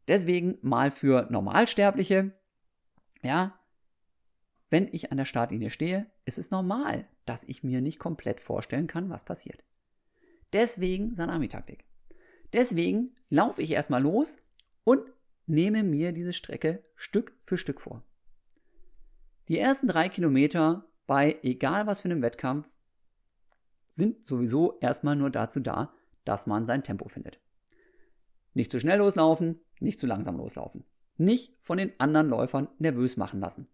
Deswegen 0.07 0.57
mal 0.61 0.91
für 0.91 1.27
Normalsterbliche, 1.29 2.33
ja, 3.21 3.59
wenn 4.69 4.87
ich 4.91 5.11
an 5.11 5.17
der 5.17 5.25
Startlinie 5.25 5.69
stehe, 5.69 6.07
ist 6.25 6.37
es 6.37 6.51
normal, 6.51 7.07
dass 7.25 7.43
ich 7.43 7.63
mir 7.63 7.81
nicht 7.81 7.99
komplett 7.99 8.39
vorstellen 8.39 8.87
kann, 8.87 9.09
was 9.09 9.23
passiert. 9.23 9.63
Deswegen 10.53 11.15
Sanami-Taktik. 11.15 11.85
Deswegen 12.53 13.15
laufe 13.29 13.61
ich 13.61 13.71
erstmal 13.71 14.01
los 14.01 14.37
und 14.83 15.11
nehme 15.45 15.83
mir 15.83 16.11
diese 16.11 16.33
Strecke 16.33 16.83
Stück 16.95 17.33
für 17.45 17.57
Stück 17.57 17.81
vor. 17.81 18.03
Die 19.47 19.57
ersten 19.57 19.87
drei 19.87 20.09
Kilometer 20.09 20.88
bei 21.09 21.39
egal 21.41 21.87
was 21.87 22.01
für 22.01 22.07
einem 22.07 22.21
Wettkampf 22.21 22.69
sind 23.89 24.27
sowieso 24.27 24.77
erstmal 24.79 25.15
nur 25.15 25.31
dazu 25.31 25.59
da, 25.59 25.91
dass 26.23 26.45
man 26.45 26.67
sein 26.67 26.83
Tempo 26.83 27.07
findet. 27.07 27.39
Nicht 28.53 28.69
zu 28.71 28.79
schnell 28.79 28.99
loslaufen, 28.99 29.59
nicht 29.79 29.99
zu 29.99 30.05
langsam 30.05 30.37
loslaufen. 30.37 30.85
Nicht 31.17 31.55
von 31.61 31.79
den 31.79 31.99
anderen 31.99 32.29
Läufern 32.29 32.67
nervös 32.77 33.17
machen 33.17 33.39
lassen. 33.39 33.67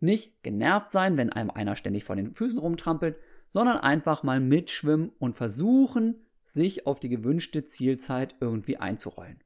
Nicht 0.00 0.42
genervt 0.42 0.90
sein, 0.90 1.16
wenn 1.16 1.32
einem 1.32 1.50
einer 1.50 1.74
ständig 1.74 2.04
vor 2.04 2.16
den 2.16 2.34
Füßen 2.34 2.58
rumtrampelt, 2.58 3.16
sondern 3.48 3.78
einfach 3.78 4.22
mal 4.22 4.38
mitschwimmen 4.38 5.10
und 5.18 5.36
versuchen, 5.36 6.26
sich 6.44 6.86
auf 6.86 7.00
die 7.00 7.08
gewünschte 7.08 7.64
Zielzeit 7.64 8.36
irgendwie 8.40 8.76
einzurollen. 8.76 9.42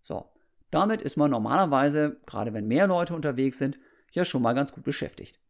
So, 0.00 0.30
damit 0.70 1.02
ist 1.02 1.16
man 1.16 1.32
normalerweise, 1.32 2.20
gerade 2.24 2.54
wenn 2.54 2.68
mehr 2.68 2.86
Leute 2.86 3.16
unterwegs 3.16 3.58
sind, 3.58 3.80
ja 4.12 4.24
schon 4.24 4.42
mal 4.42 4.52
ganz 4.52 4.72
gut 4.72 4.84
beschäftigt. 4.84 5.40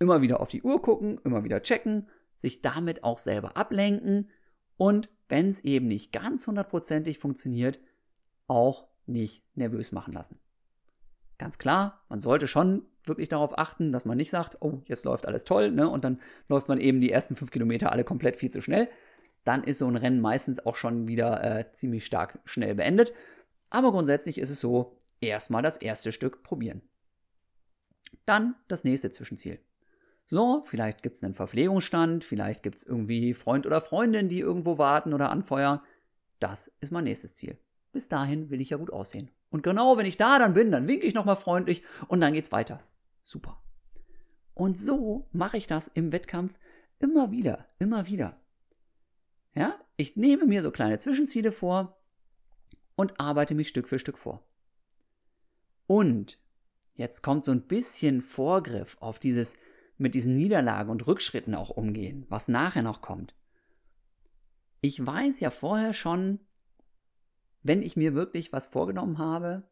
Immer 0.00 0.22
wieder 0.22 0.40
auf 0.40 0.48
die 0.48 0.62
Uhr 0.62 0.82
gucken, 0.82 1.20
immer 1.24 1.44
wieder 1.44 1.62
checken, 1.62 2.08
sich 2.36 2.62
damit 2.62 3.04
auch 3.04 3.18
selber 3.18 3.56
ablenken 3.56 4.30
und 4.76 5.10
wenn 5.28 5.50
es 5.50 5.60
eben 5.60 5.86
nicht 5.86 6.10
ganz 6.10 6.46
hundertprozentig 6.46 7.18
funktioniert, 7.18 7.78
auch 8.48 8.88
nicht 9.06 9.44
nervös 9.54 9.92
machen 9.92 10.12
lassen. 10.12 10.40
Ganz 11.38 11.58
klar, 11.58 12.04
man 12.08 12.20
sollte 12.20 12.48
schon 12.48 12.82
wirklich 13.04 13.28
darauf 13.28 13.58
achten, 13.58 13.92
dass 13.92 14.04
man 14.04 14.16
nicht 14.16 14.30
sagt, 14.30 14.58
oh, 14.60 14.82
jetzt 14.86 15.04
läuft 15.04 15.26
alles 15.26 15.44
toll, 15.44 15.70
ne? 15.70 15.88
Und 15.88 16.04
dann 16.04 16.20
läuft 16.48 16.68
man 16.68 16.80
eben 16.80 17.00
die 17.00 17.12
ersten 17.12 17.36
fünf 17.36 17.50
Kilometer 17.50 17.92
alle 17.92 18.04
komplett 18.04 18.36
viel 18.36 18.50
zu 18.50 18.60
schnell. 18.60 18.88
Dann 19.44 19.64
ist 19.64 19.78
so 19.78 19.86
ein 19.86 19.96
Rennen 19.96 20.20
meistens 20.20 20.64
auch 20.66 20.76
schon 20.76 21.08
wieder 21.08 21.42
äh, 21.44 21.72
ziemlich 21.72 22.04
stark 22.04 22.40
schnell 22.44 22.74
beendet. 22.74 23.12
Aber 23.70 23.90
grundsätzlich 23.92 24.38
ist 24.38 24.50
es 24.50 24.60
so, 24.60 24.98
erstmal 25.20 25.62
das 25.62 25.76
erste 25.76 26.12
Stück 26.12 26.42
probieren. 26.42 26.82
Dann 28.26 28.54
das 28.68 28.84
nächste 28.84 29.10
Zwischenziel. 29.10 29.60
So, 30.30 30.62
vielleicht 30.62 31.02
gibt 31.02 31.16
es 31.16 31.24
einen 31.24 31.34
Verpflegungsstand, 31.34 32.22
vielleicht 32.22 32.62
gibt 32.62 32.76
es 32.76 32.86
irgendwie 32.86 33.34
Freund 33.34 33.66
oder 33.66 33.80
Freundin, 33.80 34.28
die 34.28 34.38
irgendwo 34.38 34.78
warten 34.78 35.12
oder 35.12 35.30
anfeuern. 35.30 35.80
Das 36.38 36.70
ist 36.78 36.92
mein 36.92 37.04
nächstes 37.04 37.34
Ziel. 37.34 37.58
Bis 37.90 38.08
dahin 38.08 38.48
will 38.48 38.60
ich 38.60 38.70
ja 38.70 38.76
gut 38.76 38.92
aussehen. 38.92 39.32
Und 39.50 39.64
genau, 39.64 39.96
wenn 39.96 40.06
ich 40.06 40.16
da 40.16 40.38
dann 40.38 40.54
bin, 40.54 40.70
dann 40.70 40.86
winke 40.86 41.04
ich 41.04 41.14
nochmal 41.14 41.34
freundlich 41.34 41.82
und 42.06 42.20
dann 42.20 42.32
geht's 42.32 42.52
weiter. 42.52 42.80
Super. 43.24 43.60
Und 44.54 44.78
so 44.78 45.28
mache 45.32 45.56
ich 45.56 45.66
das 45.66 45.88
im 45.88 46.12
Wettkampf 46.12 46.54
immer 47.00 47.32
wieder, 47.32 47.66
immer 47.80 48.06
wieder. 48.06 48.40
Ja, 49.56 49.74
ich 49.96 50.14
nehme 50.14 50.46
mir 50.46 50.62
so 50.62 50.70
kleine 50.70 51.00
Zwischenziele 51.00 51.50
vor 51.50 52.00
und 52.94 53.18
arbeite 53.18 53.56
mich 53.56 53.68
Stück 53.68 53.88
für 53.88 53.98
Stück 53.98 54.16
vor. 54.16 54.46
Und 55.88 56.38
jetzt 56.94 57.22
kommt 57.24 57.44
so 57.44 57.50
ein 57.50 57.66
bisschen 57.66 58.22
Vorgriff 58.22 58.96
auf 59.00 59.18
dieses 59.18 59.56
mit 60.00 60.14
diesen 60.14 60.34
Niederlagen 60.34 60.90
und 60.90 61.06
Rückschritten 61.06 61.54
auch 61.54 61.70
umgehen, 61.70 62.24
was 62.28 62.48
nachher 62.48 62.82
noch 62.82 63.02
kommt. 63.02 63.34
Ich 64.80 65.04
weiß 65.04 65.40
ja 65.40 65.50
vorher 65.50 65.92
schon, 65.92 66.40
wenn 67.62 67.82
ich 67.82 67.96
mir 67.96 68.14
wirklich 68.14 68.52
was 68.52 68.66
vorgenommen 68.66 69.18
habe, 69.18 69.68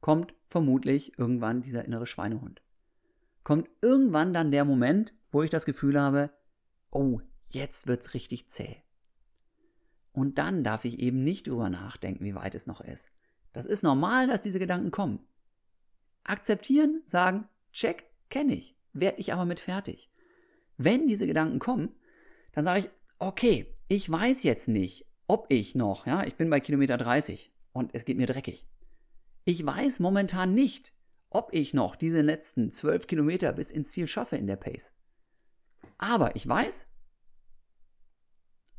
kommt 0.00 0.34
vermutlich 0.46 1.18
irgendwann 1.18 1.62
dieser 1.62 1.84
innere 1.86 2.06
Schweinehund. 2.06 2.60
Kommt 3.42 3.70
irgendwann 3.80 4.34
dann 4.34 4.50
der 4.50 4.66
Moment, 4.66 5.14
wo 5.32 5.42
ich 5.42 5.50
das 5.50 5.64
Gefühl 5.64 5.98
habe, 5.98 6.30
oh, 6.90 7.20
jetzt 7.44 7.86
wird's 7.86 8.12
richtig 8.12 8.50
zäh. 8.50 8.76
Und 10.12 10.36
dann 10.36 10.62
darf 10.62 10.84
ich 10.84 11.00
eben 11.00 11.24
nicht 11.24 11.48
drüber 11.48 11.70
nachdenken, 11.70 12.24
wie 12.24 12.34
weit 12.34 12.54
es 12.54 12.66
noch 12.66 12.82
ist. 12.82 13.10
Das 13.54 13.64
ist 13.64 13.82
normal, 13.82 14.26
dass 14.26 14.42
diese 14.42 14.58
Gedanken 14.58 14.90
kommen. 14.90 15.20
Akzeptieren, 16.24 17.02
sagen, 17.06 17.48
check, 17.72 18.04
kenne 18.28 18.54
ich, 18.54 18.76
werde 18.94 19.20
ich 19.20 19.32
aber 19.32 19.44
mit 19.44 19.60
fertig. 19.60 20.10
Wenn 20.76 21.06
diese 21.06 21.26
Gedanken 21.26 21.58
kommen, 21.58 21.94
dann 22.52 22.64
sage 22.64 22.80
ich, 22.80 22.90
okay, 23.18 23.66
ich 23.88 24.10
weiß 24.10 24.42
jetzt 24.42 24.68
nicht, 24.68 25.06
ob 25.26 25.46
ich 25.50 25.74
noch, 25.74 26.06
ja, 26.06 26.24
ich 26.24 26.36
bin 26.36 26.50
bei 26.50 26.60
Kilometer 26.60 26.96
30 26.96 27.52
und 27.72 27.94
es 27.94 28.04
geht 28.04 28.16
mir 28.16 28.26
dreckig. 28.26 28.66
Ich 29.44 29.64
weiß 29.64 30.00
momentan 30.00 30.54
nicht, 30.54 30.94
ob 31.30 31.52
ich 31.52 31.74
noch 31.74 31.96
diese 31.96 32.22
letzten 32.22 32.70
12 32.70 33.06
Kilometer 33.06 33.52
bis 33.52 33.70
ins 33.70 33.90
Ziel 33.90 34.06
schaffe 34.06 34.36
in 34.36 34.46
der 34.46 34.56
Pace. 34.56 34.94
Aber 35.98 36.36
ich 36.36 36.46
weiß, 36.46 36.86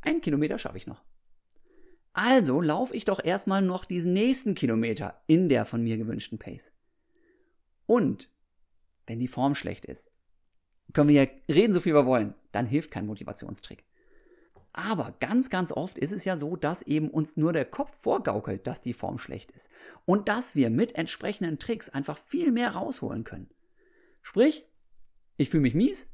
ein 0.01 0.21
Kilometer 0.21 0.57
schaffe 0.57 0.77
ich 0.77 0.87
noch. 0.87 1.03
Also 2.13 2.61
laufe 2.61 2.95
ich 2.95 3.03
doch 3.03 3.23
erstmal 3.23 3.61
noch 3.61 3.83
diesen 3.83 4.13
nächsten 4.13 4.55
Kilometer 4.55 5.21
in 5.27 5.49
der 5.49 5.65
von 5.65 5.83
mir 5.83 5.97
gewünschten 5.97 6.39
Pace. 6.39 6.71
Und 7.85 8.29
wenn 9.07 9.19
die 9.19 9.27
Form 9.27 9.55
schlecht 9.55 9.85
ist, 9.85 10.11
können 10.93 11.09
wir 11.09 11.23
ja 11.23 11.29
reden, 11.53 11.73
so 11.73 11.79
viel 11.79 11.93
wir 11.93 12.05
wollen, 12.05 12.33
dann 12.51 12.65
hilft 12.65 12.91
kein 12.91 13.07
Motivationstrick. 13.07 13.85
Aber 14.77 15.15
ganz, 15.21 15.49
ganz 15.49 15.71
oft 15.71 15.97
ist 15.97 16.11
es 16.11 16.25
ja 16.25 16.35
so, 16.35 16.57
dass 16.57 16.81
eben 16.81 17.09
uns 17.09 17.37
nur 17.37 17.53
der 17.53 17.63
Kopf 17.63 17.97
vorgaukelt, 18.01 18.67
dass 18.67 18.81
die 18.81 18.93
Form 18.93 19.17
schlecht 19.17 19.51
ist. 19.51 19.69
Und 20.03 20.27
dass 20.27 20.53
wir 20.55 20.69
mit 20.69 20.95
entsprechenden 20.95 21.59
Tricks 21.59 21.89
einfach 21.89 22.17
viel 22.17 22.51
mehr 22.51 22.71
rausholen 22.71 23.23
können. 23.23 23.49
Sprich, 24.21 24.65
ich 25.37 25.49
fühle 25.49 25.61
mich 25.61 25.75
mies, 25.75 26.13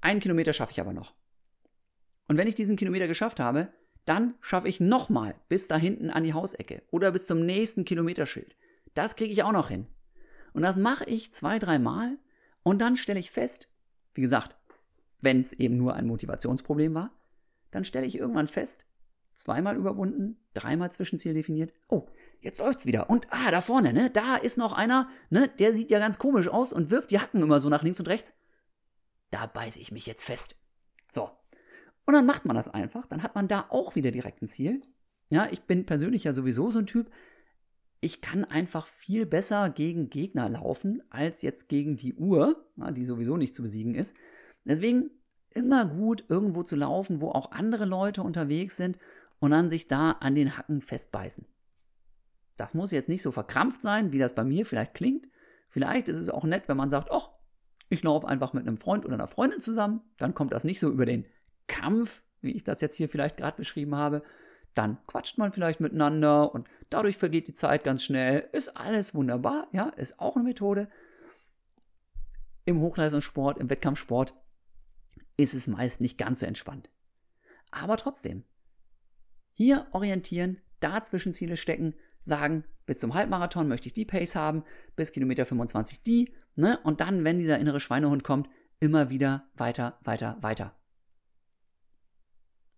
einen 0.00 0.18
Kilometer 0.18 0.52
schaffe 0.52 0.72
ich 0.72 0.80
aber 0.80 0.92
noch. 0.92 1.14
Und 2.26 2.36
wenn 2.36 2.48
ich 2.48 2.56
diesen 2.56 2.76
Kilometer 2.76 3.06
geschafft 3.06 3.38
habe, 3.38 3.72
dann 4.06 4.34
schaffe 4.40 4.68
ich 4.68 4.80
nochmal 4.80 5.34
bis 5.48 5.68
da 5.68 5.76
hinten 5.76 6.10
an 6.10 6.24
die 6.24 6.34
Hausecke 6.34 6.82
oder 6.90 7.12
bis 7.12 7.26
zum 7.26 7.46
nächsten 7.46 7.84
Kilometerschild. 7.84 8.56
Das 8.94 9.14
kriege 9.14 9.32
ich 9.32 9.42
auch 9.42 9.52
noch 9.52 9.68
hin. 9.68 9.86
Und 10.54 10.62
das 10.62 10.78
mache 10.78 11.04
ich 11.04 11.34
zwei, 11.34 11.58
dreimal 11.58 12.16
und 12.62 12.80
dann 12.80 12.96
stelle 12.96 13.20
ich 13.20 13.30
fest, 13.30 13.68
wie 14.14 14.22
gesagt, 14.22 14.56
wenn 15.20 15.40
es 15.40 15.52
eben 15.52 15.76
nur 15.76 15.94
ein 15.94 16.06
Motivationsproblem 16.06 16.94
war, 16.94 17.10
dann 17.72 17.84
stelle 17.84 18.06
ich 18.06 18.18
irgendwann 18.18 18.46
fest, 18.46 18.86
zweimal 19.34 19.76
überwunden, 19.76 20.38
dreimal 20.54 20.92
Zwischenziel 20.92 21.34
definiert. 21.34 21.72
Oh, 21.88 22.06
jetzt 22.40 22.60
läuft's 22.60 22.86
wieder. 22.86 23.10
Und 23.10 23.26
ah, 23.30 23.50
da 23.50 23.60
vorne, 23.60 23.92
ne, 23.92 24.10
da 24.10 24.36
ist 24.36 24.56
noch 24.56 24.72
einer, 24.72 25.08
ne, 25.28 25.48
der 25.58 25.74
sieht 25.74 25.90
ja 25.90 25.98
ganz 25.98 26.18
komisch 26.18 26.46
aus 26.46 26.72
und 26.72 26.90
wirft 26.90 27.10
die 27.10 27.18
Hacken 27.18 27.42
immer 27.42 27.58
so 27.58 27.68
nach 27.68 27.82
links 27.82 27.98
und 27.98 28.08
rechts. 28.08 28.34
Da 29.30 29.46
beiße 29.46 29.80
ich 29.80 29.90
mich 29.90 30.06
jetzt 30.06 30.22
fest. 30.22 30.56
So. 31.10 31.30
Und 32.06 32.14
dann 32.14 32.26
macht 32.26 32.44
man 32.44 32.54
das 32.54 32.68
einfach, 32.68 33.06
dann 33.06 33.24
hat 33.24 33.34
man 33.34 33.48
da 33.48 33.66
auch 33.70 33.96
wieder 33.96 34.12
direkt 34.12 34.42
ein 34.42 34.48
Ziel. 34.48 34.82
Ja, 35.30 35.48
ich 35.50 35.62
bin 35.62 35.84
persönlich 35.84 36.22
ja 36.24 36.32
sowieso 36.32 36.70
so 36.70 36.78
ein 36.78 36.86
Typ, 36.86 37.10
ich 38.04 38.20
kann 38.20 38.44
einfach 38.44 38.86
viel 38.86 39.24
besser 39.24 39.70
gegen 39.70 40.10
Gegner 40.10 40.50
laufen 40.50 41.02
als 41.08 41.40
jetzt 41.40 41.70
gegen 41.70 41.96
die 41.96 42.12
Uhr, 42.12 42.62
die 42.76 43.04
sowieso 43.04 43.38
nicht 43.38 43.54
zu 43.54 43.62
besiegen 43.62 43.94
ist. 43.94 44.14
Deswegen 44.66 45.08
immer 45.54 45.86
gut, 45.86 46.22
irgendwo 46.28 46.62
zu 46.62 46.76
laufen, 46.76 47.22
wo 47.22 47.30
auch 47.30 47.52
andere 47.52 47.86
Leute 47.86 48.22
unterwegs 48.22 48.76
sind 48.76 48.98
und 49.38 49.52
dann 49.52 49.70
sich 49.70 49.88
da 49.88 50.10
an 50.20 50.34
den 50.34 50.58
Hacken 50.58 50.82
festbeißen. 50.82 51.46
Das 52.58 52.74
muss 52.74 52.90
jetzt 52.90 53.08
nicht 53.08 53.22
so 53.22 53.30
verkrampft 53.30 53.80
sein, 53.80 54.12
wie 54.12 54.18
das 54.18 54.34
bei 54.34 54.44
mir 54.44 54.66
vielleicht 54.66 54.92
klingt. 54.92 55.26
Vielleicht 55.70 56.10
ist 56.10 56.18
es 56.18 56.28
auch 56.28 56.44
nett, 56.44 56.68
wenn 56.68 56.76
man 56.76 56.90
sagt, 56.90 57.08
ach, 57.10 57.30
ich 57.88 58.02
laufe 58.02 58.28
einfach 58.28 58.52
mit 58.52 58.68
einem 58.68 58.76
Freund 58.76 59.06
oder 59.06 59.14
einer 59.14 59.28
Freundin 59.28 59.60
zusammen. 59.60 60.02
Dann 60.18 60.34
kommt 60.34 60.52
das 60.52 60.64
nicht 60.64 60.78
so 60.78 60.90
über 60.90 61.06
den 61.06 61.24
Kampf, 61.68 62.22
wie 62.42 62.52
ich 62.52 62.64
das 62.64 62.82
jetzt 62.82 62.96
hier 62.96 63.08
vielleicht 63.08 63.38
gerade 63.38 63.56
beschrieben 63.56 63.94
habe. 63.94 64.22
Dann 64.74 64.98
quatscht 65.06 65.38
man 65.38 65.52
vielleicht 65.52 65.80
miteinander 65.80 66.52
und 66.52 66.68
dadurch 66.90 67.16
vergeht 67.16 67.48
die 67.48 67.54
Zeit 67.54 67.84
ganz 67.84 68.02
schnell. 68.02 68.48
Ist 68.52 68.76
alles 68.76 69.14
wunderbar, 69.14 69.68
ja, 69.72 69.88
ist 69.90 70.18
auch 70.18 70.36
eine 70.36 70.44
Methode. 70.44 70.88
Im 72.64 72.80
Hochleistungssport, 72.80 73.58
im 73.58 73.70
Wettkampfsport 73.70 74.34
ist 75.36 75.54
es 75.54 75.66
meist 75.66 76.00
nicht 76.00 76.18
ganz 76.18 76.40
so 76.40 76.46
entspannt. 76.46 76.90
Aber 77.70 77.96
trotzdem, 77.96 78.44
hier 79.52 79.86
orientieren, 79.92 80.60
da 80.80 81.02
Zwischenziele 81.02 81.56
stecken, 81.56 81.94
sagen, 82.20 82.64
bis 82.86 82.98
zum 82.98 83.14
Halbmarathon 83.14 83.68
möchte 83.68 83.86
ich 83.86 83.94
die 83.94 84.04
Pace 84.04 84.34
haben, 84.34 84.64
bis 84.96 85.12
Kilometer 85.12 85.46
25 85.46 86.02
die, 86.02 86.34
ne? 86.56 86.78
Und 86.84 87.00
dann, 87.00 87.24
wenn 87.24 87.38
dieser 87.38 87.58
innere 87.58 87.80
Schweinehund 87.80 88.24
kommt, 88.24 88.48
immer 88.80 89.10
wieder 89.10 89.48
weiter, 89.54 89.98
weiter, 90.02 90.36
weiter. 90.40 90.76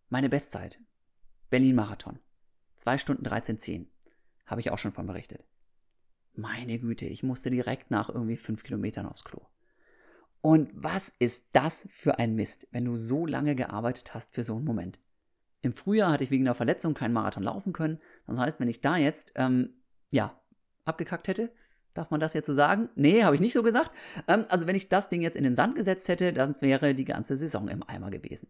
Meine 0.09 0.29
Bestzeit. 0.29 0.81
Berlin-Marathon. 1.51 2.19
2 2.79 2.99
Stunden 2.99 3.27
13,10. 3.27 3.87
Habe 4.47 4.61
ich 4.61 4.71
auch 4.71 4.79
schon 4.79 4.93
von 4.93 5.07
berichtet. 5.07 5.45
Meine 6.35 6.79
Güte, 6.79 7.07
ich 7.07 7.23
musste 7.23 7.51
direkt 7.51 7.91
nach 7.91 8.09
irgendwie 8.09 8.37
5 8.37 8.63
Kilometern 8.63 9.07
aufs 9.07 9.25
Klo. 9.25 9.47
Und 10.41 10.71
was 10.75 11.13
ist 11.19 11.45
das 11.53 11.87
für 11.91 12.19
ein 12.19 12.35
Mist, 12.35 12.69
wenn 12.71 12.85
du 12.85 12.97
so 12.97 13.27
lange 13.27 13.57
gearbeitet 13.57 14.15
hast 14.15 14.35
für 14.35 14.45
so 14.45 14.55
einen 14.55 14.65
Moment? 14.65 15.01
Im 15.63 15.73
Frühjahr 15.73 16.13
hatte 16.13 16.23
ich 16.23 16.31
wegen 16.31 16.47
einer 16.47 16.55
Verletzung 16.55 16.95
keinen 16.95 17.15
Marathon 17.15 17.43
laufen 17.43 17.73
können. 17.73 17.99
Das 18.27 18.39
heißt, 18.39 18.61
wenn 18.61 18.69
ich 18.69 18.81
da 18.81 18.97
jetzt, 18.97 19.33
ähm, 19.35 19.71
ja, 20.11 20.41
abgekackt 20.85 21.27
hätte, 21.27 21.51
darf 21.95 22.11
man 22.11 22.21
das 22.21 22.35
jetzt 22.35 22.47
so 22.47 22.53
sagen? 22.53 22.89
Nee, 22.95 23.25
habe 23.25 23.35
ich 23.35 23.41
nicht 23.41 23.55
so 23.55 23.63
gesagt. 23.63 23.91
Ähm, 24.29 24.45
also 24.49 24.67
wenn 24.67 24.77
ich 24.77 24.89
das 24.89 25.09
Ding 25.09 25.23
jetzt 25.23 25.37
in 25.37 25.45
den 25.45 25.57
Sand 25.57 25.75
gesetzt 25.75 26.07
hätte, 26.09 26.33
dann 26.33 26.55
wäre 26.61 26.95
die 26.95 27.05
ganze 27.05 27.37
Saison 27.37 27.69
im 27.69 27.83
Eimer 27.83 28.11
gewesen. 28.11 28.49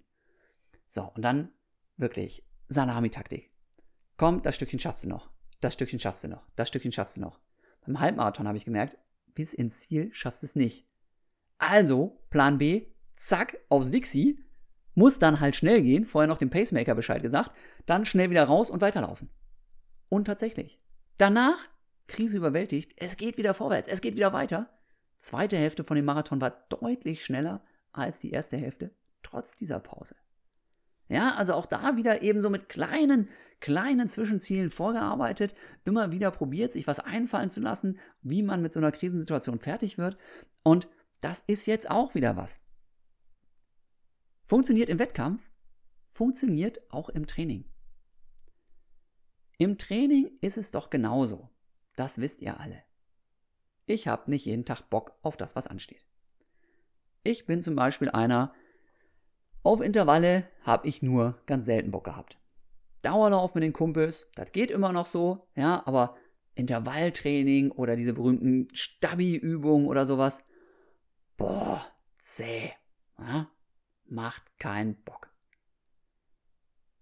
So, 0.86 1.11
und 1.14 1.22
dann 1.22 1.51
wirklich 1.97 2.45
Salami-Taktik. 2.69 3.51
Komm, 4.17 4.43
das 4.43 4.57
Stückchen 4.57 4.79
schaffst 4.79 5.05
du 5.05 5.09
noch. 5.09 5.31
Das 5.61 5.75
Stückchen 5.75 5.99
schaffst 5.99 6.25
du 6.25 6.29
noch. 6.29 6.47
Das 6.57 6.69
Stückchen 6.69 6.93
schaffst 6.93 7.17
du 7.17 7.21
noch. 7.21 7.41
Beim 7.85 8.01
Halbmarathon 8.01 8.49
habe 8.49 8.59
ich 8.59 8.64
gemerkt, 8.64 8.97
bis 9.35 9.55
ins 9.55 9.81
Ziel 9.81 10.11
schaffst 10.12 10.43
du 10.43 10.47
es 10.47 10.57
nicht. 10.57 10.89
Also, 11.59 12.21
Plan 12.31 12.59
B, 12.59 12.87
zack, 13.14 13.59
aufs 13.69 13.91
Dixie, 13.91 14.45
muss 14.95 15.19
dann 15.19 15.41
halt 15.41 15.55
schnell 15.55 15.83
gehen, 15.83 16.07
vorher 16.07 16.27
noch 16.27 16.39
dem 16.39 16.51
Pacemaker 16.51 16.95
Bescheid 16.95 17.23
gesagt, 17.23 17.53
dann 17.85 18.05
schnell 18.05 18.31
wieder 18.31 18.45
raus 18.45 18.71
und 18.71 18.81
weiterlaufen. 18.81 19.31
Und 20.09 20.25
tatsächlich. 20.25 20.81
Danach, 21.19 21.69
Krise 22.09 22.39
überwältigt, 22.39 22.95
es 22.97 23.17
geht 23.17 23.37
wieder 23.37 23.55
vorwärts, 23.55 23.89
es 23.89 24.01
geht 24.01 24.17
wieder 24.17 24.33
weiter. 24.33 24.71
Zweite 25.19 25.57
Hälfte 25.57 25.85
von 25.85 25.97
dem 25.97 26.05
Marathon 26.05 26.41
war 26.41 26.51
deutlich 26.69 27.25
schneller 27.25 27.64
als 27.93 28.19
die 28.21 28.31
erste 28.31 28.57
Hälfte, 28.57 28.95
trotz 29.23 29.57
dieser 29.57 29.81
Pause. 29.81 30.14
Ja, 31.09 31.35
also 31.35 31.55
auch 31.55 31.67
da 31.67 31.97
wieder 31.97 32.23
eben 32.23 32.41
so 32.41 32.51
mit 32.51 32.69
kleinen, 32.69 33.29
kleinen 33.61 34.09
Zwischenzielen 34.09 34.71
vorgearbeitet, 34.71 35.55
immer 35.85 36.11
wieder 36.11 36.31
probiert, 36.31 36.73
sich 36.73 36.87
was 36.87 37.01
einfallen 37.01 37.51
zu 37.51 37.61
lassen, 37.61 37.99
wie 38.23 38.43
man 38.43 38.61
mit 38.63 38.73
so 38.73 38.81
einer 38.81 38.93
Krisensituation 38.93 39.59
fertig 39.59 39.99
wird. 39.99 40.17
Und 40.63 40.89
das 41.21 41.43
ist 41.47 41.67
jetzt 41.67 41.91
auch 41.91 42.15
wieder 42.15 42.37
was. 42.37 42.61
Funktioniert 44.47 44.89
im 44.89 44.99
Wettkampf, 44.99 45.49
funktioniert 46.13 46.81
auch 46.93 47.09
im 47.09 47.27
Training. 47.27 47.65
Im 49.59 49.79
Training 49.79 50.37
ist 50.41 50.59
es 50.59 50.71
doch 50.71 50.91
genauso. 50.91 51.49
Das 51.95 52.21
wisst 52.21 52.43
ihr 52.43 52.61
alle. 52.61 52.83
Ich 53.87 54.07
habe 54.07 54.31
nicht 54.31 54.45
jeden 54.45 54.65
Tag 54.65 54.91
Bock 54.91 55.19
auf 55.23 55.37
das, 55.37 55.57
was 55.57 55.67
ansteht. 55.67 56.05
Ich 57.23 57.47
bin 57.47 57.63
zum 57.63 57.75
Beispiel 57.75 58.11
einer, 58.11 58.53
auf 59.67 59.81
Intervalle 59.81 60.49
habe 60.62 60.87
ich 60.87 61.03
nur 61.03 61.43
ganz 61.47 61.67
selten 61.67 61.91
Bock 61.91 62.05
gehabt. 62.05 62.39
Dauerlauf 63.03 63.55
mit 63.55 63.64
den 63.64 63.73
Kumpels, 63.73 64.29
das 64.37 64.53
geht 64.53 64.71
immer 64.71 64.93
noch 64.93 65.07
so, 65.07 65.49
ja, 65.57 65.83
aber 65.87 66.17
Intervalltraining 66.55 67.73
oder 67.73 67.97
diese 67.97 68.14
berühmten 68.14 68.69
Stabi-Übungen 68.73 69.89
oder 69.89 70.07
sowas, 70.07 70.45
boah, 71.37 71.85
zäh, 72.19 72.71
ja, 73.19 73.51
macht 74.05 74.57
keinen 74.61 75.03
Bock. 75.03 75.35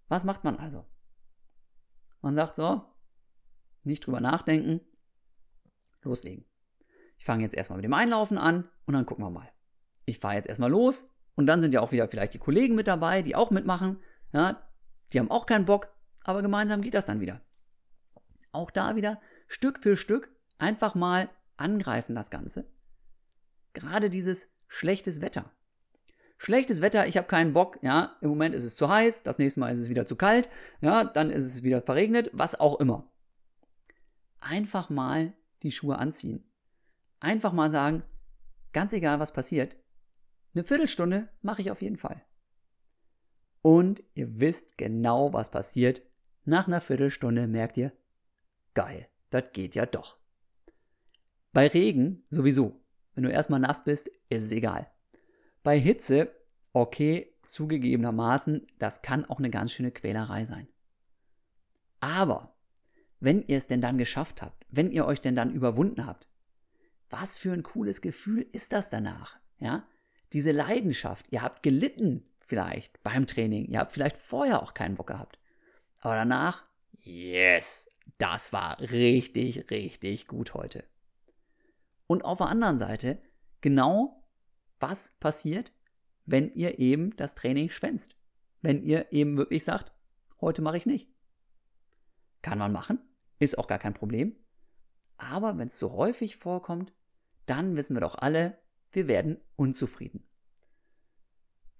Was 0.07 0.23
macht 0.23 0.43
man 0.43 0.57
also? 0.57 0.85
Man 2.21 2.33
sagt 2.33 2.55
so, 2.55 2.81
nicht 3.83 4.07
drüber 4.07 4.21
nachdenken, 4.21 4.81
loslegen. 6.01 6.45
Ich 7.19 7.25
fange 7.25 7.43
jetzt 7.43 7.55
erstmal 7.55 7.77
mit 7.77 7.85
dem 7.85 7.93
Einlaufen 7.93 8.39
an 8.39 8.67
und 8.87 8.95
dann 8.95 9.05
gucken 9.05 9.23
wir 9.23 9.29
mal. 9.29 9.51
Ich 10.05 10.17
fahre 10.17 10.35
jetzt 10.35 10.47
erstmal 10.47 10.71
los, 10.71 11.14
und 11.35 11.47
dann 11.47 11.61
sind 11.61 11.73
ja 11.73 11.81
auch 11.81 11.91
wieder 11.91 12.07
vielleicht 12.07 12.33
die 12.33 12.39
Kollegen 12.39 12.75
mit 12.75 12.87
dabei, 12.87 13.21
die 13.21 13.35
auch 13.35 13.51
mitmachen. 13.51 13.99
Ja, 14.33 14.61
die 15.13 15.19
haben 15.19 15.31
auch 15.31 15.45
keinen 15.45 15.65
Bock, 15.65 15.89
aber 16.23 16.41
gemeinsam 16.41 16.81
geht 16.81 16.93
das 16.93 17.05
dann 17.05 17.19
wieder. 17.19 17.41
Auch 18.51 18.71
da 18.71 18.95
wieder 18.95 19.21
Stück 19.47 19.79
für 19.79 19.97
Stück 19.97 20.29
einfach 20.57 20.95
mal 20.95 21.29
angreifen 21.57 22.15
das 22.15 22.29
Ganze. 22.29 22.71
Gerade 23.73 24.09
dieses 24.09 24.49
schlechtes 24.67 25.21
Wetter. 25.21 25.51
Schlechtes 26.37 26.81
Wetter, 26.81 27.07
ich 27.07 27.17
habe 27.17 27.27
keinen 27.27 27.53
Bock, 27.53 27.79
ja, 27.81 28.17
im 28.21 28.29
Moment 28.29 28.55
ist 28.55 28.63
es 28.63 28.75
zu 28.75 28.89
heiß, 28.89 29.23
das 29.23 29.37
nächste 29.37 29.59
Mal 29.59 29.73
ist 29.73 29.79
es 29.79 29.89
wieder 29.89 30.05
zu 30.05 30.15
kalt, 30.15 30.49
ja, 30.81 31.05
dann 31.05 31.29
ist 31.29 31.45
es 31.45 31.63
wieder 31.63 31.81
verregnet, 31.81 32.29
was 32.33 32.59
auch 32.59 32.79
immer. 32.79 33.09
Einfach 34.41 34.89
mal 34.89 35.33
die 35.63 35.71
Schuhe 35.71 35.97
anziehen. 35.97 36.49
Einfach 37.19 37.53
mal 37.53 37.71
sagen, 37.71 38.03
ganz 38.73 38.91
egal 38.91 39.19
was 39.19 39.31
passiert, 39.31 39.77
eine 40.55 40.63
Viertelstunde 40.63 41.29
mache 41.41 41.61
ich 41.61 41.71
auf 41.71 41.81
jeden 41.81 41.97
Fall. 41.97 42.21
Und 43.61 44.03
ihr 44.13 44.39
wisst 44.39 44.77
genau, 44.77 45.33
was 45.33 45.51
passiert. 45.51 46.01
Nach 46.43 46.67
einer 46.67 46.81
Viertelstunde 46.81 47.47
merkt 47.47 47.77
ihr, 47.77 47.91
geil, 48.73 49.07
das 49.31 49.51
geht 49.53 49.75
ja 49.75 49.85
doch. 49.85 50.17
Bei 51.51 51.67
Regen 51.67 52.23
sowieso. 52.29 52.81
Wenn 53.13 53.23
du 53.23 53.31
erstmal 53.31 53.59
nass 53.59 53.83
bist, 53.83 54.09
ist 54.29 54.43
es 54.43 54.51
egal. 54.51 54.91
Bei 55.63 55.79
Hitze, 55.79 56.31
okay, 56.73 57.33
zugegebenermaßen, 57.43 58.67
das 58.77 59.01
kann 59.01 59.25
auch 59.25 59.39
eine 59.39 59.49
ganz 59.49 59.71
schöne 59.71 59.91
Quälerei 59.91 60.45
sein. 60.45 60.67
Aber 62.01 62.55
wenn 63.19 63.41
ihr 63.41 63.57
es 63.57 63.67
denn 63.67 63.81
dann 63.81 63.97
geschafft 63.97 64.41
habt, 64.41 64.65
wenn 64.69 64.91
ihr 64.91 65.05
euch 65.05 65.21
denn 65.21 65.35
dann 65.35 65.53
überwunden 65.53 66.05
habt, 66.05 66.27
was 67.09 67.37
für 67.37 67.53
ein 67.53 67.63
cooles 67.63 68.01
Gefühl 68.01 68.45
ist 68.51 68.73
das 68.73 68.89
danach? 68.89 69.39
Ja? 69.57 69.87
Diese 70.33 70.51
Leidenschaft, 70.51 71.31
ihr 71.31 71.41
habt 71.41 71.63
gelitten 71.63 72.23
vielleicht 72.39 73.01
beim 73.03 73.25
Training, 73.25 73.65
ihr 73.65 73.79
habt 73.79 73.91
vielleicht 73.91 74.17
vorher 74.17 74.61
auch 74.61 74.73
keinen 74.73 74.95
Bock 74.95 75.07
gehabt. 75.07 75.39
Aber 75.99 76.15
danach, 76.15 76.63
yes, 76.99 77.89
das 78.17 78.53
war 78.53 78.79
richtig, 78.79 79.69
richtig 79.71 80.27
gut 80.27 80.53
heute. 80.53 80.83
Und 82.07 82.23
auf 82.23 82.37
der 82.37 82.47
anderen 82.47 82.77
Seite, 82.77 83.21
genau 83.61 84.23
was 84.79 85.11
passiert, 85.19 85.71
wenn 86.25 86.53
ihr 86.53 86.79
eben 86.79 87.15
das 87.15 87.35
Training 87.35 87.69
schwänzt. 87.69 88.15
Wenn 88.61 88.83
ihr 88.83 89.11
eben 89.11 89.37
wirklich 89.37 89.63
sagt, 89.63 89.93
heute 90.41 90.61
mache 90.61 90.77
ich 90.77 90.85
nicht. 90.85 91.09
Kann 92.41 92.59
man 92.59 92.71
machen, 92.71 92.99
ist 93.39 93.57
auch 93.57 93.67
gar 93.67 93.79
kein 93.79 93.93
Problem. 93.93 94.35
Aber 95.17 95.57
wenn 95.57 95.67
es 95.67 95.79
so 95.79 95.93
häufig 95.93 96.35
vorkommt, 96.35 96.93
dann 97.45 97.77
wissen 97.77 97.95
wir 97.95 98.01
doch 98.01 98.15
alle, 98.15 98.57
wir 98.95 99.07
werden 99.07 99.37
unzufrieden. 99.55 100.23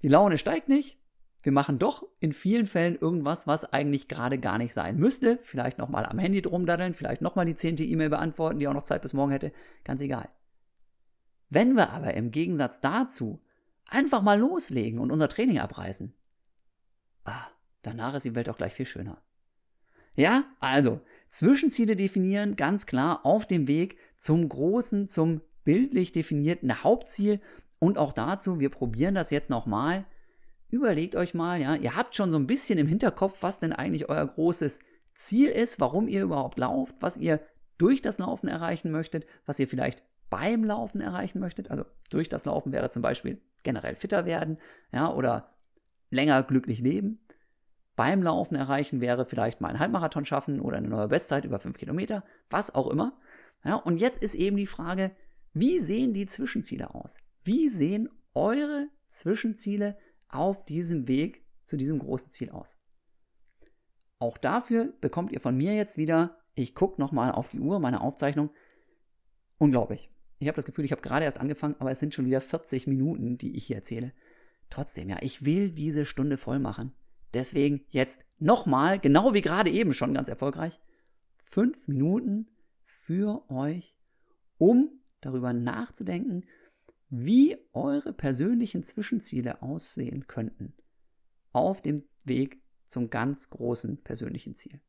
Die 0.01 0.07
Laune 0.07 0.37
steigt 0.37 0.69
nicht. 0.69 0.99
Wir 1.41 1.51
machen 1.51 1.77
doch 1.77 2.07
in 2.19 2.33
vielen 2.33 2.65
Fällen 2.65 2.95
irgendwas, 2.95 3.45
was 3.45 3.65
eigentlich 3.65 4.07
gerade 4.07 4.39
gar 4.39 4.57
nicht 4.57 4.73
sein 4.73 4.97
müsste. 4.97 5.37
Vielleicht 5.43 5.77
nochmal 5.77 6.05
am 6.05 6.17
Handy 6.17 6.41
drumdaddeln, 6.41 6.95
vielleicht 6.95 7.21
nochmal 7.21 7.45
die 7.45 7.55
zehnte 7.55 7.83
E-Mail 7.83 8.09
beantworten, 8.09 8.59
die 8.59 8.67
auch 8.67 8.73
noch 8.73 8.83
Zeit 8.83 9.03
bis 9.03 9.13
morgen 9.13 9.31
hätte. 9.31 9.51
Ganz 9.83 10.01
egal. 10.01 10.29
Wenn 11.49 11.75
wir 11.75 11.91
aber 11.91 12.15
im 12.15 12.31
Gegensatz 12.31 12.81
dazu 12.81 13.43
einfach 13.87 14.23
mal 14.23 14.39
loslegen 14.39 14.99
und 14.99 15.11
unser 15.11 15.29
Training 15.29 15.59
abreißen, 15.59 16.13
ah, 17.25 17.47
danach 17.83 18.15
ist 18.15 18.25
die 18.25 18.33
Welt 18.35 18.49
auch 18.49 18.57
gleich 18.57 18.73
viel 18.73 18.87
schöner. 18.87 19.21
Ja, 20.15 20.45
also 20.59 21.01
Zwischenziele 21.29 21.95
definieren, 21.95 22.55
ganz 22.55 22.85
klar 22.85 23.25
auf 23.25 23.45
dem 23.45 23.67
Weg 23.67 23.97
zum 24.17 24.47
großen, 24.47 25.09
zum 25.09 25.41
bildlich 25.65 26.13
definierten 26.13 26.83
Hauptziel. 26.83 27.41
Und 27.79 27.97
auch 27.97 28.13
dazu, 28.13 28.59
wir 28.61 28.69
probieren 28.69 29.15
das 29.15 29.31
jetzt 29.31 29.49
nochmal. 29.49 30.05
Überlegt 30.69 31.15
euch 31.15 31.33
mal, 31.33 31.59
ja, 31.59 31.75
ihr 31.75 31.95
habt 31.95 32.15
schon 32.15 32.31
so 32.31 32.37
ein 32.37 32.47
bisschen 32.47 32.79
im 32.79 32.87
Hinterkopf, 32.87 33.43
was 33.43 33.59
denn 33.59 33.73
eigentlich 33.73 34.09
euer 34.09 34.25
großes 34.25 34.79
Ziel 35.13 35.49
ist, 35.49 35.79
warum 35.79 36.07
ihr 36.07 36.23
überhaupt 36.23 36.57
lauft, 36.57 36.95
was 37.01 37.17
ihr 37.17 37.41
durch 37.77 38.01
das 38.01 38.17
Laufen 38.19 38.47
erreichen 38.47 38.91
möchtet, 38.91 39.25
was 39.45 39.59
ihr 39.59 39.67
vielleicht 39.67 40.03
beim 40.29 40.63
Laufen 40.63 41.01
erreichen 41.01 41.39
möchtet. 41.39 41.69
Also 41.69 41.85
durch 42.09 42.29
das 42.29 42.45
Laufen 42.45 42.71
wäre 42.71 42.89
zum 42.89 43.01
Beispiel 43.01 43.41
generell 43.63 43.95
fitter 43.95 44.25
werden, 44.25 44.57
ja, 44.91 45.11
oder 45.13 45.51
länger 46.09 46.43
glücklich 46.43 46.79
leben. 46.79 47.19
Beim 47.95 48.21
Laufen 48.21 48.55
erreichen 48.55 48.99
wäre 49.01 49.25
vielleicht 49.25 49.61
mal 49.61 49.69
einen 49.69 49.79
Halbmarathon 49.79 50.25
schaffen 50.25 50.59
oder 50.59 50.77
eine 50.77 50.89
neue 50.89 51.07
Bestzeit 51.07 51.45
über 51.45 51.59
fünf 51.59 51.77
Kilometer, 51.77 52.23
was 52.49 52.73
auch 52.75 52.87
immer. 52.87 53.13
Ja, 53.63 53.75
und 53.75 53.99
jetzt 53.99 54.21
ist 54.21 54.35
eben 54.35 54.57
die 54.57 54.67
Frage, 54.67 55.11
wie 55.55 55.79
sehen 55.79 56.13
die 56.13 56.25
Zwischenziele 56.25 56.93
aus? 56.93 57.17
Wie 57.45 57.69
sehen 57.69 58.09
eure 58.33 58.89
Zwischenziele 59.07 59.97
auf 60.27 60.65
diesem 60.65 61.07
Weg 61.07 61.45
zu 61.63 61.77
diesem 61.77 61.97
großen 61.97 62.29
Ziel 62.29 62.49
aus? 62.49 62.77
Auch 64.19 64.37
dafür 64.37 64.93
bekommt 64.99 65.31
ihr 65.31 65.39
von 65.39 65.55
mir 65.55 65.73
jetzt 65.73 65.97
wieder, 65.97 66.37
ich 66.55 66.75
gucke 66.75 66.99
nochmal 66.99 67.31
auf 67.31 67.47
die 67.47 67.61
Uhr, 67.61 67.79
meine 67.79 68.01
Aufzeichnung. 68.01 68.49
Unglaublich. 69.57 70.09
Ich 70.39 70.49
habe 70.49 70.57
das 70.57 70.65
Gefühl, 70.65 70.83
ich 70.83 70.91
habe 70.91 71.01
gerade 71.01 71.23
erst 71.23 71.39
angefangen, 71.39 71.75
aber 71.79 71.89
es 71.89 72.01
sind 72.01 72.13
schon 72.13 72.25
wieder 72.25 72.41
40 72.41 72.85
Minuten, 72.87 73.37
die 73.37 73.55
ich 73.55 73.67
hier 73.67 73.77
erzähle. 73.77 74.11
Trotzdem, 74.69 75.07
ja, 75.07 75.19
ich 75.21 75.45
will 75.45 75.71
diese 75.71 76.05
Stunde 76.05 76.35
voll 76.35 76.59
machen. 76.59 76.91
Deswegen 77.33 77.85
jetzt 77.87 78.25
nochmal, 78.39 78.99
genau 78.99 79.33
wie 79.33 79.41
gerade 79.41 79.69
eben 79.69 79.93
schon 79.93 80.13
ganz 80.13 80.27
erfolgreich, 80.27 80.81
fünf 81.37 81.87
Minuten 81.87 82.49
für 82.83 83.49
euch, 83.49 83.97
um 84.57 84.99
darüber 85.21 85.53
nachzudenken, 85.53 86.45
wie 87.09 87.57
eure 87.73 88.13
persönlichen 88.13 88.83
Zwischenziele 88.83 89.61
aussehen 89.61 90.27
könnten 90.27 90.73
auf 91.51 91.81
dem 91.81 92.03
Weg 92.25 92.61
zum 92.85 93.09
ganz 93.09 93.49
großen 93.49 94.03
persönlichen 94.03 94.55
Ziel. 94.55 94.81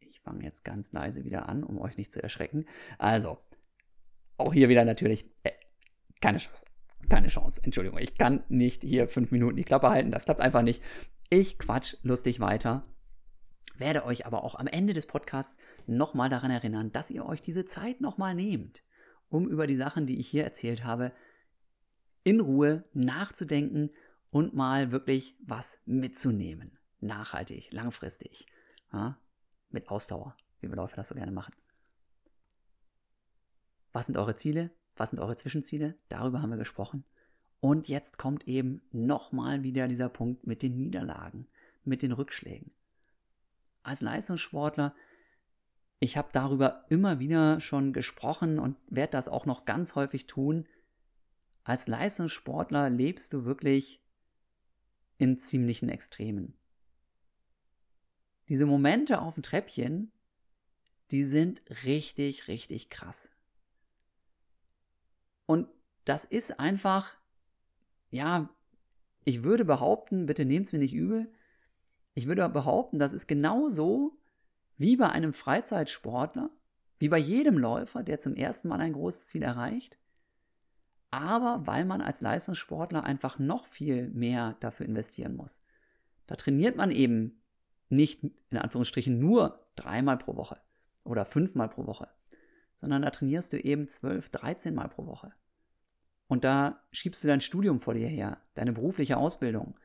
Ich 0.00 0.20
fange 0.20 0.44
jetzt 0.44 0.64
ganz 0.64 0.92
leise 0.92 1.24
wieder 1.24 1.48
an, 1.48 1.62
um 1.62 1.78
euch 1.78 1.96
nicht 1.96 2.12
zu 2.12 2.22
erschrecken. 2.22 2.64
Also, 2.96 3.38
auch 4.38 4.54
hier 4.54 4.68
wieder 4.68 4.84
natürlich 4.84 5.26
äh, 5.42 5.52
keine 6.20 6.38
Chance. 6.38 6.64
Keine 7.08 7.28
Chance. 7.28 7.60
Entschuldigung, 7.62 7.98
ich 7.98 8.16
kann 8.16 8.44
nicht 8.48 8.82
hier 8.82 9.08
fünf 9.08 9.30
Minuten 9.30 9.56
die 9.56 9.64
Klappe 9.64 9.90
halten. 9.90 10.10
Das 10.10 10.24
klappt 10.24 10.40
einfach 10.40 10.62
nicht. 10.62 10.82
Ich 11.30 11.58
quatsch 11.58 11.96
lustig 12.02 12.40
weiter. 12.40 12.84
Werde 13.78 14.04
euch 14.04 14.26
aber 14.26 14.44
auch 14.44 14.56
am 14.56 14.66
Ende 14.66 14.92
des 14.92 15.06
Podcasts 15.06 15.58
nochmal 15.86 16.28
daran 16.28 16.50
erinnern, 16.50 16.92
dass 16.92 17.10
ihr 17.10 17.24
euch 17.24 17.40
diese 17.40 17.64
Zeit 17.64 18.00
nochmal 18.00 18.34
nehmt, 18.34 18.82
um 19.28 19.48
über 19.48 19.66
die 19.66 19.76
Sachen, 19.76 20.06
die 20.06 20.18
ich 20.18 20.28
hier 20.28 20.44
erzählt 20.44 20.84
habe, 20.84 21.12
in 22.24 22.40
Ruhe 22.40 22.84
nachzudenken 22.92 23.90
und 24.30 24.54
mal 24.54 24.90
wirklich 24.90 25.36
was 25.40 25.80
mitzunehmen. 25.86 26.78
Nachhaltig, 27.00 27.72
langfristig. 27.72 28.46
Ja, 28.92 29.18
mit 29.70 29.88
Ausdauer, 29.88 30.36
wie 30.60 30.68
wir 30.68 30.76
Läufer 30.76 30.96
das 30.96 31.08
so 31.08 31.14
gerne 31.14 31.32
machen. 31.32 31.54
Was 33.92 34.06
sind 34.06 34.16
eure 34.16 34.34
Ziele? 34.34 34.70
Was 34.96 35.10
sind 35.10 35.20
eure 35.20 35.36
Zwischenziele? 35.36 35.96
Darüber 36.08 36.42
haben 36.42 36.50
wir 36.50 36.56
gesprochen. 36.56 37.04
Und 37.60 37.88
jetzt 37.88 38.18
kommt 38.18 38.46
eben 38.46 38.82
nochmal 38.90 39.62
wieder 39.62 39.88
dieser 39.88 40.08
Punkt 40.08 40.46
mit 40.46 40.62
den 40.62 40.76
Niederlagen, 40.76 41.46
mit 41.84 42.02
den 42.02 42.12
Rückschlägen. 42.12 42.72
Als 43.82 44.00
Leistungssportler, 44.00 44.94
ich 46.00 46.16
habe 46.16 46.28
darüber 46.32 46.84
immer 46.88 47.18
wieder 47.18 47.60
schon 47.60 47.92
gesprochen 47.92 48.58
und 48.58 48.76
werde 48.88 49.12
das 49.12 49.28
auch 49.28 49.46
noch 49.46 49.64
ganz 49.64 49.94
häufig 49.94 50.26
tun. 50.26 50.66
Als 51.64 51.88
Leistungssportler 51.88 52.88
lebst 52.90 53.32
du 53.32 53.44
wirklich 53.44 54.02
in 55.18 55.38
ziemlichen 55.38 55.88
Extremen. 55.88 56.54
Diese 58.48 58.64
Momente 58.64 59.20
auf 59.20 59.34
dem 59.34 59.42
Treppchen, 59.42 60.12
die 61.10 61.24
sind 61.24 61.62
richtig, 61.84 62.48
richtig 62.48 62.88
krass. 62.88 63.30
Und 65.46 65.68
das 66.04 66.24
ist 66.24 66.60
einfach, 66.60 67.16
ja, 68.10 68.48
ich 69.24 69.42
würde 69.42 69.64
behaupten, 69.64 70.26
bitte 70.26 70.44
nehmt 70.44 70.66
es 70.66 70.72
mir 70.72 70.78
nicht 70.78 70.94
übel, 70.94 71.30
ich 72.18 72.26
würde 72.26 72.48
behaupten, 72.48 72.98
das 72.98 73.12
ist 73.12 73.28
genauso 73.28 74.18
wie 74.76 74.96
bei 74.96 75.08
einem 75.08 75.32
Freizeitsportler, 75.32 76.50
wie 76.98 77.08
bei 77.08 77.16
jedem 77.16 77.56
Läufer, 77.58 78.02
der 78.02 78.18
zum 78.18 78.34
ersten 78.34 78.66
Mal 78.66 78.80
ein 78.80 78.92
großes 78.92 79.28
Ziel 79.28 79.44
erreicht, 79.44 80.00
aber 81.12 81.64
weil 81.64 81.84
man 81.84 82.00
als 82.00 82.20
Leistungssportler 82.20 83.04
einfach 83.04 83.38
noch 83.38 83.66
viel 83.66 84.10
mehr 84.10 84.56
dafür 84.58 84.86
investieren 84.86 85.36
muss. 85.36 85.62
Da 86.26 86.34
trainiert 86.34 86.74
man 86.74 86.90
eben 86.90 87.40
nicht 87.88 88.24
in 88.50 88.58
Anführungsstrichen 88.58 89.16
nur 89.20 89.64
dreimal 89.76 90.18
pro 90.18 90.34
Woche 90.34 90.60
oder 91.04 91.24
fünfmal 91.24 91.68
pro 91.68 91.86
Woche, 91.86 92.08
sondern 92.74 93.02
da 93.02 93.10
trainierst 93.10 93.52
du 93.52 93.60
eben 93.60 93.86
12, 93.86 94.30
13 94.30 94.74
Mal 94.74 94.88
pro 94.88 95.06
Woche. 95.06 95.32
Und 96.26 96.42
da 96.42 96.82
schiebst 96.90 97.22
du 97.22 97.28
dein 97.28 97.40
Studium 97.40 97.78
vor 97.78 97.94
dir 97.94 98.08
her, 98.08 98.42
deine 98.54 98.72
berufliche 98.72 99.18
Ausbildung. 99.18 99.78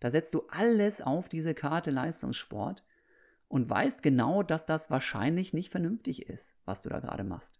Da 0.00 0.10
setzt 0.10 0.34
du 0.34 0.46
alles 0.48 1.02
auf 1.02 1.28
diese 1.28 1.54
Karte 1.54 1.90
Leistungssport 1.90 2.84
und 3.48 3.68
weißt 3.68 4.02
genau, 4.02 4.42
dass 4.42 4.66
das 4.66 4.90
wahrscheinlich 4.90 5.52
nicht 5.52 5.70
vernünftig 5.70 6.28
ist, 6.28 6.54
was 6.64 6.82
du 6.82 6.88
da 6.88 7.00
gerade 7.00 7.24
machst. 7.24 7.58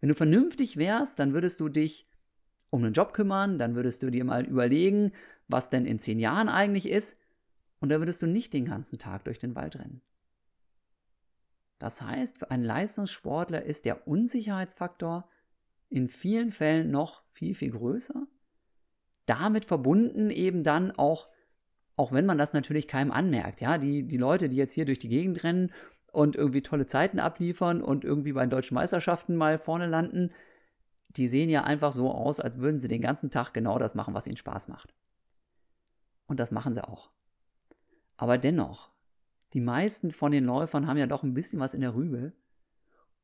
Wenn 0.00 0.08
du 0.08 0.14
vernünftig 0.14 0.76
wärst, 0.76 1.18
dann 1.18 1.32
würdest 1.32 1.60
du 1.60 1.68
dich 1.68 2.04
um 2.70 2.84
einen 2.84 2.94
Job 2.94 3.12
kümmern, 3.12 3.58
dann 3.58 3.74
würdest 3.74 4.02
du 4.02 4.10
dir 4.10 4.24
mal 4.24 4.44
überlegen, 4.44 5.12
was 5.48 5.70
denn 5.70 5.86
in 5.86 5.98
zehn 5.98 6.18
Jahren 6.18 6.48
eigentlich 6.48 6.88
ist, 6.88 7.16
und 7.80 7.88
da 7.88 7.98
würdest 7.98 8.20
du 8.22 8.26
nicht 8.26 8.52
den 8.52 8.66
ganzen 8.66 8.98
Tag 8.98 9.24
durch 9.24 9.38
den 9.38 9.54
Wald 9.54 9.76
rennen. 9.76 10.02
Das 11.78 12.02
heißt, 12.02 12.38
für 12.38 12.50
einen 12.50 12.62
Leistungssportler 12.62 13.64
ist 13.64 13.86
der 13.86 14.06
Unsicherheitsfaktor 14.06 15.28
in 15.88 16.08
vielen 16.08 16.52
Fällen 16.52 16.90
noch 16.90 17.22
viel, 17.30 17.54
viel 17.54 17.70
größer. 17.70 18.26
Damit 19.26 19.64
verbunden 19.64 20.30
eben 20.30 20.62
dann 20.62 20.90
auch, 20.92 21.28
auch 21.96 22.12
wenn 22.12 22.26
man 22.26 22.38
das 22.38 22.52
natürlich 22.52 22.88
keinem 22.88 23.12
anmerkt, 23.12 23.60
ja, 23.60 23.78
die, 23.78 24.06
die 24.06 24.16
Leute, 24.16 24.48
die 24.48 24.56
jetzt 24.56 24.72
hier 24.72 24.84
durch 24.84 24.98
die 24.98 25.08
Gegend 25.08 25.44
rennen 25.44 25.72
und 26.12 26.36
irgendwie 26.36 26.62
tolle 26.62 26.86
Zeiten 26.86 27.18
abliefern 27.18 27.82
und 27.82 28.04
irgendwie 28.04 28.32
bei 28.32 28.40
den 28.40 28.50
deutschen 28.50 28.74
Meisterschaften 28.74 29.36
mal 29.36 29.58
vorne 29.58 29.86
landen, 29.86 30.30
die 31.16 31.28
sehen 31.28 31.50
ja 31.50 31.64
einfach 31.64 31.92
so 31.92 32.10
aus, 32.10 32.40
als 32.40 32.58
würden 32.58 32.78
sie 32.78 32.88
den 32.88 33.02
ganzen 33.02 33.30
Tag 33.30 33.52
genau 33.52 33.78
das 33.78 33.94
machen, 33.94 34.14
was 34.14 34.26
ihnen 34.26 34.36
Spaß 34.36 34.68
macht. 34.68 34.94
Und 36.26 36.38
das 36.38 36.52
machen 36.52 36.72
sie 36.72 36.86
auch. 36.86 37.10
Aber 38.16 38.38
dennoch, 38.38 38.90
die 39.52 39.60
meisten 39.60 40.12
von 40.12 40.30
den 40.30 40.44
Läufern 40.44 40.86
haben 40.86 40.98
ja 40.98 41.06
doch 41.06 41.22
ein 41.22 41.34
bisschen 41.34 41.58
was 41.58 41.74
in 41.74 41.80
der 41.80 41.94
Rübe. 41.94 42.32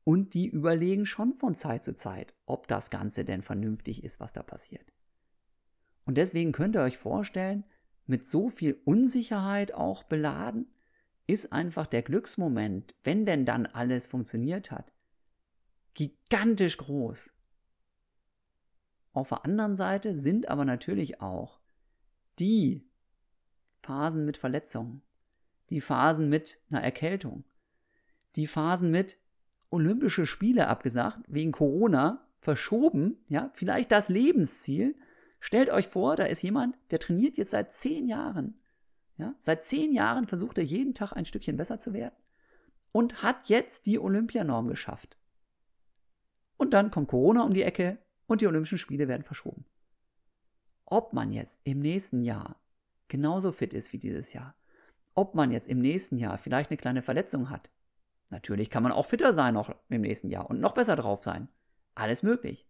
Und 0.03 0.33
die 0.33 0.47
überlegen 0.47 1.05
schon 1.05 1.33
von 1.33 1.55
Zeit 1.55 1.83
zu 1.83 1.95
Zeit, 1.95 2.33
ob 2.45 2.67
das 2.67 2.89
Ganze 2.89 3.25
denn 3.25 3.43
vernünftig 3.43 4.03
ist, 4.03 4.19
was 4.19 4.33
da 4.33 4.41
passiert. 4.41 4.85
Und 6.07 6.17
deswegen 6.17 6.53
könnt 6.53 6.75
ihr 6.75 6.81
euch 6.81 6.97
vorstellen, 6.97 7.65
mit 8.05 8.25
so 8.25 8.49
viel 8.49 8.81
Unsicherheit 8.85 9.73
auch 9.73 10.03
beladen, 10.03 10.67
ist 11.27 11.51
einfach 11.51 11.85
der 11.85 12.01
Glücksmoment, 12.01 12.95
wenn 13.03 13.25
denn 13.25 13.45
dann 13.45 13.65
alles 13.65 14.07
funktioniert 14.07 14.71
hat, 14.71 14.93
gigantisch 15.93 16.77
groß. 16.77 17.33
Auf 19.11 19.29
der 19.29 19.43
anderen 19.43 19.75
Seite 19.75 20.15
sind 20.15 20.47
aber 20.47 20.63
natürlich 20.63 21.19
auch 21.19 21.59
die 22.39 22.87
Phasen 23.81 24.23
mit 24.23 24.37
Verletzungen, 24.37 25.01
die 25.69 25.81
Phasen 25.81 26.29
mit 26.29 26.61
einer 26.69 26.83
Erkältung, 26.83 27.43
die 28.37 28.47
Phasen 28.47 28.91
mit 28.91 29.17
Olympische 29.69 30.25
Spiele 30.25 30.69
abgesagt, 30.69 31.19
wegen 31.27 31.51
Corona 31.51 32.25
verschoben, 32.39 33.17
ja, 33.27 33.51
vielleicht 33.53 33.91
das 33.91 34.07
Lebensziel. 34.07 34.95
Stellt 35.39 35.69
euch 35.69 35.87
vor, 35.87 36.15
da 36.15 36.25
ist 36.25 36.41
jemand, 36.41 36.77
der 36.91 36.99
trainiert 36.99 37.37
jetzt 37.37 37.51
seit 37.51 37.73
zehn 37.73 38.07
Jahren. 38.07 38.59
Ja, 39.17 39.33
seit 39.39 39.65
zehn 39.65 39.93
Jahren 39.93 40.27
versucht 40.27 40.57
er 40.57 40.63
jeden 40.63 40.93
Tag 40.93 41.13
ein 41.13 41.25
Stückchen 41.25 41.57
besser 41.57 41.79
zu 41.79 41.93
werden 41.93 42.15
und 42.91 43.23
hat 43.23 43.49
jetzt 43.49 43.85
die 43.85 43.99
Olympianorm 43.99 44.67
geschafft. 44.67 45.17
Und 46.57 46.73
dann 46.73 46.91
kommt 46.91 47.07
Corona 47.07 47.43
um 47.43 47.53
die 47.53 47.63
Ecke 47.63 47.99
und 48.27 48.41
die 48.41 48.47
Olympischen 48.47 48.77
Spiele 48.77 49.07
werden 49.07 49.23
verschoben. 49.23 49.65
Ob 50.85 51.13
man 51.13 51.31
jetzt 51.31 51.59
im 51.63 51.79
nächsten 51.79 52.21
Jahr 52.23 52.61
genauso 53.07 53.51
fit 53.51 53.73
ist 53.73 53.93
wie 53.93 53.99
dieses 53.99 54.33
Jahr, 54.33 54.55
ob 55.13 55.33
man 55.35 55.51
jetzt 55.51 55.67
im 55.67 55.79
nächsten 55.79 56.17
Jahr 56.17 56.37
vielleicht 56.37 56.69
eine 56.69 56.77
kleine 56.77 57.01
Verletzung 57.01 57.49
hat. 57.49 57.71
Natürlich 58.29 58.69
kann 58.69 58.83
man 58.83 58.91
auch 58.91 59.05
fitter 59.05 59.33
sein 59.33 59.53
noch 59.53 59.73
im 59.89 60.01
nächsten 60.01 60.29
Jahr 60.29 60.49
und 60.49 60.59
noch 60.59 60.73
besser 60.73 60.95
drauf 60.95 61.23
sein. 61.23 61.47
Alles 61.95 62.23
möglich. 62.23 62.67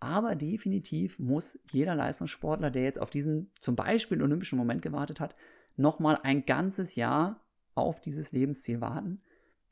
Aber 0.00 0.34
definitiv 0.34 1.18
muss 1.18 1.58
jeder 1.70 1.94
Leistungssportler, 1.94 2.70
der 2.70 2.84
jetzt 2.84 3.00
auf 3.00 3.10
diesen 3.10 3.52
zum 3.60 3.76
Beispiel 3.76 4.22
olympischen 4.22 4.58
Moment 4.58 4.80
gewartet 4.80 5.20
hat, 5.20 5.36
nochmal 5.76 6.18
ein 6.22 6.46
ganzes 6.46 6.94
Jahr 6.94 7.44
auf 7.74 8.00
dieses 8.00 8.32
Lebensziel 8.32 8.80
warten. 8.80 9.20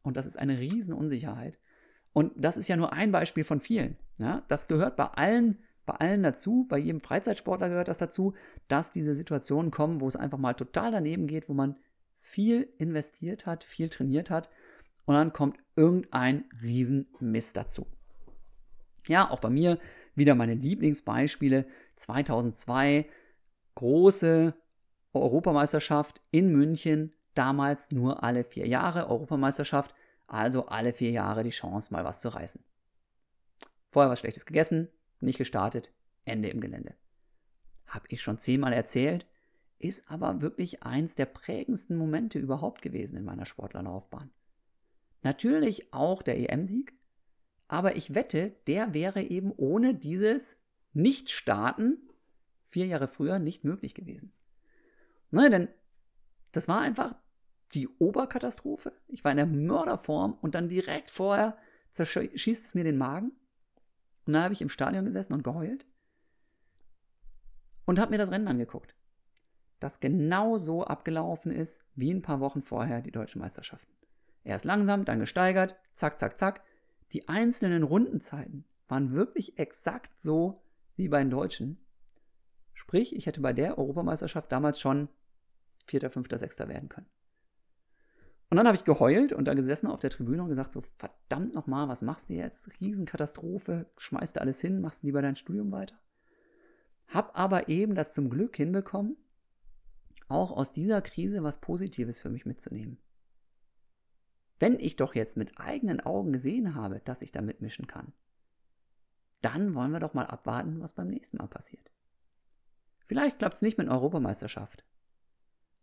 Und 0.03 0.16
das 0.16 0.26
ist 0.26 0.39
eine 0.39 0.59
Riesenunsicherheit. 0.59 1.59
Und 2.12 2.33
das 2.37 2.57
ist 2.57 2.68
ja 2.68 2.76
nur 2.76 2.93
ein 2.93 3.11
Beispiel 3.11 3.45
von 3.45 3.61
vielen. 3.61 3.97
Ja, 4.18 4.43
das 4.49 4.68
gehört 4.68 4.97
bei 4.97 5.05
allen, 5.05 5.59
bei 5.87 5.95
allen 5.95 6.22
dazu, 6.22 6.66
bei 6.68 6.79
jedem 6.79 7.01
Freizeitsportler 7.01 7.68
gehört 7.68 7.89
das 7.89 7.99
dazu, 7.99 8.35
dass 8.68 8.93
diese 8.93 9.14
Situationen 9.14 9.70
kommen, 9.70 10.01
wo 10.01 10.09
es 10.09 10.16
einfach 10.16 10.39
mal 10.39 10.55
total 10.55 10.91
daneben 10.91 11.26
geht, 11.26 11.49
wo 11.49 11.55
man 11.55 11.76
viel 12.16 12.68
investiert 12.79 13.47
hat, 13.47 13.64
viel 13.64 13.89
trainiert 13.89 14.31
hat 14.31 14.51
und 15.05 15.14
dann 15.14 15.33
kommt 15.33 15.59
irgendein 15.76 16.45
Riesenmist 16.61 17.57
dazu. 17.57 17.87
Ja, 19.07 19.31
auch 19.31 19.41
bei 19.41 19.51
mir 19.51 19.79
wieder 20.18 20.34
meine 20.34 20.54
Lieblingsbeispiele. 20.54 21.66
2002 21.96 23.06
große 23.74 24.54
Europameisterschaft 25.12 26.20
in 26.30 26.50
München, 26.52 27.14
damals 27.34 27.90
nur 27.90 28.22
alle 28.22 28.44
vier 28.44 28.66
Jahre 28.66 29.08
Europameisterschaft, 29.08 29.94
also 30.26 30.66
alle 30.66 30.92
vier 30.92 31.10
Jahre 31.10 31.44
die 31.44 31.50
Chance, 31.50 31.92
mal 31.92 32.04
was 32.04 32.20
zu 32.20 32.28
reißen. 32.28 32.62
Vorher 33.90 34.10
was 34.10 34.18
Schlechtes 34.20 34.46
gegessen, 34.46 34.88
nicht 35.20 35.38
gestartet, 35.38 35.92
Ende 36.24 36.48
im 36.48 36.60
Gelände. 36.60 36.94
Hab 37.86 38.12
ich 38.12 38.20
schon 38.20 38.38
zehnmal 38.38 38.72
erzählt, 38.72 39.26
ist 39.78 40.10
aber 40.10 40.42
wirklich 40.42 40.82
eins 40.82 41.14
der 41.14 41.26
prägendsten 41.26 41.96
Momente 41.96 42.38
überhaupt 42.38 42.82
gewesen 42.82 43.16
in 43.16 43.24
meiner 43.24 43.46
Sportlerlaufbahn. 43.46 44.30
Natürlich 45.22 45.92
auch 45.92 46.22
der 46.22 46.38
EM-Sieg, 46.38 46.97
aber 47.68 47.96
ich 47.96 48.14
wette, 48.14 48.56
der 48.66 48.94
wäre 48.94 49.22
eben 49.22 49.52
ohne 49.56 49.94
dieses 49.94 50.60
Nicht-Starten 50.94 51.98
vier 52.66 52.86
Jahre 52.86 53.08
früher 53.08 53.38
nicht 53.38 53.64
möglich 53.64 53.94
gewesen. 53.94 54.32
Ne, 55.30 55.50
denn 55.50 55.68
das 56.52 56.68
war 56.68 56.80
einfach 56.80 57.14
die 57.72 57.88
Oberkatastrophe. 57.88 58.92
Ich 59.06 59.24
war 59.24 59.30
in 59.30 59.36
der 59.36 59.46
Mörderform 59.46 60.32
und 60.40 60.54
dann 60.54 60.68
direkt 60.68 61.10
vorher 61.10 61.58
zerschießt 61.92 62.64
es 62.64 62.74
mir 62.74 62.84
den 62.84 62.98
Magen. 62.98 63.32
Und 64.24 64.32
dann 64.32 64.42
habe 64.42 64.54
ich 64.54 64.62
im 64.62 64.68
Stadion 64.68 65.04
gesessen 65.04 65.34
und 65.34 65.44
geheult 65.44 65.86
und 67.84 67.98
habe 67.98 68.10
mir 68.10 68.18
das 68.18 68.30
Rennen 68.30 68.48
angeguckt, 68.48 68.94
das 69.80 70.00
genau 70.00 70.58
so 70.58 70.84
abgelaufen 70.84 71.52
ist 71.52 71.82
wie 71.94 72.12
ein 72.12 72.22
paar 72.22 72.40
Wochen 72.40 72.62
vorher 72.62 73.00
die 73.00 73.12
deutschen 73.12 73.40
Meisterschaften. 73.40 73.92
Erst 74.44 74.64
langsam, 74.64 75.04
dann 75.04 75.20
gesteigert, 75.20 75.76
zack, 75.94 76.18
zack, 76.18 76.38
zack. 76.38 76.62
Die 77.12 77.28
einzelnen 77.28 77.82
Rundenzeiten 77.82 78.64
waren 78.86 79.12
wirklich 79.12 79.59
exakt 79.59 80.20
so 80.20 80.62
wie 80.96 81.09
bei 81.09 81.18
den 81.20 81.30
Deutschen. 81.30 81.78
Sprich, 82.74 83.14
ich 83.14 83.26
hätte 83.26 83.40
bei 83.40 83.52
der 83.52 83.78
Europameisterschaft 83.78 84.52
damals 84.52 84.80
schon 84.80 85.09
Vierter, 85.86 86.11
Fünfter, 86.11 86.38
Sechster 86.38 86.68
werden 86.68 86.88
können. 86.88 87.09
Und 88.50 88.56
dann 88.56 88.66
habe 88.66 88.76
ich 88.76 88.84
geheult 88.84 89.32
und 89.32 89.44
da 89.44 89.54
gesessen 89.54 89.88
auf 89.88 90.00
der 90.00 90.11
Tribüne 90.11 90.42
und 90.42 90.48
gesagt, 90.48 90.72
so 90.72 90.82
verdammt 90.96 91.54
nochmal, 91.54 91.88
was 91.88 92.00
machst 92.02 92.30
du 92.30 92.34
jetzt? 92.34 92.68
Riesenkatastrophe, 92.80 93.86
schmeißt 93.98 94.36
du 94.36 94.40
alles 94.40 94.61
hin, 94.61 94.80
machst 94.80 95.02
du 95.02 95.06
lieber 95.06 95.20
dein 95.20 95.36
Studium 95.36 95.70
weiter? 95.70 95.98
Hab 97.09 97.38
aber 97.38 97.68
eben 97.68 97.94
das 97.94 98.14
zum 98.14 98.30
Glück 98.30 98.56
hinbekommen, 98.56 99.16
auch 100.28 100.50
aus 100.50 100.72
dieser 100.72 101.02
Krise 101.02 101.42
was 101.42 101.61
Positives 101.61 102.20
für 102.20 102.30
mich 102.30 102.46
mitzunehmen. 102.46 102.98
Wenn 104.59 104.78
ich 104.80 104.96
doch 104.96 105.14
jetzt 105.14 105.36
mit 105.36 105.59
eigenen 105.59 106.00
Augen 106.00 106.32
gesehen 106.32 106.74
habe, 106.74 107.00
dass 107.04 107.22
ich 107.22 107.32
da 107.32 107.42
mitmischen 107.42 107.86
kann, 107.86 108.12
dann 109.40 109.74
wollen 109.74 109.92
wir 109.92 110.00
doch 110.00 110.14
mal 110.14 110.26
abwarten, 110.26 110.80
was 110.80 110.94
beim 110.94 111.09
nächsten 111.09 111.36
Mal 111.36 111.46
passiert. 111.46 111.90
Vielleicht 113.06 113.38
klappt 113.38 113.56
es 113.56 113.62
nicht 113.62 113.78
mit 113.78 113.88
Europameisterschaft, 113.88 114.84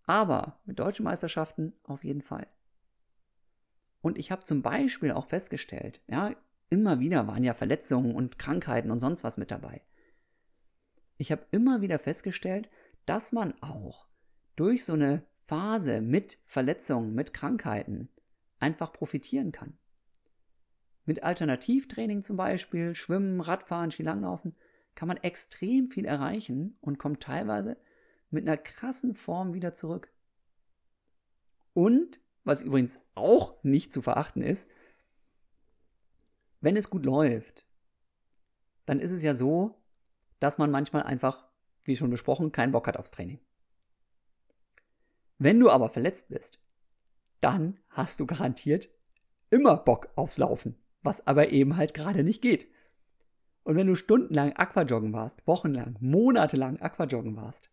aber 0.03 0.59
mit 0.65 0.78
deutschen 0.80 1.05
Meisterschaften 1.05 1.73
auf 1.84 2.03
jeden 2.03 2.21
Fall. 2.21 2.47
Und 4.01 4.17
ich 4.17 4.30
habe 4.32 4.43
zum 4.43 4.61
Beispiel 4.61 5.11
auch 5.11 5.28
festgestellt, 5.28 6.01
ja, 6.07 6.36
immer 6.69 6.99
wieder 6.99 7.28
waren 7.28 7.43
ja 7.43 7.53
Verletzungen 7.53 8.13
und 8.13 8.38
Krankheiten 8.38 8.91
und 8.91 8.99
sonst 8.99 9.23
was 9.23 9.38
mit 9.38 9.51
dabei. 9.51 9.82
Ich 11.17 11.32
habe 11.32 11.45
immer 11.51 11.82
wieder 11.82 11.97
festgestellt, 11.97 12.69
dass 13.05 13.32
man 13.32 13.53
auch 13.61 14.07
durch 14.55 14.86
so 14.86 14.93
eine 14.93 15.23
Phase 15.45 16.01
mit 16.01 16.39
Verletzungen, 16.45 17.15
mit 17.15 17.34
Krankheiten 17.34 18.09
einfach 18.66 18.91
profitieren 18.91 19.51
kann. 19.51 19.78
Mit 21.05 21.22
Alternativtraining 21.22 22.24
zum 22.24 22.36
Beispiel, 22.36 22.95
Schwimmen, 22.95 23.39
Radfahren, 23.39 23.91
Skilanglaufen, 23.91 24.55
kann 24.95 25.07
man 25.07 25.18
extrem 25.18 25.88
viel 25.88 26.05
erreichen 26.05 26.78
und 26.82 26.97
kommt 26.97 27.22
teilweise 27.22 27.78
mit 28.32 28.47
einer 28.47 28.57
krassen 28.57 29.13
Form 29.13 29.53
wieder 29.53 29.76
zurück. 29.76 30.11
Und, 31.74 32.22
was 32.43 32.63
übrigens 32.63 32.99
auch 33.13 33.63
nicht 33.63 33.93
zu 33.93 34.01
verachten 34.01 34.41
ist, 34.41 34.68
wenn 36.59 36.76
es 36.76 36.89
gut 36.89 37.05
läuft, 37.05 37.68
dann 38.88 38.99
ist 38.99 39.11
es 39.11 39.22
ja 39.22 39.36
so, 39.36 39.80
dass 40.39 40.57
man 40.57 40.72
manchmal 40.72 41.03
einfach, 41.03 41.47
wie 41.84 41.95
schon 41.95 42.09
besprochen, 42.09 42.51
keinen 42.51 42.72
Bock 42.72 42.88
hat 42.88 42.97
aufs 42.97 43.11
Training. 43.11 43.39
Wenn 45.38 45.59
du 45.59 45.70
aber 45.70 45.89
verletzt 45.89 46.30
bist, 46.30 46.64
dann 47.46 47.78
hast 47.89 48.20
du 48.20 48.26
garantiert 48.26 48.89
immer 49.52 49.78
Bock 49.78 50.10
aufs 50.16 50.39
Laufen, 50.39 50.76
was 51.04 51.28
aber 51.28 51.52
eben 51.52 51.78
halt 51.78 51.93
gerade 51.93 52.24
nicht 52.24 52.41
geht. 52.41 52.68
Und 53.62 53.76
wenn 53.76 53.86
du 53.86 53.96
stundenlang 53.96 54.54
Aquajoggen 54.54 55.14
warst, 55.14 55.46
wochenlang, 55.46 55.96
monatelang 56.00 56.80
Aquajoggen 56.80 57.36
warst, 57.36 57.70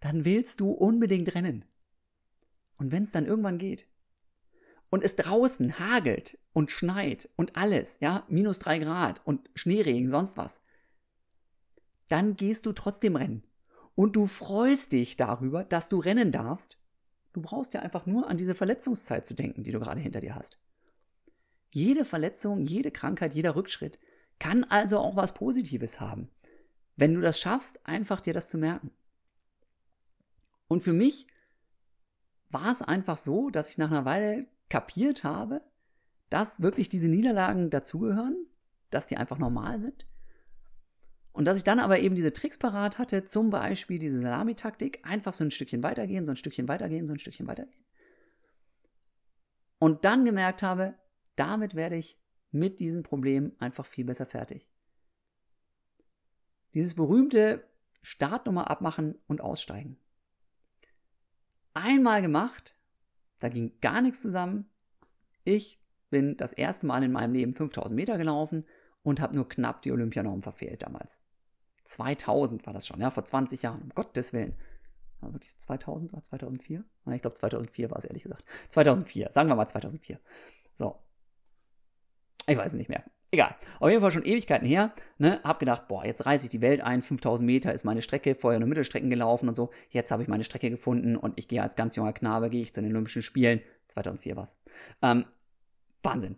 dann 0.00 0.26
willst 0.26 0.60
du 0.60 0.70
unbedingt 0.70 1.34
rennen. 1.34 1.64
Und 2.76 2.92
wenn 2.92 3.04
es 3.04 3.12
dann 3.12 3.24
irgendwann 3.24 3.56
geht 3.56 3.86
und 4.90 5.02
es 5.02 5.16
draußen 5.16 5.78
hagelt 5.78 6.38
und 6.52 6.70
schneit 6.70 7.30
und 7.36 7.56
alles, 7.56 8.00
ja, 8.00 8.26
minus 8.28 8.58
drei 8.58 8.78
Grad 8.78 9.26
und 9.26 9.48
Schneeregen, 9.54 10.10
sonst 10.10 10.36
was, 10.36 10.60
dann 12.08 12.36
gehst 12.36 12.66
du 12.66 12.72
trotzdem 12.74 13.16
rennen. 13.16 13.46
Und 13.94 14.14
du 14.14 14.26
freust 14.26 14.92
dich 14.92 15.16
darüber, 15.16 15.64
dass 15.64 15.88
du 15.88 16.00
rennen 16.00 16.32
darfst. 16.32 16.78
Du 17.32 17.40
brauchst 17.40 17.74
ja 17.74 17.80
einfach 17.80 18.06
nur 18.06 18.28
an 18.28 18.36
diese 18.36 18.54
Verletzungszeit 18.54 19.26
zu 19.26 19.34
denken, 19.34 19.62
die 19.62 19.72
du 19.72 19.78
gerade 19.78 20.00
hinter 20.00 20.20
dir 20.20 20.34
hast. 20.34 20.58
Jede 21.72 22.04
Verletzung, 22.04 22.60
jede 22.60 22.90
Krankheit, 22.90 23.34
jeder 23.34 23.54
Rückschritt 23.54 23.98
kann 24.38 24.64
also 24.64 24.98
auch 24.98 25.16
was 25.16 25.34
Positives 25.34 26.00
haben. 26.00 26.28
Wenn 26.96 27.14
du 27.14 27.20
das 27.20 27.38
schaffst, 27.38 27.86
einfach 27.86 28.20
dir 28.20 28.34
das 28.34 28.48
zu 28.48 28.58
merken. 28.58 28.90
Und 30.66 30.82
für 30.82 30.92
mich 30.92 31.26
war 32.48 32.72
es 32.72 32.82
einfach 32.82 33.16
so, 33.16 33.50
dass 33.50 33.70
ich 33.70 33.78
nach 33.78 33.90
einer 33.90 34.04
Weile 34.04 34.46
kapiert 34.68 35.24
habe, 35.24 35.62
dass 36.30 36.62
wirklich 36.62 36.88
diese 36.88 37.08
Niederlagen 37.08 37.70
dazugehören, 37.70 38.46
dass 38.90 39.06
die 39.06 39.16
einfach 39.16 39.38
normal 39.38 39.80
sind. 39.80 40.06
Und 41.32 41.44
dass 41.44 41.56
ich 41.56 41.64
dann 41.64 41.78
aber 41.78 42.00
eben 42.00 42.14
diese 42.14 42.32
Tricks 42.32 42.58
parat 42.58 42.98
hatte, 42.98 43.24
zum 43.24 43.50
Beispiel 43.50 43.98
diese 43.98 44.20
Salami-Taktik, 44.20 45.00
einfach 45.04 45.32
so 45.32 45.44
ein 45.44 45.50
Stückchen 45.50 45.82
weitergehen, 45.82 46.24
so 46.24 46.32
ein 46.32 46.36
Stückchen 46.36 46.68
weitergehen, 46.68 47.06
so 47.06 47.12
ein 47.12 47.18
Stückchen 47.18 47.46
weitergehen. 47.46 47.84
Und 49.78 50.04
dann 50.04 50.24
gemerkt 50.24 50.62
habe, 50.62 50.94
damit 51.36 51.74
werde 51.74 51.96
ich 51.96 52.18
mit 52.50 52.80
diesem 52.80 53.02
Problem 53.02 53.52
einfach 53.58 53.86
viel 53.86 54.04
besser 54.04 54.26
fertig. 54.26 54.70
Dieses 56.74 56.94
berühmte 56.94 57.64
Startnummer 58.02 58.70
abmachen 58.70 59.16
und 59.26 59.40
aussteigen. 59.40 59.98
Einmal 61.74 62.22
gemacht, 62.22 62.76
da 63.38 63.48
ging 63.48 63.78
gar 63.80 64.00
nichts 64.00 64.20
zusammen. 64.20 64.68
Ich 65.44 65.80
bin 66.10 66.36
das 66.36 66.52
erste 66.52 66.86
Mal 66.86 67.02
in 67.04 67.12
meinem 67.12 67.32
Leben 67.32 67.54
5000 67.54 67.94
Meter 67.94 68.18
gelaufen 68.18 68.66
und 69.02 69.20
habe 69.20 69.34
nur 69.34 69.48
knapp 69.48 69.82
die 69.82 69.92
Olympianorm 69.92 70.42
verfehlt 70.42 70.82
damals. 70.82 71.20
2000 71.84 72.66
war 72.66 72.72
das 72.72 72.86
schon, 72.86 73.00
ja, 73.00 73.10
vor 73.10 73.24
20 73.24 73.62
Jahren, 73.62 73.82
um 73.82 73.88
Gottes 73.90 74.32
Willen. 74.32 74.54
War 75.20 75.32
wirklich 75.32 75.58
2000 75.58 76.12
war 76.12 76.22
2004? 76.22 76.84
Ich 77.12 77.20
glaube 77.22 77.34
2004 77.34 77.90
war 77.90 77.98
es 77.98 78.04
ehrlich 78.04 78.22
gesagt. 78.22 78.44
2004, 78.68 79.30
sagen 79.30 79.48
wir 79.48 79.56
mal 79.56 79.66
2004. 79.66 80.18
So, 80.74 80.98
ich 82.46 82.56
weiß 82.56 82.72
es 82.72 82.78
nicht 82.78 82.88
mehr. 82.88 83.04
Egal. 83.32 83.54
Auf 83.78 83.88
jeden 83.88 84.00
Fall 84.00 84.10
schon 84.10 84.24
Ewigkeiten 84.24 84.66
her. 84.66 84.92
Ne? 85.18 85.40
Hab 85.44 85.60
gedacht, 85.60 85.86
boah, 85.86 86.04
jetzt 86.04 86.26
reiße 86.26 86.46
ich 86.46 86.50
die 86.50 86.60
Welt 86.60 86.80
ein. 86.80 87.00
5000 87.00 87.46
Meter 87.46 87.72
ist 87.72 87.84
meine 87.84 88.02
Strecke. 88.02 88.34
Vorher 88.34 88.58
nur 88.58 88.68
Mittelstrecken 88.68 89.08
gelaufen 89.08 89.48
und 89.48 89.54
so. 89.54 89.70
Jetzt 89.90 90.10
habe 90.10 90.22
ich 90.22 90.28
meine 90.28 90.42
Strecke 90.42 90.68
gefunden 90.68 91.16
und 91.16 91.38
ich 91.38 91.46
gehe 91.46 91.62
als 91.62 91.76
ganz 91.76 91.94
junger 91.94 92.12
Knabe, 92.12 92.50
gehe 92.50 92.62
ich 92.62 92.74
zu 92.74 92.82
den 92.82 92.90
Olympischen 92.90 93.22
Spielen. 93.22 93.60
2004 93.86 94.36
war's. 94.36 94.56
Ähm, 95.00 95.26
Wahnsinn. 96.02 96.36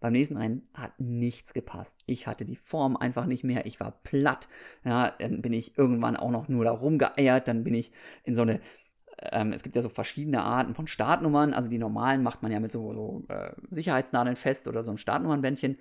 Beim 0.00 0.12
nächsten 0.12 0.36
Rennen 0.36 0.68
hat 0.74 0.98
nichts 1.00 1.54
gepasst. 1.54 2.02
Ich 2.06 2.26
hatte 2.26 2.44
die 2.44 2.56
Form 2.56 2.96
einfach 2.96 3.26
nicht 3.26 3.42
mehr. 3.42 3.66
Ich 3.66 3.80
war 3.80 3.90
platt. 4.02 4.48
Ja, 4.84 5.12
dann 5.18 5.42
bin 5.42 5.52
ich 5.52 5.76
irgendwann 5.76 6.16
auch 6.16 6.30
noch 6.30 6.48
nur 6.48 6.64
da 6.64 6.70
rumgeeiert. 6.70 7.48
Dann 7.48 7.64
bin 7.64 7.74
ich 7.74 7.90
in 8.24 8.34
so 8.34 8.42
eine 8.42 8.60
ähm, 9.32 9.52
es 9.52 9.62
gibt 9.62 9.74
ja 9.74 9.82
so 9.82 9.88
verschiedene 9.88 10.42
Arten 10.42 10.74
von 10.74 10.86
Startnummern. 10.86 11.52
Also 11.52 11.68
die 11.68 11.78
normalen 11.78 12.22
macht 12.22 12.42
man 12.42 12.52
ja 12.52 12.60
mit 12.60 12.72
so, 12.72 12.92
so 12.94 13.24
äh, 13.28 13.52
Sicherheitsnadeln 13.68 14.36
fest 14.36 14.68
oder 14.68 14.82
so 14.82 14.90
einem 14.90 14.98
Startnummernbändchen. 14.98 15.78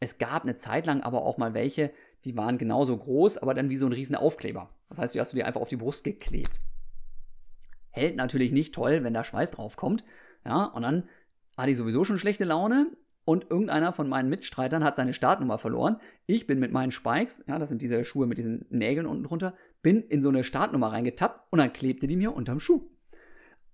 Es 0.00 0.18
gab 0.18 0.42
eine 0.42 0.56
Zeit 0.56 0.86
lang 0.86 1.02
aber 1.02 1.22
auch 1.22 1.36
mal 1.36 1.52
welche, 1.52 1.92
die 2.24 2.36
waren 2.36 2.58
genauso 2.58 2.96
groß, 2.96 3.38
aber 3.38 3.54
dann 3.54 3.68
wie 3.68 3.76
so 3.76 3.86
ein 3.86 3.92
riesen 3.92 4.16
Aufkleber. 4.16 4.70
Das 4.88 4.98
heißt, 4.98 5.14
die 5.14 5.20
hast 5.20 5.32
du 5.32 5.36
dir 5.36 5.46
einfach 5.46 5.60
auf 5.60 5.68
die 5.68 5.76
Brust 5.76 6.04
geklebt. 6.04 6.60
Hält 7.90 8.16
natürlich 8.16 8.52
nicht 8.52 8.74
toll, 8.74 9.04
wenn 9.04 9.14
da 9.14 9.24
Schweiß 9.24 9.50
drauf 9.52 9.76
kommt. 9.76 10.04
Ja, 10.44 10.64
und 10.64 10.82
dann 10.82 11.04
hatte 11.56 11.70
ich 11.70 11.76
sowieso 11.76 12.04
schon 12.04 12.18
schlechte 12.18 12.44
Laune 12.44 12.86
und 13.30 13.48
irgendeiner 13.48 13.92
von 13.92 14.08
meinen 14.08 14.28
Mitstreitern 14.28 14.82
hat 14.82 14.96
seine 14.96 15.12
Startnummer 15.12 15.56
verloren. 15.56 15.98
Ich 16.26 16.48
bin 16.48 16.58
mit 16.58 16.72
meinen 16.72 16.90
Spikes, 16.90 17.44
ja, 17.46 17.60
das 17.60 17.68
sind 17.68 17.80
diese 17.80 18.02
Schuhe 18.02 18.26
mit 18.26 18.38
diesen 18.38 18.66
Nägeln 18.70 19.06
unten 19.06 19.22
drunter, 19.22 19.54
bin 19.82 20.02
in 20.02 20.20
so 20.20 20.30
eine 20.30 20.42
Startnummer 20.42 20.88
reingetappt 20.88 21.46
und 21.52 21.60
dann 21.60 21.72
klebte 21.72 22.08
die 22.08 22.16
mir 22.16 22.34
unterm 22.34 22.58
Schuh. 22.58 22.90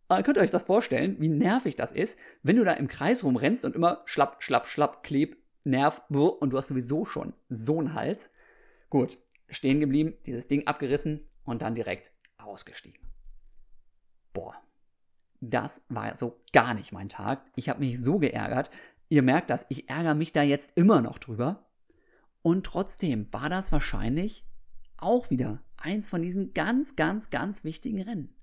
Aber 0.09 0.23
könnt 0.23 0.37
ihr 0.37 0.43
euch 0.43 0.51
das 0.51 0.65
vorstellen, 0.65 1.17
wie 1.21 1.31
nervig 1.31 1.75
das 1.75 1.93
ist, 1.93 2.19
wenn 2.43 2.57
du 2.57 2.65
da 2.65 2.75
im 2.75 2.87
Kreis 2.87 3.25
rumrennst 3.25 3.65
und 3.65 3.75
immer 3.75 4.03
schlapp, 4.05 4.43
schlapp, 4.43 4.67
schlapp, 4.67 5.03
kleb, 5.03 5.39
nerv, 5.65 6.03
und 6.11 6.51
du 6.51 6.59
hast 6.59 6.69
sowieso 6.69 7.07
schon 7.07 7.33
so 7.49 7.79
einen 7.79 7.95
Hals. 7.95 8.31
Gut, 8.91 9.17
stehen 9.49 9.81
geblieben, 9.81 10.13
dieses 10.27 10.49
Ding 10.49 10.67
abgerissen 10.67 11.27
und 11.45 11.63
dann 11.63 11.75
direkt 11.75 12.13
ausgestiegen. 12.37 13.01
Boah, 14.35 14.55
das 15.41 15.83
war 15.89 16.15
so 16.15 16.41
gar 16.53 16.75
nicht 16.75 16.93
mein 16.93 17.09
Tag. 17.09 17.43
Ich 17.57 17.69
habe 17.69 17.81
mich 17.81 18.01
so 18.01 18.19
geärgert. 18.19 18.71
Ihr 19.09 19.23
merkt 19.23 19.51
das, 19.51 19.67
ich 19.69 19.89
ärgere 19.89 20.15
mich 20.15 20.33
da 20.33 20.43
jetzt 20.43 20.73
immer 20.75 21.01
noch 21.01 21.19
drüber. 21.19 21.71
Und 22.43 22.65
trotzdem 22.67 23.33
war 23.33 23.49
das 23.49 23.73
wahrscheinlich 23.73 24.45
auch 24.97 25.31
wieder 25.31 25.63
eins 25.77 26.09
von 26.09 26.23
diesen 26.23 26.55
ganz, 26.55 26.97
ganz, 26.97 27.31
ganz 27.31 27.65
wichtigen 27.65 28.03
Rennen. 28.03 28.35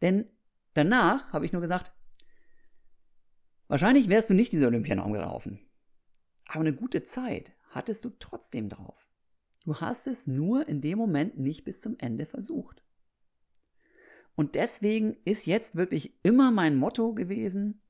Denn 0.00 0.28
danach 0.74 1.32
habe 1.32 1.44
ich 1.44 1.52
nur 1.52 1.62
gesagt, 1.62 1.92
wahrscheinlich 3.68 4.08
wärst 4.08 4.30
du 4.30 4.34
nicht 4.34 4.52
diese 4.52 4.66
Olympianorm 4.66 5.12
gelaufen. 5.12 5.60
Aber 6.46 6.60
eine 6.60 6.74
gute 6.74 7.04
Zeit 7.04 7.52
hattest 7.70 8.04
du 8.04 8.10
trotzdem 8.18 8.68
drauf. 8.68 9.08
Du 9.64 9.80
hast 9.80 10.06
es 10.06 10.26
nur 10.26 10.68
in 10.68 10.80
dem 10.80 10.98
Moment 10.98 11.38
nicht 11.38 11.64
bis 11.64 11.80
zum 11.80 11.96
Ende 11.98 12.26
versucht. 12.26 12.84
Und 14.34 14.56
deswegen 14.56 15.16
ist 15.24 15.46
jetzt 15.46 15.76
wirklich 15.76 16.18
immer 16.22 16.50
mein 16.50 16.76
Motto 16.76 17.14
gewesen, 17.14 17.80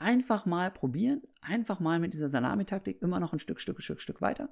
einfach 0.00 0.46
mal 0.46 0.70
probieren, 0.70 1.22
einfach 1.42 1.78
mal 1.78 2.00
mit 2.00 2.14
dieser 2.14 2.28
Salamitaktik 2.28 3.00
immer 3.02 3.20
noch 3.20 3.32
ein 3.32 3.38
Stück, 3.38 3.60
Stück, 3.60 3.82
Stück, 3.82 4.00
Stück 4.00 4.20
weiter. 4.20 4.48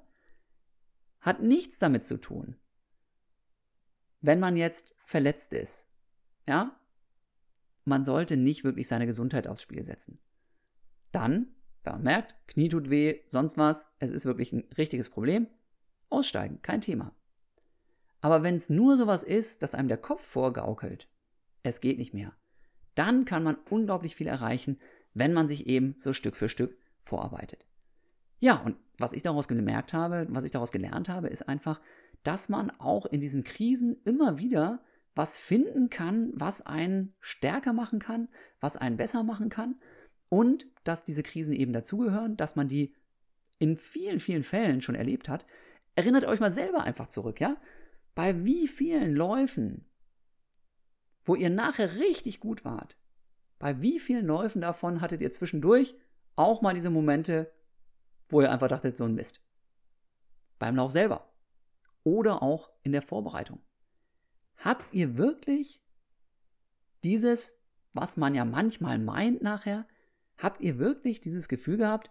Hat 1.19 1.41
nichts 1.41 1.79
damit 1.79 2.05
zu 2.05 2.17
tun, 2.17 2.55
wenn 4.21 4.39
man 4.39 4.55
jetzt 4.55 4.95
verletzt 5.05 5.53
ist. 5.53 5.89
Ja? 6.47 6.79
Man 7.83 8.03
sollte 8.03 8.37
nicht 8.37 8.63
wirklich 8.63 8.87
seine 8.87 9.05
Gesundheit 9.05 9.47
aufs 9.47 9.63
Spiel 9.63 9.83
setzen. 9.83 10.19
Dann, 11.11 11.47
wenn 11.83 11.93
man 11.93 12.03
merkt, 12.03 12.35
Knie 12.47 12.69
tut 12.69 12.89
weh, 12.89 13.21
sonst 13.27 13.57
was, 13.57 13.87
es 13.97 14.11
ist 14.11 14.25
wirklich 14.25 14.53
ein 14.53 14.67
richtiges 14.77 15.09
Problem, 15.09 15.47
aussteigen, 16.09 16.61
kein 16.61 16.81
Thema. 16.81 17.15
Aber 18.21 18.43
wenn 18.43 18.55
es 18.55 18.69
nur 18.69 18.97
sowas 18.97 19.23
ist, 19.23 19.61
dass 19.63 19.73
einem 19.73 19.87
der 19.87 19.97
Kopf 19.97 20.23
vorgaukelt, 20.23 21.09
es 21.63 21.81
geht 21.81 21.97
nicht 21.97 22.13
mehr, 22.13 22.35
dann 22.95 23.25
kann 23.25 23.43
man 23.43 23.57
unglaublich 23.69 24.15
viel 24.15 24.27
erreichen, 24.27 24.79
wenn 25.13 25.33
man 25.33 25.47
sich 25.47 25.67
eben 25.67 25.95
so 25.97 26.13
Stück 26.13 26.35
für 26.35 26.49
Stück 26.49 26.77
vorarbeitet. 27.03 27.65
Ja, 28.39 28.55
und 28.55 28.77
was 28.97 29.13
ich 29.13 29.23
daraus 29.23 29.47
gemerkt 29.47 29.93
habe, 29.93 30.27
was 30.29 30.43
ich 30.43 30.51
daraus 30.51 30.71
gelernt 30.71 31.09
habe, 31.09 31.27
ist 31.27 31.47
einfach, 31.47 31.81
dass 32.23 32.49
man 32.49 32.71
auch 32.79 33.05
in 33.05 33.21
diesen 33.21 33.43
Krisen 33.43 33.97
immer 34.03 34.37
wieder 34.37 34.83
was 35.15 35.37
finden 35.37 35.89
kann, 35.89 36.31
was 36.33 36.61
einen 36.61 37.13
stärker 37.19 37.73
machen 37.73 37.99
kann, 37.99 38.29
was 38.59 38.77
einen 38.77 38.97
besser 38.97 39.23
machen 39.23 39.49
kann 39.49 39.75
und 40.29 40.67
dass 40.83 41.03
diese 41.03 41.23
Krisen 41.23 41.53
eben 41.53 41.73
dazugehören, 41.73 42.37
dass 42.37 42.55
man 42.55 42.67
die 42.67 42.93
in 43.57 43.75
vielen, 43.75 44.19
vielen 44.19 44.43
Fällen 44.43 44.81
schon 44.81 44.95
erlebt 44.95 45.27
hat. 45.27 45.45
Erinnert 45.95 46.25
euch 46.25 46.39
mal 46.39 46.51
selber 46.51 46.83
einfach 46.83 47.07
zurück, 47.07 47.41
ja? 47.41 47.57
Bei 48.15 48.45
wie 48.45 48.67
vielen 48.67 49.13
Läufen, 49.13 49.85
wo 51.25 51.35
ihr 51.35 51.49
nachher 51.49 51.95
richtig 51.95 52.39
gut 52.39 52.63
wart, 52.63 52.95
bei 53.59 53.81
wie 53.81 53.99
vielen 53.99 54.25
Läufen 54.25 54.61
davon 54.61 55.01
hattet 55.01 55.21
ihr 55.21 55.31
zwischendurch 55.31 55.95
auch 56.35 56.61
mal 56.61 56.73
diese 56.73 56.89
Momente, 56.89 57.51
wo 58.29 58.41
ihr 58.41 58.51
einfach 58.51 58.69
dachtet, 58.69 58.97
so 58.97 59.03
ein 59.03 59.15
Mist. 59.15 59.41
Beim 60.57 60.75
Lauf 60.75 60.91
selber. 60.91 61.31
Oder 62.03 62.41
auch 62.41 62.71
in 62.83 62.93
der 62.93 63.01
Vorbereitung. 63.01 63.59
Habt 64.57 64.93
ihr 64.93 65.17
wirklich 65.17 65.81
dieses, 67.03 67.59
was 67.93 68.17
man 68.17 68.35
ja 68.35 68.45
manchmal 68.45 68.99
meint 68.99 69.41
nachher, 69.41 69.85
habt 70.37 70.61
ihr 70.61 70.79
wirklich 70.79 71.21
dieses 71.21 71.49
Gefühl 71.49 71.77
gehabt, 71.77 72.09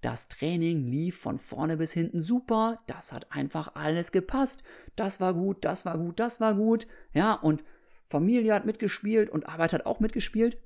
das 0.00 0.28
Training 0.28 0.86
lief 0.86 1.18
von 1.18 1.38
vorne 1.38 1.78
bis 1.78 1.92
hinten 1.92 2.20
super, 2.22 2.76
das 2.86 3.12
hat 3.12 3.32
einfach 3.32 3.74
alles 3.74 4.12
gepasst, 4.12 4.62
das 4.96 5.18
war 5.18 5.32
gut, 5.32 5.64
das 5.64 5.86
war 5.86 5.96
gut, 5.96 6.20
das 6.20 6.40
war 6.40 6.54
gut, 6.54 6.86
ja, 7.14 7.32
und 7.32 7.64
Familie 8.06 8.52
hat 8.52 8.66
mitgespielt 8.66 9.30
und 9.30 9.48
Arbeit 9.48 9.72
hat 9.72 9.86
auch 9.86 10.00
mitgespielt. 10.00 10.58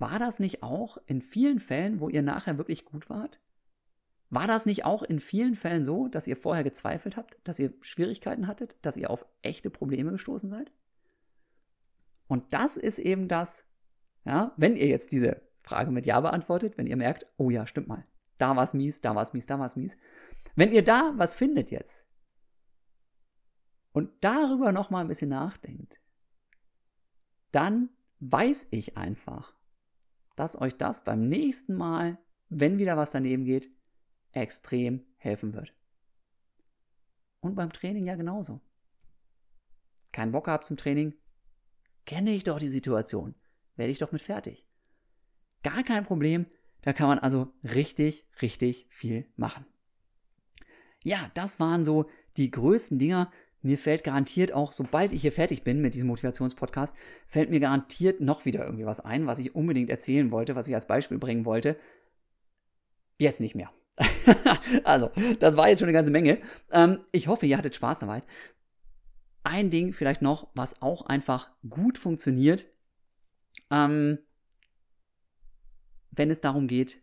War 0.00 0.18
das 0.18 0.38
nicht 0.38 0.62
auch 0.62 0.96
in 1.06 1.20
vielen 1.20 1.60
Fällen, 1.60 2.00
wo 2.00 2.08
ihr 2.08 2.22
nachher 2.22 2.56
wirklich 2.56 2.86
gut 2.86 3.10
wart? 3.10 3.38
War 4.30 4.46
das 4.46 4.64
nicht 4.64 4.86
auch 4.86 5.02
in 5.02 5.20
vielen 5.20 5.54
Fällen 5.54 5.84
so, 5.84 6.08
dass 6.08 6.26
ihr 6.26 6.36
vorher 6.36 6.64
gezweifelt 6.64 7.18
habt, 7.18 7.38
dass 7.44 7.58
ihr 7.58 7.74
Schwierigkeiten 7.82 8.46
hattet, 8.46 8.76
dass 8.80 8.96
ihr 8.96 9.10
auf 9.10 9.26
echte 9.42 9.68
Probleme 9.68 10.10
gestoßen 10.10 10.48
seid? 10.48 10.72
Und 12.28 12.54
das 12.54 12.78
ist 12.78 12.98
eben 12.98 13.28
das, 13.28 13.66
ja, 14.24 14.54
wenn 14.56 14.74
ihr 14.74 14.86
jetzt 14.86 15.12
diese 15.12 15.42
Frage 15.60 15.90
mit 15.90 16.06
Ja 16.06 16.18
beantwortet, 16.20 16.78
wenn 16.78 16.86
ihr 16.86 16.96
merkt, 16.96 17.26
oh 17.36 17.50
ja, 17.50 17.66
stimmt 17.66 17.88
mal, 17.88 18.06
da 18.38 18.56
war 18.56 18.64
es 18.64 18.72
mies, 18.72 19.02
da 19.02 19.14
war 19.14 19.22
es 19.22 19.34
mies, 19.34 19.44
da 19.44 19.58
war 19.58 19.66
es 19.66 19.76
mies. 19.76 19.98
Wenn 20.56 20.72
ihr 20.72 20.82
da 20.82 21.12
was 21.16 21.34
findet 21.34 21.70
jetzt 21.70 22.06
und 23.92 24.10
darüber 24.22 24.72
nochmal 24.72 25.04
ein 25.04 25.08
bisschen 25.08 25.28
nachdenkt, 25.28 26.00
dann 27.50 27.90
weiß 28.20 28.68
ich 28.70 28.96
einfach, 28.96 29.59
dass 30.40 30.58
euch 30.58 30.74
das 30.78 31.04
beim 31.04 31.28
nächsten 31.28 31.74
Mal, 31.74 32.16
wenn 32.48 32.78
wieder 32.78 32.96
was 32.96 33.12
daneben 33.12 33.44
geht, 33.44 33.70
extrem 34.32 35.04
helfen 35.18 35.52
wird. 35.52 35.74
Und 37.40 37.56
beim 37.56 37.70
Training 37.70 38.06
ja 38.06 38.14
genauso. 38.14 38.62
Keinen 40.12 40.32
Bock 40.32 40.46
gehabt 40.46 40.64
zum 40.64 40.78
Training? 40.78 41.14
Kenne 42.06 42.30
ich 42.30 42.44
doch 42.44 42.58
die 42.58 42.70
Situation. 42.70 43.34
Werde 43.76 43.92
ich 43.92 43.98
doch 43.98 44.12
mit 44.12 44.22
fertig. 44.22 44.66
Gar 45.62 45.84
kein 45.84 46.04
Problem. 46.04 46.46
Da 46.80 46.94
kann 46.94 47.08
man 47.08 47.18
also 47.18 47.52
richtig, 47.62 48.26
richtig 48.40 48.86
viel 48.88 49.30
machen. 49.36 49.66
Ja, 51.04 51.30
das 51.34 51.60
waren 51.60 51.84
so 51.84 52.08
die 52.38 52.50
größten 52.50 52.98
Dinger, 52.98 53.30
mir 53.62 53.78
fällt 53.78 54.04
garantiert 54.04 54.52
auch, 54.52 54.72
sobald 54.72 55.12
ich 55.12 55.20
hier 55.20 55.32
fertig 55.32 55.64
bin 55.64 55.82
mit 55.82 55.94
diesem 55.94 56.08
Motivationspodcast, 56.08 56.94
fällt 57.26 57.50
mir 57.50 57.60
garantiert 57.60 58.20
noch 58.20 58.44
wieder 58.44 58.64
irgendwie 58.64 58.86
was 58.86 59.00
ein, 59.00 59.26
was 59.26 59.38
ich 59.38 59.54
unbedingt 59.54 59.90
erzählen 59.90 60.30
wollte, 60.30 60.54
was 60.54 60.68
ich 60.68 60.74
als 60.74 60.86
Beispiel 60.86 61.18
bringen 61.18 61.44
wollte. 61.44 61.78
Jetzt 63.18 63.40
nicht 63.40 63.54
mehr. 63.54 63.70
also, 64.84 65.10
das 65.40 65.56
war 65.56 65.68
jetzt 65.68 65.80
schon 65.80 65.88
eine 65.88 65.96
ganze 65.96 66.10
Menge. 66.10 66.40
Ähm, 66.70 67.00
ich 67.12 67.28
hoffe, 67.28 67.44
ihr 67.44 67.58
hattet 67.58 67.74
Spaß 67.74 68.00
dabei. 68.00 68.22
Ein 69.42 69.68
Ding 69.68 69.92
vielleicht 69.92 70.22
noch, 70.22 70.48
was 70.54 70.80
auch 70.80 71.06
einfach 71.06 71.50
gut 71.68 71.98
funktioniert, 71.98 72.66
ähm, 73.70 74.18
wenn 76.10 76.30
es 76.30 76.40
darum 76.40 76.66
geht, 76.66 77.02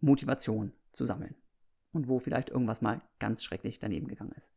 Motivation 0.00 0.72
zu 0.92 1.04
sammeln. 1.04 1.34
Und 1.92 2.06
wo 2.06 2.20
vielleicht 2.20 2.50
irgendwas 2.50 2.80
mal 2.80 3.02
ganz 3.18 3.42
schrecklich 3.42 3.80
daneben 3.80 4.06
gegangen 4.06 4.32
ist. 4.36 4.52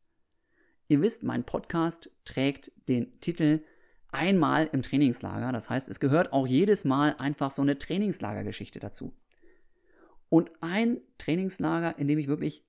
Ihr 0.87 1.01
wisst, 1.01 1.23
mein 1.23 1.43
Podcast 1.43 2.09
trägt 2.25 2.71
den 2.87 3.19
Titel 3.19 3.63
Einmal 4.11 4.69
im 4.71 4.83
Trainingslager. 4.83 5.51
Das 5.51 5.69
heißt, 5.69 5.89
es 5.89 5.99
gehört 5.99 6.33
auch 6.33 6.45
jedes 6.45 6.85
Mal 6.85 7.15
einfach 7.17 7.49
so 7.49 7.63
eine 7.63 7.79
Trainingslagergeschichte 7.79 8.79
dazu. 8.79 9.13
Und 10.29 10.51
ein 10.61 11.01
Trainingslager, 11.17 11.97
in 11.97 12.07
dem 12.07 12.19
ich 12.19 12.27
wirklich 12.27 12.63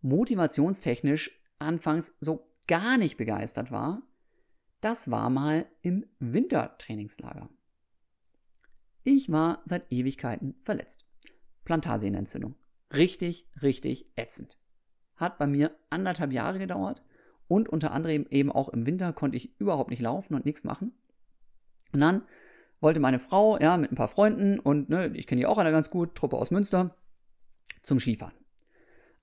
motivationstechnisch 0.00 1.40
anfangs 1.58 2.16
so 2.20 2.48
gar 2.66 2.96
nicht 2.96 3.16
begeistert 3.16 3.70
war, 3.70 4.02
das 4.80 5.10
war 5.10 5.30
mal 5.30 5.66
im 5.82 6.06
Wintertrainingslager. 6.18 7.48
Ich 9.04 9.30
war 9.30 9.62
seit 9.64 9.90
Ewigkeiten 9.92 10.56
verletzt. 10.62 11.04
Plantarsehnenentzündung. 11.64 12.56
Richtig, 12.92 13.46
richtig 13.62 14.06
ätzend. 14.16 14.58
Hat 15.16 15.38
bei 15.38 15.46
mir 15.46 15.74
anderthalb 15.90 16.32
Jahre 16.32 16.58
gedauert 16.58 17.02
und 17.48 17.68
unter 17.68 17.92
anderem 17.92 18.26
eben 18.30 18.50
auch 18.50 18.68
im 18.68 18.86
Winter 18.86 19.12
konnte 19.12 19.36
ich 19.36 19.58
überhaupt 19.60 19.90
nicht 19.90 20.00
laufen 20.00 20.34
und 20.34 20.44
nichts 20.44 20.64
machen. 20.64 20.92
Und 21.92 22.00
dann 22.00 22.22
wollte 22.80 23.00
meine 23.00 23.18
Frau, 23.18 23.58
ja, 23.58 23.76
mit 23.76 23.92
ein 23.92 23.96
paar 23.96 24.08
Freunden 24.08 24.58
und 24.58 24.88
ne, 24.88 25.10
ich 25.14 25.26
kenne 25.26 25.40
die 25.40 25.46
auch 25.46 25.58
alle 25.58 25.70
ganz 25.70 25.90
gut, 25.90 26.14
Truppe 26.14 26.36
aus 26.36 26.50
Münster, 26.50 26.96
zum 27.82 28.00
Skifahren. 28.00 28.34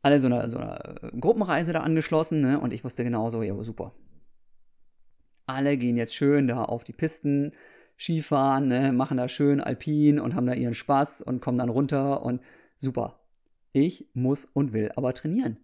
Alle 0.01 0.19
so 0.19 0.27
eine, 0.27 0.49
so 0.49 0.57
eine 0.57 1.11
Gruppenreise 1.19 1.73
da 1.73 1.81
angeschlossen, 1.81 2.41
ne, 2.41 2.59
und 2.59 2.73
ich 2.73 2.83
wusste 2.83 3.03
genauso, 3.03 3.43
ja, 3.43 3.61
super. 3.63 3.93
Alle 5.45 5.77
gehen 5.77 5.97
jetzt 5.97 6.15
schön 6.15 6.47
da 6.47 6.63
auf 6.63 6.83
die 6.83 6.93
Pisten, 6.93 7.51
Skifahren, 7.97 8.67
ne, 8.67 8.91
machen 8.93 9.17
da 9.17 9.27
schön 9.27 9.61
alpin 9.61 10.19
und 10.19 10.33
haben 10.33 10.47
da 10.47 10.53
ihren 10.53 10.73
Spaß 10.73 11.21
und 11.21 11.41
kommen 11.41 11.59
dann 11.59 11.69
runter 11.69 12.23
und 12.23 12.41
super. 12.79 13.19
Ich 13.73 14.09
muss 14.13 14.45
und 14.45 14.73
will 14.73 14.91
aber 14.95 15.13
trainieren. 15.13 15.57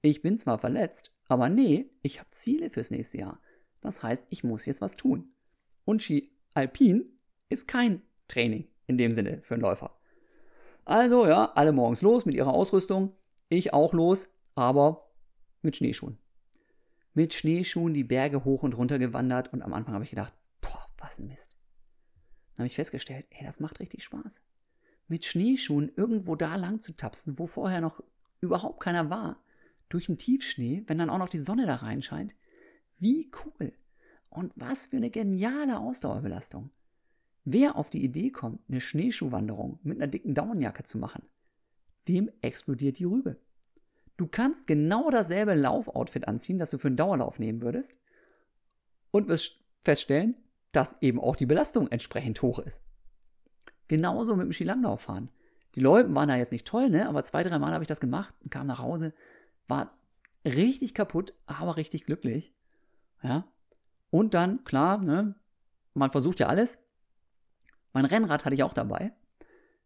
Ich 0.00 0.22
bin 0.22 0.38
zwar 0.38 0.58
verletzt, 0.58 1.12
aber 1.28 1.48
nee, 1.48 1.90
ich 2.02 2.18
habe 2.18 2.30
Ziele 2.30 2.70
fürs 2.70 2.90
nächste 2.90 3.18
Jahr. 3.18 3.40
Das 3.80 4.02
heißt, 4.02 4.26
ich 4.30 4.44
muss 4.44 4.66
jetzt 4.66 4.80
was 4.80 4.96
tun. 4.96 5.32
Und 5.84 6.02
Ski 6.02 6.32
Alpin 6.54 7.04
ist 7.48 7.68
kein 7.68 8.02
Training 8.28 8.68
in 8.86 8.98
dem 8.98 9.12
Sinne 9.12 9.40
für 9.42 9.54
einen 9.54 9.62
Läufer. 9.62 9.96
Also 10.84 11.26
ja, 11.26 11.52
alle 11.54 11.72
morgens 11.72 12.02
los 12.02 12.26
mit 12.26 12.34
ihrer 12.34 12.52
Ausrüstung, 12.52 13.12
ich 13.48 13.72
auch 13.72 13.92
los, 13.92 14.28
aber 14.54 15.10
mit 15.62 15.76
Schneeschuhen. 15.76 16.18
Mit 17.12 17.34
Schneeschuhen 17.34 17.94
die 17.94 18.04
Berge 18.04 18.44
hoch 18.44 18.62
und 18.62 18.76
runter 18.76 18.98
gewandert 18.98 19.52
und 19.52 19.62
am 19.62 19.72
Anfang 19.72 19.94
habe 19.94 20.04
ich 20.04 20.10
gedacht, 20.10 20.34
boah, 20.60 20.86
was 20.98 21.18
ein 21.18 21.26
Mist. 21.26 21.50
Dann 22.54 22.64
habe 22.64 22.66
ich 22.68 22.76
festgestellt, 22.76 23.26
ey, 23.30 23.44
das 23.44 23.60
macht 23.60 23.80
richtig 23.80 24.04
Spaß. 24.04 24.42
Mit 25.08 25.24
Schneeschuhen 25.24 25.92
irgendwo 25.96 26.36
da 26.36 26.56
lang 26.56 26.80
zu 26.80 26.92
tapsen, 26.92 27.38
wo 27.38 27.46
vorher 27.46 27.80
noch 27.80 28.02
überhaupt 28.40 28.80
keiner 28.80 29.10
war, 29.10 29.42
durch 29.88 30.06
den 30.06 30.18
Tiefschnee, 30.18 30.84
wenn 30.86 30.98
dann 30.98 31.10
auch 31.10 31.18
noch 31.18 31.28
die 31.28 31.38
Sonne 31.38 31.66
da 31.66 31.76
reinscheint. 31.76 32.34
Wie 32.98 33.30
cool! 33.44 33.72
Und 34.28 34.52
was 34.56 34.88
für 34.88 34.96
eine 34.96 35.10
geniale 35.10 35.78
Ausdauerbelastung. 35.78 36.70
Wer 37.44 37.76
auf 37.76 37.90
die 37.90 38.04
Idee 38.04 38.30
kommt, 38.30 38.60
eine 38.68 38.80
Schneeschuhwanderung 38.80 39.78
mit 39.82 39.98
einer 39.98 40.08
dicken 40.08 40.34
Daunenjacke 40.34 40.82
zu 40.82 40.98
machen, 40.98 41.22
dem 42.08 42.30
explodiert 42.42 42.98
die 42.98 43.04
Rübe. 43.04 43.40
Du 44.16 44.26
kannst 44.26 44.66
genau 44.66 45.10
dasselbe 45.10 45.54
Laufoutfit 45.54 46.26
anziehen, 46.26 46.58
das 46.58 46.70
du 46.70 46.78
für 46.78 46.88
einen 46.88 46.96
Dauerlauf 46.96 47.38
nehmen 47.38 47.62
würdest, 47.62 47.94
und 49.10 49.28
wirst 49.28 49.60
feststellen, 49.84 50.34
dass 50.72 51.00
eben 51.00 51.20
auch 51.20 51.36
die 51.36 51.46
Belastung 51.46 51.88
entsprechend 51.88 52.42
hoch 52.42 52.58
ist. 52.58 52.82
Genauso 53.88 54.34
mit 54.36 54.46
dem 54.46 54.52
Skilanglauf 54.52 55.02
fahren. 55.02 55.30
Die 55.74 55.80
Leute 55.80 56.12
waren 56.14 56.28
da 56.28 56.36
jetzt 56.36 56.52
nicht 56.52 56.66
toll, 56.66 56.90
ne? 56.90 57.08
aber 57.08 57.22
zwei, 57.24 57.42
drei 57.42 57.58
Mal 57.58 57.72
habe 57.72 57.84
ich 57.84 57.88
das 57.88 58.00
gemacht 58.00 58.34
und 58.42 58.50
kam 58.50 58.66
nach 58.66 58.80
Hause 58.80 59.14
war 59.68 59.98
richtig 60.44 60.94
kaputt, 60.94 61.34
aber 61.46 61.76
richtig 61.76 62.06
glücklich. 62.06 62.54
Ja. 63.22 63.44
Und 64.10 64.34
dann, 64.34 64.64
klar, 64.64 64.98
ne, 64.98 65.34
man 65.94 66.10
versucht 66.10 66.40
ja 66.40 66.46
alles. 66.46 66.78
Mein 67.92 68.04
Rennrad 68.04 68.44
hatte 68.44 68.54
ich 68.54 68.62
auch 68.62 68.74
dabei. 68.74 69.12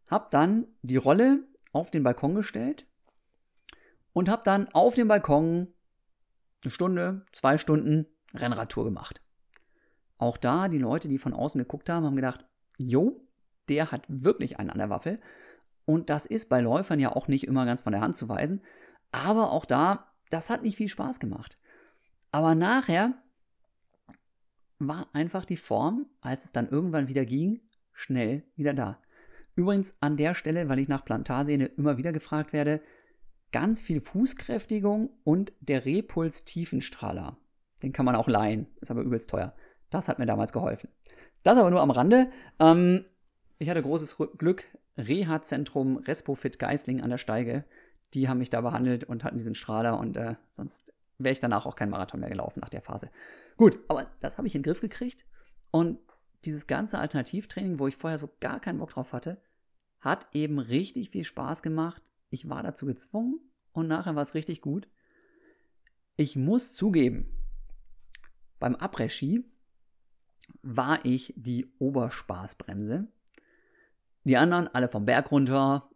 Hab 0.07 0.31
dann 0.31 0.67
die 0.81 0.97
Rolle 0.97 1.47
auf 1.71 1.91
den 1.91 2.03
Balkon 2.03 2.35
gestellt 2.35 2.85
und 4.13 4.29
hab 4.29 4.43
dann 4.43 4.67
auf 4.69 4.95
dem 4.95 5.07
Balkon 5.07 5.73
eine 6.63 6.71
Stunde, 6.71 7.25
zwei 7.31 7.57
Stunden 7.57 8.05
Rennradtour 8.33 8.83
gemacht. 8.83 9.21
Auch 10.17 10.37
da, 10.37 10.67
die 10.67 10.77
Leute, 10.77 11.07
die 11.07 11.17
von 11.17 11.33
außen 11.33 11.59
geguckt 11.59 11.89
haben, 11.89 12.05
haben 12.05 12.15
gedacht, 12.15 12.45
jo, 12.77 13.25
der 13.69 13.91
hat 13.91 14.03
wirklich 14.07 14.59
einen 14.59 14.69
an 14.69 14.77
der 14.77 14.89
Waffel. 14.89 15.19
Und 15.85 16.09
das 16.09 16.25
ist 16.25 16.49
bei 16.49 16.61
Läufern 16.61 16.99
ja 16.99 17.15
auch 17.15 17.27
nicht 17.27 17.47
immer 17.47 17.65
ganz 17.65 17.81
von 17.81 17.93
der 17.93 18.01
Hand 18.01 18.17
zu 18.17 18.29
weisen. 18.29 18.61
Aber 19.11 19.51
auch 19.51 19.65
da, 19.65 20.11
das 20.29 20.49
hat 20.49 20.63
nicht 20.63 20.77
viel 20.77 20.87
Spaß 20.87 21.19
gemacht. 21.19 21.57
Aber 22.31 22.55
nachher 22.55 23.13
war 24.79 25.09
einfach 25.13 25.45
die 25.45 25.57
Form, 25.57 26.07
als 26.21 26.45
es 26.45 26.51
dann 26.51 26.69
irgendwann 26.69 27.07
wieder 27.07 27.25
ging, 27.25 27.61
schnell 27.93 28.43
wieder 28.55 28.73
da. 28.73 28.99
Übrigens 29.55 29.95
an 29.99 30.17
der 30.17 30.33
Stelle, 30.33 30.69
weil 30.69 30.79
ich 30.79 30.87
nach 30.87 31.05
Plantarsehne 31.05 31.65
immer 31.65 31.97
wieder 31.97 32.13
gefragt 32.13 32.53
werde, 32.53 32.81
ganz 33.51 33.79
viel 33.81 33.99
Fußkräftigung 33.99 35.09
und 35.23 35.51
der 35.59 35.85
Repuls 35.85 36.45
Tiefenstrahler. 36.45 37.37
Den 37.83 37.91
kann 37.91 38.05
man 38.05 38.15
auch 38.15 38.27
leihen, 38.27 38.67
ist 38.79 38.91
aber 38.91 39.01
übelst 39.01 39.29
teuer. 39.29 39.53
Das 39.89 40.07
hat 40.07 40.19
mir 40.19 40.25
damals 40.25 40.53
geholfen. 40.53 40.89
Das 41.43 41.57
aber 41.57 41.69
nur 41.69 41.81
am 41.81 41.91
Rande. 41.91 42.31
Ähm, 42.59 43.05
ich 43.59 43.69
hatte 43.69 43.81
großes 43.81 44.17
Glück. 44.37 44.65
Reha-Zentrum 44.97 45.97
Respofit 45.97 46.59
Geisling 46.59 47.01
an 47.01 47.09
der 47.09 47.17
Steige. 47.17 47.65
Die 48.13 48.27
haben 48.27 48.39
mich 48.39 48.49
da 48.49 48.61
behandelt 48.61 49.03
und 49.03 49.23
hatten 49.23 49.37
diesen 49.37 49.55
Strahler 49.55 49.99
und 49.99 50.17
äh, 50.17 50.35
sonst 50.51 50.93
wäre 51.17 51.33
ich 51.33 51.39
danach 51.39 51.65
auch 51.65 51.75
kein 51.75 51.89
Marathon 51.89 52.19
mehr 52.19 52.29
gelaufen 52.29 52.59
nach 52.59 52.69
der 52.69 52.81
Phase. 52.81 53.09
Gut, 53.57 53.79
aber 53.87 54.07
das 54.19 54.37
habe 54.37 54.47
ich 54.47 54.55
in 54.55 54.61
den 54.61 54.71
Griff 54.71 54.81
gekriegt 54.81 55.25
und 55.71 55.99
dieses 56.45 56.67
ganze 56.67 56.97
Alternativtraining, 56.99 57.79
wo 57.79 57.87
ich 57.87 57.95
vorher 57.95 58.17
so 58.17 58.29
gar 58.39 58.59
keinen 58.59 58.79
Bock 58.79 58.91
drauf 58.91 59.13
hatte, 59.13 59.41
hat 59.99 60.27
eben 60.33 60.59
richtig 60.59 61.11
viel 61.11 61.23
Spaß 61.23 61.61
gemacht. 61.61 62.03
Ich 62.29 62.49
war 62.49 62.63
dazu 62.63 62.85
gezwungen 62.85 63.39
und 63.71 63.87
nachher 63.87 64.15
war 64.15 64.23
es 64.23 64.33
richtig 64.33 64.61
gut. 64.61 64.87
Ich 66.17 66.35
muss 66.35 66.73
zugeben, 66.73 67.31
beim 68.59 68.75
Après-Ski 68.75 69.45
war 70.61 71.05
ich 71.05 71.33
die 71.37 71.71
Oberspaßbremse. 71.79 73.07
Die 74.23 74.37
anderen 74.37 74.67
alle 74.67 74.89
vom 74.89 75.05
Berg 75.05 75.31
runter, 75.31 75.89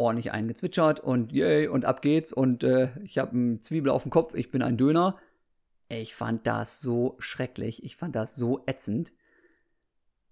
ordentlich 0.00 0.32
eingezwitschert 0.32 0.98
und 0.98 1.30
yay 1.30 1.68
und 1.68 1.84
ab 1.84 2.00
geht's 2.00 2.32
und 2.32 2.64
äh, 2.64 2.90
ich 3.04 3.18
habe 3.18 3.32
einen 3.32 3.62
Zwiebel 3.62 3.92
auf 3.92 4.02
dem 4.02 4.10
Kopf, 4.10 4.34
ich 4.34 4.50
bin 4.50 4.62
ein 4.62 4.78
Döner. 4.78 5.18
Ich 5.88 6.14
fand 6.14 6.46
das 6.46 6.80
so 6.80 7.16
schrecklich, 7.18 7.84
ich 7.84 7.96
fand 7.96 8.16
das 8.16 8.34
so 8.34 8.62
ätzend. 8.66 9.12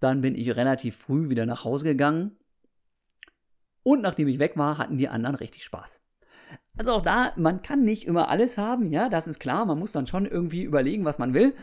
Dann 0.00 0.20
bin 0.20 0.34
ich 0.36 0.56
relativ 0.56 0.96
früh 0.96 1.28
wieder 1.28 1.46
nach 1.46 1.64
Hause 1.64 1.84
gegangen. 1.84 2.36
Und 3.82 4.00
nachdem 4.00 4.28
ich 4.28 4.38
weg 4.38 4.56
war, 4.56 4.78
hatten 4.78 4.96
die 4.96 5.08
anderen 5.08 5.34
richtig 5.34 5.64
Spaß. 5.64 6.00
Also 6.76 6.92
auch 6.92 7.02
da, 7.02 7.32
man 7.36 7.62
kann 7.62 7.80
nicht 7.80 8.06
immer 8.06 8.28
alles 8.28 8.56
haben, 8.56 8.86
ja, 8.86 9.08
das 9.08 9.26
ist 9.26 9.40
klar. 9.40 9.66
Man 9.66 9.78
muss 9.78 9.92
dann 9.92 10.06
schon 10.06 10.24
irgendwie 10.24 10.62
überlegen, 10.62 11.04
was 11.04 11.18
man 11.18 11.34
will. 11.34 11.54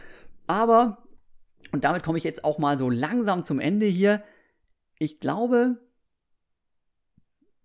Aber, 0.46 1.06
und 1.72 1.86
damit 1.86 2.04
komme 2.04 2.18
ich 2.18 2.24
jetzt 2.26 2.44
auch 2.44 2.60
mal 2.60 2.78
so 2.78 2.90
langsam 2.90 3.44
zum 3.44 3.60
Ende 3.60 3.86
hier. 3.86 4.22
Ich 5.00 5.20
glaube, 5.20 5.78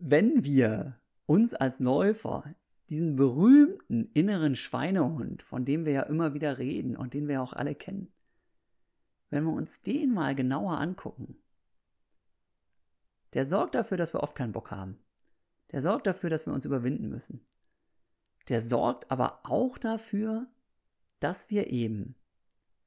wenn 0.00 0.44
wir 0.44 0.98
uns 1.26 1.54
als 1.54 1.78
Läufer 1.78 2.54
diesen 2.88 3.14
berühmten 3.14 4.10
inneren 4.14 4.56
Schweinehund, 4.56 5.42
von 5.42 5.64
dem 5.64 5.84
wir 5.84 5.92
ja 5.92 6.02
immer 6.02 6.34
wieder 6.34 6.58
reden 6.58 6.96
und 6.96 7.14
den 7.14 7.28
wir 7.28 7.40
auch 7.42 7.52
alle 7.52 7.74
kennen, 7.74 8.12
wenn 9.28 9.44
wir 9.44 9.52
uns 9.52 9.82
den 9.82 10.12
mal 10.12 10.34
genauer 10.34 10.80
angucken, 10.80 11.36
der 13.34 13.44
sorgt 13.44 13.76
dafür, 13.76 13.96
dass 13.96 14.12
wir 14.12 14.22
oft 14.24 14.34
keinen 14.34 14.52
Bock 14.52 14.72
haben. 14.72 14.98
Der 15.70 15.82
sorgt 15.82 16.08
dafür, 16.08 16.30
dass 16.30 16.46
wir 16.46 16.52
uns 16.52 16.64
überwinden 16.64 17.08
müssen. 17.08 17.46
Der 18.48 18.60
sorgt 18.60 19.08
aber 19.10 19.40
auch 19.44 19.78
dafür, 19.78 20.48
dass 21.20 21.48
wir 21.50 21.70
eben, 21.70 22.16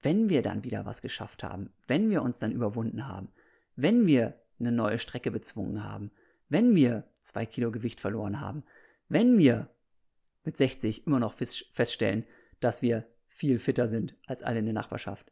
wenn 0.01 0.27
wir 0.27 0.41
dann 0.41 0.65
wieder 0.65 0.85
was 0.85 1.01
geschafft 1.01 1.43
haben, 1.43 1.71
wenn 1.87 2.09
wir 2.09 2.23
uns 2.23 2.39
dann 2.39 2.51
überwunden 2.51 3.07
haben, 3.07 3.29
wenn 3.77 4.05
wir 4.05 4.37
eine 4.59 4.73
neue 4.73 4.99
Strecke 4.99 5.31
bezwungen 5.31 5.83
haben, 5.83 6.11
wenn 6.53 6.75
wir 6.75 7.09
zwei 7.19 7.45
Kilo 7.47 7.71
Gewicht 7.71 7.99
verloren 7.99 8.39
haben, 8.39 8.63
wenn 9.09 9.39
wir 9.39 9.69
mit 10.43 10.55
60 10.55 11.07
immer 11.07 11.19
noch 11.19 11.33
feststellen, 11.33 12.25
dass 12.59 12.81
wir 12.81 13.07
viel 13.25 13.57
fitter 13.57 13.87
sind 13.87 14.15
als 14.27 14.43
alle 14.43 14.59
in 14.59 14.65
der 14.65 14.73
Nachbarschaft, 14.73 15.31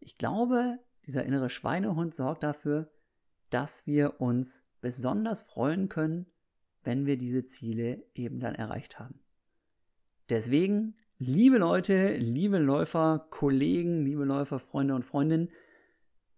ich 0.00 0.16
glaube, 0.16 0.78
dieser 1.06 1.24
innere 1.24 1.50
Schweinehund 1.50 2.14
sorgt 2.14 2.42
dafür, 2.42 2.90
dass 3.50 3.86
wir 3.86 4.20
uns 4.20 4.64
besonders 4.80 5.42
freuen 5.42 5.88
können, 5.88 6.26
wenn 6.82 7.06
wir 7.06 7.18
diese 7.18 7.44
Ziele 7.44 8.04
eben 8.14 8.40
dann 8.40 8.54
erreicht 8.54 8.98
haben. 8.98 9.20
Deswegen, 10.30 10.94
liebe 11.18 11.58
Leute, 11.58 12.16
liebe 12.16 12.58
Läufer, 12.58 13.26
Kollegen, 13.30 14.04
liebe 14.04 14.24
Läufer, 14.24 14.58
Freunde 14.58 14.94
und 14.94 15.04
Freundinnen, 15.04 15.50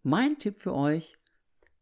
mein 0.02 0.38
Tipp 0.38 0.56
für 0.56 0.74
euch, 0.74 1.18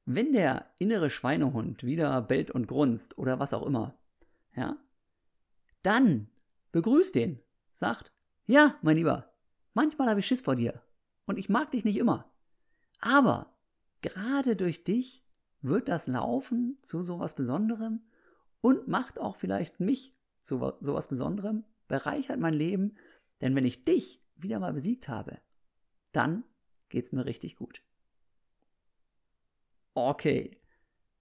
wenn 0.07 0.33
der 0.33 0.71
innere 0.79 1.11
Schweinehund 1.11 1.85
wieder 1.85 2.21
bellt 2.23 2.51
und 2.51 2.67
grunzt 2.67 3.19
oder 3.19 3.39
was 3.39 3.55
auch 3.55 3.65
immer, 3.65 3.99
ja, 4.55 4.77
dann 5.83 6.29
begrüßt 6.73 7.15
den, 7.15 7.41
sagt, 7.75 8.13
ja, 8.47 8.79
mein 8.83 8.97
Lieber, 8.97 9.33
manchmal 9.73 10.09
habe 10.09 10.21
ich 10.21 10.27
Schiss 10.27 10.41
vor 10.41 10.57
dir 10.57 10.83
und 11.27 11.39
ich 11.39 11.49
mag 11.49 11.71
dich 11.71 11.85
nicht 11.85 11.97
immer. 11.97 12.31
Aber 13.01 13.57
gerade 14.03 14.57
durch 14.57 14.85
dich 14.85 15.25
wird 15.61 15.89
das 15.89 16.07
Laufen 16.07 16.77
zu 16.83 17.03
sowas 17.03 17.35
Besonderem 17.35 18.03
und 18.61 18.89
macht 18.89 19.19
auch 19.19 19.37
vielleicht 19.37 19.81
mich 19.81 20.15
zu 20.43 20.75
sowas 20.81 21.09
Besonderem, 21.09 21.65
bereichert 21.89 22.39
mein 22.39 22.55
Leben, 22.55 22.97
denn 23.41 23.55
wenn 23.55 23.65
ich 23.65 23.85
dich 23.85 24.23
wieder 24.37 24.59
mal 24.59 24.73
besiegt 24.73 25.09
habe, 25.09 25.39
dann 26.13 26.45
geht's 26.89 27.13
mir 27.13 27.25
richtig 27.25 27.57
gut. 27.57 27.83
Okay, 29.95 30.51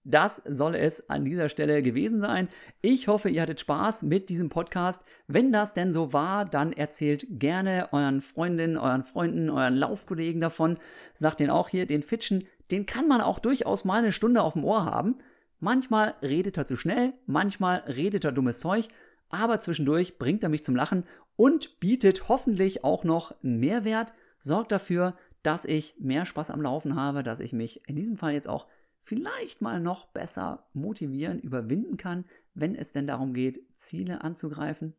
das 0.02 0.42
soll 0.46 0.74
es 0.74 1.08
an 1.08 1.24
dieser 1.24 1.48
Stelle 1.48 1.82
gewesen 1.82 2.20
sein. 2.20 2.48
Ich 2.82 3.08
hoffe, 3.08 3.30
ihr 3.30 3.40
hattet 3.40 3.60
Spaß 3.60 4.02
mit 4.02 4.28
diesem 4.28 4.50
Podcast. 4.50 5.02
Wenn 5.26 5.50
das 5.50 5.72
denn 5.72 5.94
so 5.94 6.12
war, 6.12 6.44
dann 6.44 6.72
erzählt 6.72 7.26
gerne 7.30 7.88
euren 7.92 8.20
Freundinnen, 8.20 8.76
euren 8.76 9.02
Freunden, 9.02 9.48
euren 9.48 9.76
Laufkollegen 9.76 10.42
davon. 10.42 10.76
Sagt 11.14 11.40
denen 11.40 11.50
auch 11.50 11.70
hier, 11.70 11.86
den 11.86 12.02
Fitschen, 12.02 12.44
den 12.70 12.84
kann 12.84 13.08
man 13.08 13.22
auch 13.22 13.38
durchaus 13.38 13.84
mal 13.84 13.98
eine 13.98 14.12
Stunde 14.12 14.42
auf 14.42 14.52
dem 14.52 14.64
Ohr 14.64 14.84
haben. 14.84 15.16
Manchmal 15.58 16.14
redet 16.20 16.58
er 16.58 16.66
zu 16.66 16.76
schnell, 16.76 17.14
manchmal 17.24 17.78
redet 17.86 18.24
er 18.24 18.32
dummes 18.32 18.60
Zeug, 18.60 18.88
aber 19.30 19.60
zwischendurch 19.60 20.18
bringt 20.18 20.42
er 20.42 20.50
mich 20.50 20.64
zum 20.64 20.76
Lachen 20.76 21.04
und 21.36 21.80
bietet 21.80 22.28
hoffentlich 22.28 22.84
auch 22.84 23.04
noch 23.04 23.34
Mehrwert, 23.40 24.12
sorgt 24.38 24.72
dafür, 24.72 25.14
dass 25.44 25.64
ich 25.64 25.94
mehr 25.98 26.26
Spaß 26.26 26.50
am 26.50 26.62
Laufen 26.62 26.96
habe, 26.96 27.22
dass 27.22 27.38
ich 27.38 27.52
mich 27.52 27.86
in 27.88 27.94
diesem 27.94 28.16
Fall 28.16 28.32
jetzt 28.32 28.48
auch 28.48 28.66
vielleicht 29.00 29.60
mal 29.60 29.78
noch 29.78 30.06
besser 30.06 30.66
motivieren, 30.72 31.38
überwinden 31.38 31.96
kann, 31.96 32.24
wenn 32.54 32.74
es 32.74 32.92
denn 32.92 33.06
darum 33.06 33.34
geht, 33.34 33.60
Ziele 33.76 34.24
anzugreifen. 34.24 34.94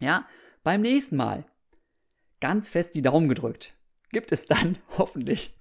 Ja, 0.00 0.26
beim 0.62 0.82
nächsten 0.82 1.16
Mal 1.16 1.44
ganz 2.40 2.68
fest 2.68 2.94
die 2.94 3.02
Daumen 3.02 3.28
gedrückt. 3.28 3.74
Gibt 4.12 4.32
es 4.32 4.46
dann 4.46 4.78
hoffentlich 4.98 5.54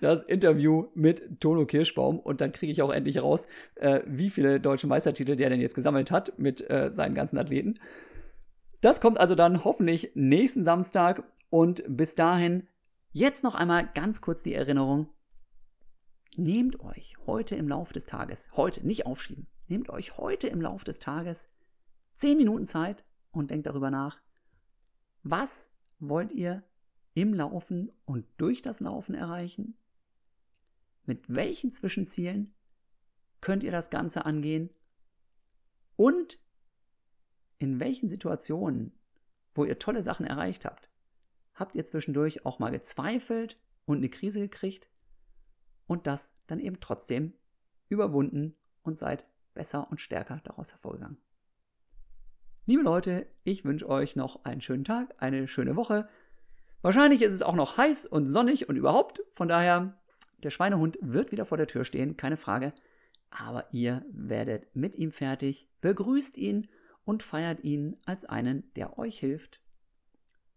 das 0.00 0.24
Interview 0.24 0.88
mit 0.94 1.40
Tono 1.40 1.64
Kirschbaum 1.64 2.18
und 2.18 2.40
dann 2.40 2.52
kriege 2.52 2.72
ich 2.72 2.82
auch 2.82 2.90
endlich 2.90 3.22
raus, 3.22 3.46
äh, 3.76 4.00
wie 4.06 4.30
viele 4.30 4.58
deutsche 4.58 4.88
Meistertitel 4.88 5.36
der 5.36 5.50
denn 5.50 5.60
jetzt 5.60 5.76
gesammelt 5.76 6.10
hat 6.10 6.38
mit 6.38 6.68
äh, 6.68 6.90
seinen 6.90 7.14
ganzen 7.14 7.38
Athleten. 7.38 7.74
Das 8.80 9.00
kommt 9.00 9.20
also 9.20 9.36
dann 9.36 9.64
hoffentlich 9.64 10.10
nächsten 10.14 10.64
Samstag 10.64 11.22
und 11.50 11.84
bis 11.86 12.16
dahin 12.16 12.66
jetzt 13.10 13.42
noch 13.42 13.54
einmal 13.54 13.88
ganz 13.94 14.20
kurz 14.20 14.42
die 14.42 14.54
Erinnerung, 14.54 15.08
nehmt 16.36 16.80
euch 16.80 17.16
heute 17.26 17.56
im 17.56 17.68
Laufe 17.68 17.92
des 17.92 18.06
Tages, 18.06 18.48
heute, 18.56 18.86
nicht 18.86 19.06
aufschieben, 19.06 19.46
nehmt 19.66 19.90
euch 19.90 20.16
heute 20.16 20.48
im 20.48 20.60
Laufe 20.60 20.84
des 20.84 20.98
Tages 20.98 21.48
10 22.16 22.36
Minuten 22.36 22.66
Zeit 22.66 23.04
und 23.32 23.50
denkt 23.50 23.66
darüber 23.66 23.90
nach, 23.90 24.20
was 25.22 25.70
wollt 25.98 26.32
ihr 26.32 26.62
im 27.14 27.34
Laufen 27.34 27.90
und 28.04 28.26
durch 28.36 28.62
das 28.62 28.80
Laufen 28.80 29.14
erreichen? 29.14 29.76
Mit 31.04 31.32
welchen 31.32 31.72
Zwischenzielen 31.72 32.54
könnt 33.40 33.64
ihr 33.64 33.72
das 33.72 33.90
Ganze 33.90 34.24
angehen? 34.24 34.70
Und 35.96 36.38
in 37.58 37.80
welchen 37.80 38.08
Situationen, 38.08 38.92
wo 39.54 39.64
ihr 39.64 39.78
tolle 39.78 40.02
Sachen 40.02 40.26
erreicht 40.26 40.64
habt, 40.64 40.87
Habt 41.58 41.74
ihr 41.74 41.84
zwischendurch 41.84 42.46
auch 42.46 42.60
mal 42.60 42.70
gezweifelt 42.70 43.58
und 43.84 43.96
eine 43.96 44.08
Krise 44.08 44.38
gekriegt 44.38 44.88
und 45.88 46.06
das 46.06 46.32
dann 46.46 46.60
eben 46.60 46.78
trotzdem 46.78 47.32
überwunden 47.88 48.54
und 48.82 48.96
seid 48.96 49.26
besser 49.54 49.90
und 49.90 50.00
stärker 50.00 50.40
daraus 50.44 50.70
hervorgegangen? 50.70 51.18
Liebe 52.64 52.82
Leute, 52.82 53.26
ich 53.42 53.64
wünsche 53.64 53.88
euch 53.88 54.14
noch 54.14 54.44
einen 54.44 54.60
schönen 54.60 54.84
Tag, 54.84 55.16
eine 55.18 55.48
schöne 55.48 55.74
Woche. 55.74 56.08
Wahrscheinlich 56.80 57.22
ist 57.22 57.32
es 57.32 57.42
auch 57.42 57.56
noch 57.56 57.76
heiß 57.76 58.06
und 58.06 58.26
sonnig 58.26 58.68
und 58.68 58.76
überhaupt. 58.76 59.20
Von 59.32 59.48
daher, 59.48 60.00
der 60.36 60.50
Schweinehund 60.50 60.96
wird 61.00 61.32
wieder 61.32 61.44
vor 61.44 61.58
der 61.58 61.66
Tür 61.66 61.82
stehen, 61.82 62.16
keine 62.16 62.36
Frage. 62.36 62.72
Aber 63.30 63.66
ihr 63.72 64.04
werdet 64.12 64.76
mit 64.76 64.94
ihm 64.94 65.10
fertig, 65.10 65.68
begrüßt 65.80 66.36
ihn 66.38 66.68
und 67.04 67.24
feiert 67.24 67.64
ihn 67.64 67.96
als 68.04 68.26
einen, 68.26 68.72
der 68.74 68.96
euch 68.96 69.18
hilft, 69.18 69.60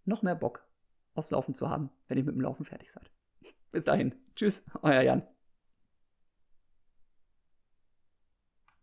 noch 0.05 0.21
mehr 0.21 0.35
Bock 0.35 0.70
aufs 1.13 1.31
Laufen 1.31 1.53
zu 1.53 1.69
haben, 1.69 1.89
wenn 2.07 2.17
ihr 2.17 2.23
mit 2.23 2.35
dem 2.35 2.41
Laufen 2.41 2.65
fertig 2.65 2.91
seid. 2.91 3.11
Bis 3.71 3.85
dahin. 3.85 4.15
Tschüss, 4.35 4.65
euer 4.81 5.01
Jan. 5.01 5.23